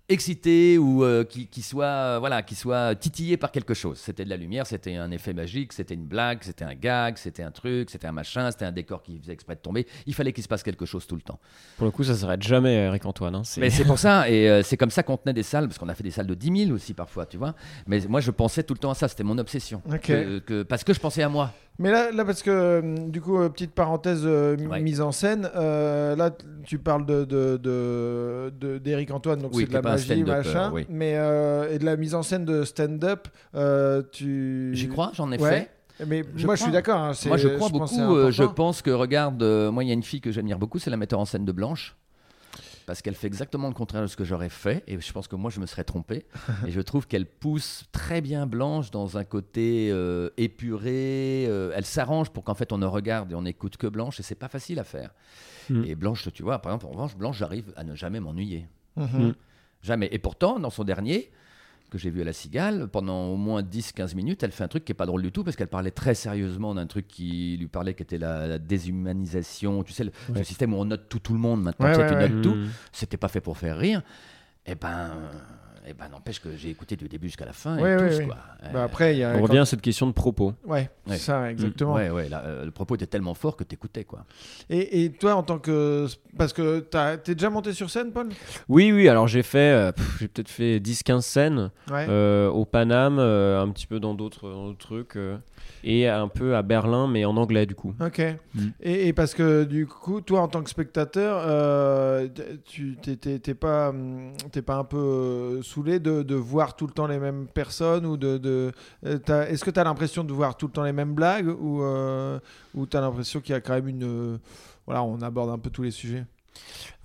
[0.10, 4.26] excités ou euh, qui, qui soient euh, voilà qui soient titillés par quelque chose c'était
[4.26, 7.52] de la lumière c'était un effet magique c'était une blague c'était un gag c'était un
[7.52, 10.44] truc c'était un machin c'était un décor qui faisait exprès de tomber il fallait qu'il
[10.44, 11.40] se passe quelque chose tout le temps
[11.78, 13.36] Pour le coup, ça s'arrête jamais, Eric Antoine.
[13.36, 13.42] hein.
[13.58, 15.90] Mais c'est pour ça, et euh, c'est comme ça qu'on tenait des salles, parce qu'on
[15.90, 17.54] a fait des salles de 10 000 aussi parfois, tu vois.
[17.88, 19.82] Mais moi, je pensais tout le temps à ça, c'était mon obsession.
[20.46, 21.54] Que- parce que je pensais à moi.
[21.80, 24.82] Mais là, là parce que euh, du coup, euh, petite parenthèse euh, Ouais.
[24.82, 25.50] mise en scène.
[25.56, 26.30] euh, là,
[26.66, 30.72] tu parles de de- de- de- d'Éric Antoine, donc Oui, c'est de la magie, machin.
[30.74, 30.86] oui.
[30.90, 34.72] Mais euh, et de la mise en scène de stand-up, euh, tu.
[34.74, 35.50] J'y crois, j'en ai Ouais.
[35.50, 36.06] fait.
[36.06, 37.00] Mais Je moi, je suis d'accord.
[37.00, 38.16] hein, c'est- Moi, je crois pense c'est beaucoup.
[38.16, 40.80] euh, je pense que, regarde, euh, moi, il y a une fille que j'admire beaucoup,
[40.80, 41.96] c'est la metteur en scène de Blanche.
[42.90, 45.36] Parce qu'elle fait exactement le contraire de ce que j'aurais fait, et je pense que
[45.36, 46.26] moi je me serais trompé.
[46.66, 51.46] et je trouve qu'elle pousse très bien Blanche dans un côté euh, épuré.
[51.48, 54.24] euh, elle s'arrange pour qu'en fait on ne regarde et on n'écoute que Blanche, et
[54.24, 55.12] c'est pas facile à faire.
[55.70, 55.84] Mm.
[55.84, 58.68] Et Blanche, tu vois, par exemple, en revanche, Blanche, j'arrive à ne jamais m'ennuyer.
[58.96, 59.36] Mhm.
[59.84, 60.10] Jamais.
[60.12, 61.30] Et pourtant, dans son dernier,
[61.90, 64.86] que j'ai vu à la Cigale, pendant au moins 10-15 minutes, elle fait un truc
[64.86, 67.68] qui est pas drôle du tout, parce qu'elle parlait très sérieusement d'un truc qui lui
[67.68, 69.84] parlait, qui était la, la déshumanisation.
[69.84, 71.98] Tu sais, le, ce système où on note tout, tout le monde maintenant, Ouais, tu
[72.00, 72.30] sais, ouais, tu ouais.
[72.30, 72.56] notes tout.
[72.56, 72.70] Mm.
[72.92, 74.02] C'était pas fait pour faire rire.
[74.66, 75.12] Et ben.
[75.90, 77.80] Et ben, n'empêche que j'ai écouté du début jusqu'à la fin.
[77.82, 78.26] Ouais, et ouais, tous, ouais.
[78.28, 78.38] quoi.
[78.62, 79.32] Bah Euh, après, il y a.
[79.32, 80.54] On quand- revient à cette question de propos.
[80.64, 81.94] Ouais, ça, exactement.
[81.96, 84.26] Ouais, ouais, là, euh, le propos était tellement fort que t'écoutais, quoi.
[84.70, 86.06] Et, et toi, en tant que.
[86.38, 88.30] Parce que t'as- t'es déjà monté sur scène, Paul?
[88.68, 92.06] Oui, oui, alors j'ai fait, euh, j'ai peut-être fait 10-15 scènes Ouais.
[92.08, 95.38] euh, au Paname, euh, un petit peu dans d'autres dans d'autres trucs, euh,
[95.84, 97.96] et un peu à Berlin, mais en anglais du coup.
[98.00, 98.22] Ok.
[98.54, 98.68] Mm.
[98.82, 102.28] Et, et parce que du coup, toi, en tant que spectateur, euh,
[102.66, 107.20] tu t'es- pas, hum, t'es pas un peu euh, de, voir tout le temps les
[107.20, 108.72] mêmes personnes ou de,
[109.06, 111.82] euh, est-ce que tu as l'impression de voir tout le temps les mêmes blagues ou
[111.82, 112.40] euh,
[112.90, 114.38] tu as l'impression qu'il y a quand même une euh,
[114.86, 116.26] voilà, on aborde un peu tous les sujets?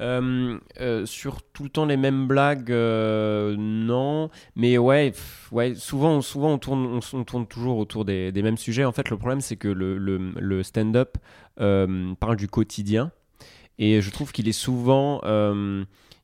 [0.00, 0.58] Euh,
[1.06, 4.30] sur tout le temps les mêmes blagues, non.
[4.56, 5.12] Mais ouais,
[5.52, 8.84] ouais souvent, souvent on, tourne, on, tourne toujours autour des, mêmes sujets.
[8.84, 11.18] En fait, le problème, c'est que le, le- stand-up
[11.56, 13.12] parle du quotidien.
[13.78, 15.20] Et je trouve qu'il est souvent...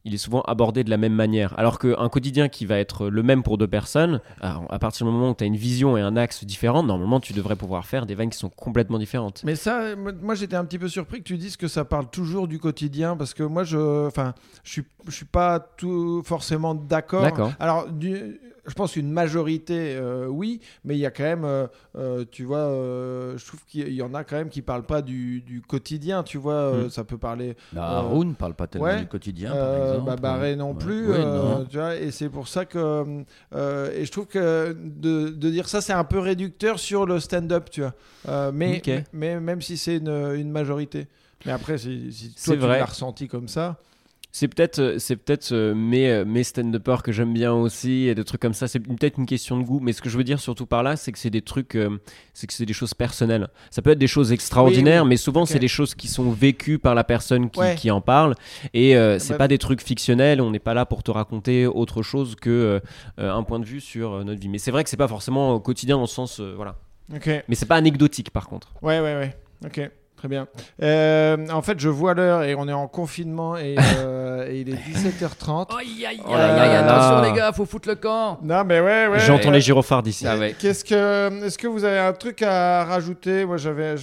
[0.05, 1.53] il est souvent abordé de la même manière.
[1.59, 5.30] Alors qu'un quotidien qui va être le même pour deux personnes, à partir du moment
[5.30, 8.14] où tu as une vision et un axe différent, normalement tu devrais pouvoir faire des
[8.14, 9.42] vannes qui sont complètement différentes.
[9.44, 12.48] Mais ça, moi j'étais un petit peu surpris que tu dises que ça parle toujours
[12.48, 14.34] du quotidien parce que moi je, enfin,
[14.64, 17.22] je suis, je suis pas tout forcément d'accord.
[17.22, 17.53] D'accord.
[17.61, 18.40] Alors, du-
[18.70, 21.66] je pense qu'une majorité, euh, oui, mais il y a quand même, euh,
[21.98, 25.02] euh, tu vois, euh, je trouve qu'il y en a quand même qui parlent pas
[25.02, 26.90] du, du quotidien, tu vois, euh, Mm.
[26.90, 27.56] ça peut parler.
[27.72, 30.06] Bah, Haroun parle pas tellement ouais, du quotidien, par exemple.
[30.06, 30.78] bah, Barré non Ouais.
[30.78, 31.66] plus, non.
[31.68, 33.04] tu vois, et c'est pour ça que,
[33.52, 37.68] et je trouve que de, de dire ça, c'est un peu réducteur sur le stand-up,
[37.70, 38.80] tu vois, mais,
[39.12, 41.08] mais, même si c'est une, une majorité.
[41.46, 43.78] Mais après, si, si toi tu l'as ressenti comme ça,
[44.32, 48.14] C'est peut-être euh, c'est peut-être euh, mes, euh, mes stand-uppers que j'aime bien aussi et
[48.14, 48.68] des trucs comme ça.
[48.68, 49.80] C'est peut-être une question de goût.
[49.80, 51.76] Mais ce que je veux dire surtout par là, c'est que c'est des trucs,
[52.32, 53.48] c'est que c'est des choses personnelles.
[53.70, 55.10] Ça peut être des choses extraordinaires, Oui, oui.
[55.10, 57.74] mais souvent c'est des choses qui sont vécues par la personne qui, Ouais.
[57.74, 58.34] qui en parle.
[58.72, 60.40] Et euh, c'est Bah- pas des trucs fictionnels.
[60.40, 62.80] On n'est pas là pour te raconter autre chose que
[63.18, 64.48] euh, un point de vue sur notre vie.
[64.48, 66.76] Mais c'est vrai que c'est pas forcément au quotidien dans le sens, euh, voilà.
[67.14, 67.28] ok.
[67.48, 68.72] Mais c'est pas anecdotique par contre.
[68.82, 69.36] Ouais, ouais, ouais.
[69.66, 69.90] Ok,
[70.20, 70.46] très bien.
[70.82, 74.68] Euh, en fait, je vois l'heure et on est en confinement et, euh, et il
[74.68, 75.68] est 17h30.
[75.78, 76.94] Aïe, aïe, Oh là aïe, là.
[76.94, 78.38] attention les gars, faut foutre le camp.
[78.42, 79.18] Non, mais ouais, ouais.
[79.20, 80.26] J'entends les gyrophares d'ici.
[80.28, 80.54] Ah ouais.
[80.58, 83.46] Qu'est-ce que, est-ce que vous avez un truc à rajouter?
[83.46, 83.94] Moi, j'avais,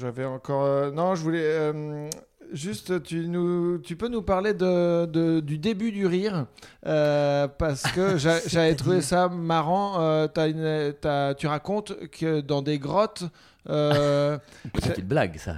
[0.00, 0.64] j'avais encore.
[0.64, 2.08] euh, non, je voulais euh,
[2.52, 6.46] juste, tu nous, tu peux nous parler de, de- du début du rire
[6.88, 10.00] euh, parce que j'a- j'avais trouvé ça marrant.
[10.00, 13.22] Euh, t'as une- t'as- tu racontes que dans des grottes.
[13.70, 14.38] Euh,
[14.82, 15.54] C'est une blague ça.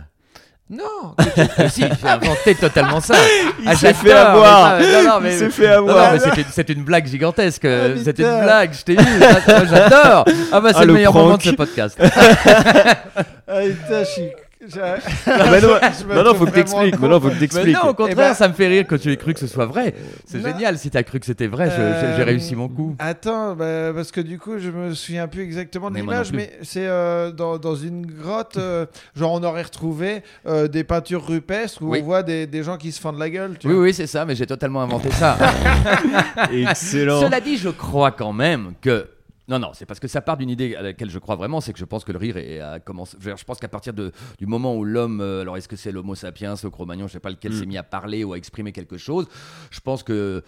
[0.71, 1.15] non,
[1.71, 3.15] si, j'ai inventé totalement ça.
[3.63, 4.79] Il s'est fait avoir.
[4.79, 6.13] mais ça- non, non, mais- Il s'est fait Non, non, avoir.
[6.13, 7.65] mais c'est une, c'est blague gigantesque.
[7.65, 8.39] Ah, c'est putain.
[8.39, 10.25] une blague, je t'ai moi, J'adore.
[10.53, 11.25] Ah bah c'est Ah, le, le meilleur prank.
[11.25, 11.99] moment de ce podcast.
[13.51, 14.29] Ah, putain, je suis.
[14.61, 14.97] Ah
[15.61, 16.99] non, non, non, faut que t'expliques.
[16.99, 17.75] Maintenant, faut que t'expliques.
[17.77, 19.47] non, au contraire, Eh ben- ça me fait rire quand tu aies cru que ce
[19.47, 19.95] soit vrai.
[20.27, 20.49] C'est Non.
[20.49, 21.69] génial si t'as cru que c'était vrai.
[21.71, 22.97] Euh, J'ai réussi mon coup.
[22.99, 26.51] Attends, bah, parce que du coup, je me souviens plus exactement de non l'image, mais
[26.63, 31.81] c'est euh, dans, dans une grotte, euh, genre on aurait retrouvé euh, des peintures rupestres
[31.83, 32.01] où Oui.
[32.03, 33.57] on voit des, des gens qui se fendent la gueule.
[33.61, 33.83] Tu Oui, vois.
[33.85, 35.39] oui, c'est ça, mais j'ai totalement inventé ça.
[36.53, 37.21] Excellent.
[37.21, 39.07] Cela dit, je crois quand même que.
[39.49, 41.73] Non, non, c'est parce que ça part d'une idée à laquelle je crois vraiment, c'est
[41.73, 43.17] que je pense que le rire est, a commencé.
[43.19, 45.69] Je veux dire, je pense qu'à partir de, du moment où l'homme, euh, alors est-ce
[45.69, 47.59] que c'est l'Homo sapiens, le Cro-Magnon, je sais pas lequel, Mm.
[47.59, 49.27] s'est mis à parler ou à exprimer quelque chose,
[49.71, 50.43] je pense que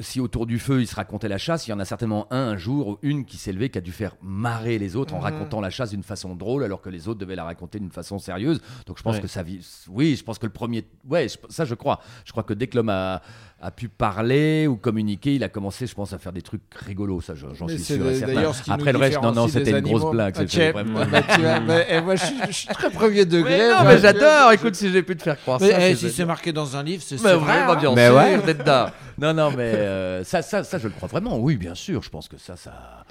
[0.00, 2.36] si autour du feu il se racontait la chasse, il y en a certainement un
[2.46, 5.18] un jour ou une qui s'est levé qui a dû faire marrer les autres en
[5.18, 5.24] Mhm.
[5.24, 8.18] racontant la chasse d'une façon drôle alors que les autres devaient la raconter d'une façon
[8.18, 8.60] sérieuse.
[8.86, 9.20] Donc je pense Ouais.
[9.22, 9.66] que ça vit.
[9.88, 10.84] Oui, je pense que le premier.
[11.08, 12.00] Ouais, je- ça je crois.
[12.24, 13.20] Je crois que dès que l'homme a,
[13.60, 17.20] a pu parler ou communiquer, il a commencé, je pense, à faire des trucs rigolos.
[17.22, 18.52] Ça, je- j'en suis sûr et certain.
[18.72, 20.34] Après le reste, non, non, c'était une grosse blague.
[20.72, 23.58] Vraiment- bah, tu vois, bah, et moi, je, suis- je suis très premier degré.
[23.58, 24.52] Mais non, mais j'adore.
[24.52, 25.88] Écoute, si j'ai pu te faire croire Mais, ça.
[25.90, 27.36] eh, si c'est marqué dans un livre, c'est vrai.
[27.36, 28.42] vraiment, bien Mais sûr, ouais.
[28.42, 28.92] d'être là.
[29.18, 31.38] Non, non, mais euh, ça, ça, ça, je le crois vraiment.
[31.38, 32.02] Oui, bien sûr.
[32.02, 33.04] Je pense que ça, ça.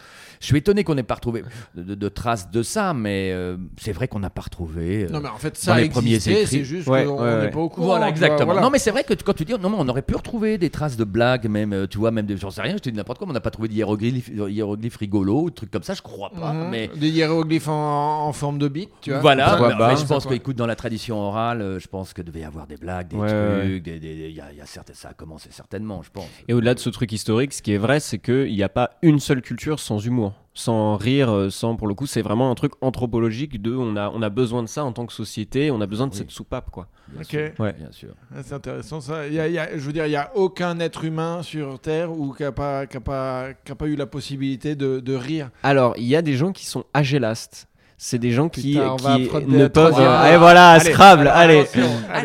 [0.46, 1.44] Je suis étonné qu'on n'ait pas retrouvé
[1.74, 5.06] de, de- de traces de ça, mais euh, c'est vrai qu'on n'a pas retrouvé.
[5.06, 6.46] euh, Non, mais en fait, dans ça les premiers écrits.
[6.46, 7.50] c'est juste Ouais, qu'on ouais, n'est ouais.
[7.50, 7.88] pas au courant.
[7.88, 8.46] Voilà, exactement.
[8.46, 8.62] voilà.
[8.62, 10.70] Non, mais c'est vrai que quand tu dis, non, mais on aurait pu retrouver des
[10.70, 12.96] traces de blagues, même, euh, tu vois, même de, j'en sais rien, je te dis
[12.96, 15.96] n'importe quoi, mais on n'a pas trouvé d'hiéroglyphes hiéroglyphes rigolos, ou de trucs comme ça,
[15.96, 16.54] je crois pas.
[16.54, 16.70] Mhm.
[16.70, 19.22] Mais Des hiéroglyphes en, en forme de bite, tu vois.
[19.22, 19.88] voilà, Pourquoi mais, pas.
[19.94, 22.78] mais je pense qu'écoute, dans la tradition orale, je pense que devait y avoir des
[22.78, 23.80] blagues, des Ouais, trucs, ouais.
[23.80, 26.28] des- des- il y a, y ça a commencé certainement, je pense.
[26.48, 28.92] Et au-delà de ce truc historique, ce qui est vrai, c'est qu'il n'y a pas
[29.02, 32.56] une seule culture sans humour, sans rire, euh, sans pour le coup, c'est vraiment un
[32.56, 35.82] truc anthropologique de on a, on a besoin de ça en tant que société, on
[35.82, 36.18] a besoin de Oui.
[36.18, 36.88] cette soupape quoi.
[37.10, 37.28] Bien Ok.
[37.28, 37.74] sûr, Ouais.
[37.74, 38.10] bien sûr.
[38.34, 39.28] Ah, C'est intéressant ça.
[39.28, 41.44] Il y a- il y a- je veux dire, il n'y a aucun être humain
[41.44, 44.76] sur Terre ou qui n'a pas, qui a pas, qui a pas eu la possibilité
[44.76, 45.50] de, de rire.
[45.62, 47.68] Alors, il y a des gens qui sont agélastes.
[47.98, 49.94] C'est des gens qui, Putain, qui ne peuvent.
[49.98, 51.66] Ah, et voilà, Allez, Scrabble, allez.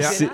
[0.03, 0.29] C'est.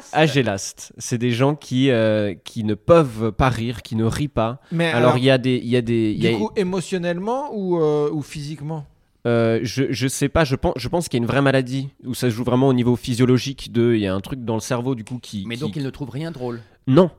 [0.98, 4.60] C'est des gens qui, euh, qui ne peuvent pas rire, qui ne rient pas.
[4.72, 5.56] Mais Alors, il y a des.
[5.62, 8.86] Il y a des du a- coup, émotionnellement ou, euh, ou physiquement?
[9.26, 11.88] Euh, je, je sais pas, je pense, je pense qu'il y a une vraie maladie
[12.04, 13.72] où ça se joue vraiment au niveau physiologique.
[13.72, 15.44] De, il y a un truc dans le cerveau du coup qui.
[15.46, 16.60] Mais qui- donc, il ne trouve rien drôle.
[16.86, 17.10] Non.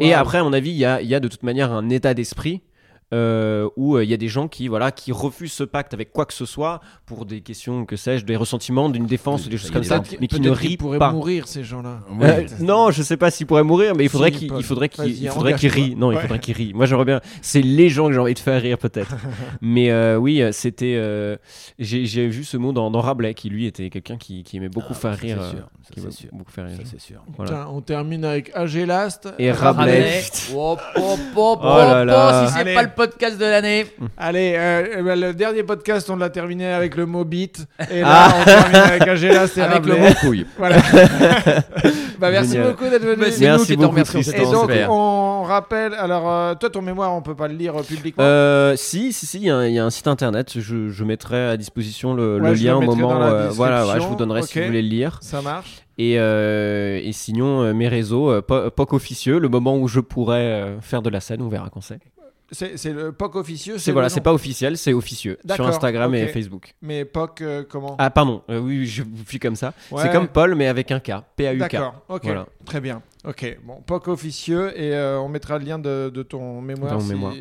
[0.00, 1.90] Et après, à mon avis, il y a, il y a de toute manière un
[1.90, 2.62] état d'esprit
[3.12, 6.12] euh, où euh, il y a des gens qui, voilà, qui refusent ce pacte avec
[6.12, 9.58] quoi que ce soit pour des questions, que sais-je, des ressentiments, d'une défense ou des
[9.58, 11.12] choses comme ça, mais qui ne rient pourraient pas.
[11.12, 12.00] mourir ces gens-là.
[12.10, 12.26] Oui.
[12.26, 14.88] Euh, non, je sais pas s'ils pourraient mourir, mais il faudrait Si, qu'ils il faudrait
[14.88, 15.94] qu'ils faudrait qu'ils rient.
[15.96, 16.72] Non, il faudrait qu'ils rient.
[16.74, 17.20] Moi, j'aimerais bien.
[17.42, 19.14] C'est les gens que j'ai envie de faire rire, peut-être.
[19.60, 20.94] mais euh, oui, c'était.
[20.96, 21.36] euh,
[21.78, 24.92] J'ai vu ce mot dans, dans Rabelais, qui lui était quelqu'un qui, qui aimait beaucoup
[24.92, 25.38] Ah, faire rire.
[25.40, 25.52] euh,
[25.94, 26.28] c'est sûr.
[26.32, 26.76] beaucoup faire rire.
[26.76, 27.22] Ça, c'est sûr.
[27.36, 27.50] Voilà.
[27.52, 29.28] Putain, on termine avec Agélast.
[29.38, 30.22] Et Rabelais.
[30.54, 32.46] Hop, hop, hop, Oh là hop, là.
[32.48, 33.86] si c'est pas le podcast de l'année.
[34.16, 37.66] Allez, euh, eh ben, le dernier podcast, on l'a terminé avec le mot beat.
[37.90, 38.34] Et là, Ah.
[38.40, 40.46] on termine avec Agélast et Avec le mot couille.
[40.58, 40.76] Voilà.
[42.18, 42.70] bah, merci Génial.
[42.70, 43.16] beaucoup d'être venu.
[43.20, 44.20] Bah, c'est Merci nous qui te remercions.
[44.20, 44.92] Et donc, super.
[44.92, 45.94] on rappelle.
[45.94, 48.22] Alors, euh, toi, ton mémoire, on peut pas le lire euh, publiquement.
[48.24, 50.52] Euh, si, si, si, il y, a un- il y a un site internet.
[50.60, 53.08] Je, je mettrai à disposition le, Ouais, lien au moment.
[53.14, 55.18] dans la euh, voilà, ouais, je vous donnerai si vous voulez le lire.
[55.22, 55.82] Ça marche.
[55.98, 60.00] Et, euh, et sinon, euh, mes réseaux, euh, po- POC officieux, le moment où je
[60.00, 61.98] pourrais euh, faire de la scène, on verra quand c'est.
[62.52, 63.78] C'est le POC officieux.
[63.78, 66.30] C'est voilà, c'est pas officiel, c'est officieux sur Instagram et ok.
[66.32, 66.74] Facebook.
[66.82, 69.72] Mais POC, euh, comment Ah pardon, euh, oui, je vous suis comme ça.
[69.90, 70.02] Ouais.
[70.02, 71.58] C'est comme Paul mais avec un K, P-A-U-K.
[71.58, 72.46] D'accord, ok, Voilà.
[72.66, 73.02] très bien.
[73.26, 76.92] Ok, bon, POC officieux et euh, on mettra le lien de, de ton mémoire.
[76.92, 77.32] Dans si- mémoire.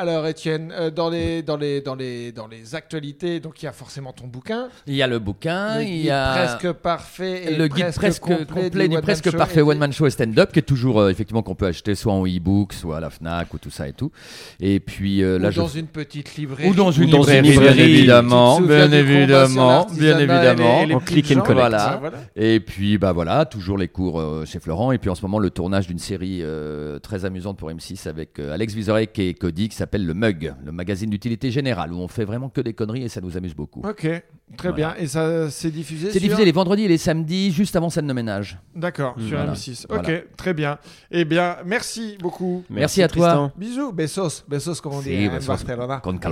[0.00, 3.68] Alors Étienne, euh, dans, les, dans, les, dans, les, dans les actualités, donc il y
[3.68, 4.68] a forcément ton bouquin.
[4.86, 7.92] Il y a le bouquin, le il guide y a presque parfait et le guide
[7.96, 10.60] presque complet, du, One Man presque Show parfait et- One Man Show et Stand-up, qui
[10.60, 13.58] est toujours euh, effectivement qu'on peut acheter soit en e-book, soit à la Fnac ou
[13.58, 14.12] tout ça et tout.
[14.60, 16.70] Et puis euh, Ou là, je dans une petite librairie.
[16.70, 21.00] ou dans une Ou dans une librairie, évidemment, bien évidemment, bien évidemment.
[21.00, 21.58] petites click and collect.
[21.70, 21.96] Voilà.
[21.98, 22.18] Voilà.
[22.36, 25.40] Et puis bah voilà, toujours les cours euh, chez Florent et puis en ce moment
[25.40, 29.68] le tournage d'une série euh, très amusante pour M6 avec euh, Alex Vizorek et Cody
[29.68, 33.04] qui s'appelle Le Mug, le magazine d'utilité générale où on fait vraiment que des conneries
[33.04, 33.80] et ça nous amuse beaucoup.
[33.80, 34.22] Ok, très
[34.68, 34.72] Voilà.
[34.76, 34.94] bien.
[34.98, 38.06] Et ça, c'est diffusé C'est sur- diffusé les vendredis et les samedis juste avant scène
[38.06, 38.58] de ménage.
[38.74, 39.52] D'accord, sur Voilà.
[39.54, 39.86] M6.
[39.88, 40.20] Ok, Voilà.
[40.36, 40.78] très bien.
[41.10, 42.64] Eh bien, merci beaucoup.
[42.68, 43.28] Merci à toi.
[43.28, 43.52] Tristan.
[43.56, 45.46] Bisous, besos, besos comme on dit hein, en besos.
[45.48, 46.00] Barcelona.
[46.02, 46.18] Con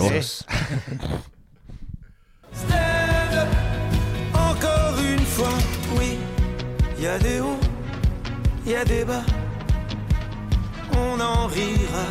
[4.35, 5.49] encore une fois,
[5.99, 6.19] oui,
[6.99, 7.59] il y a des hauts,
[8.67, 9.23] il y a des bas,
[10.93, 12.05] on en rira.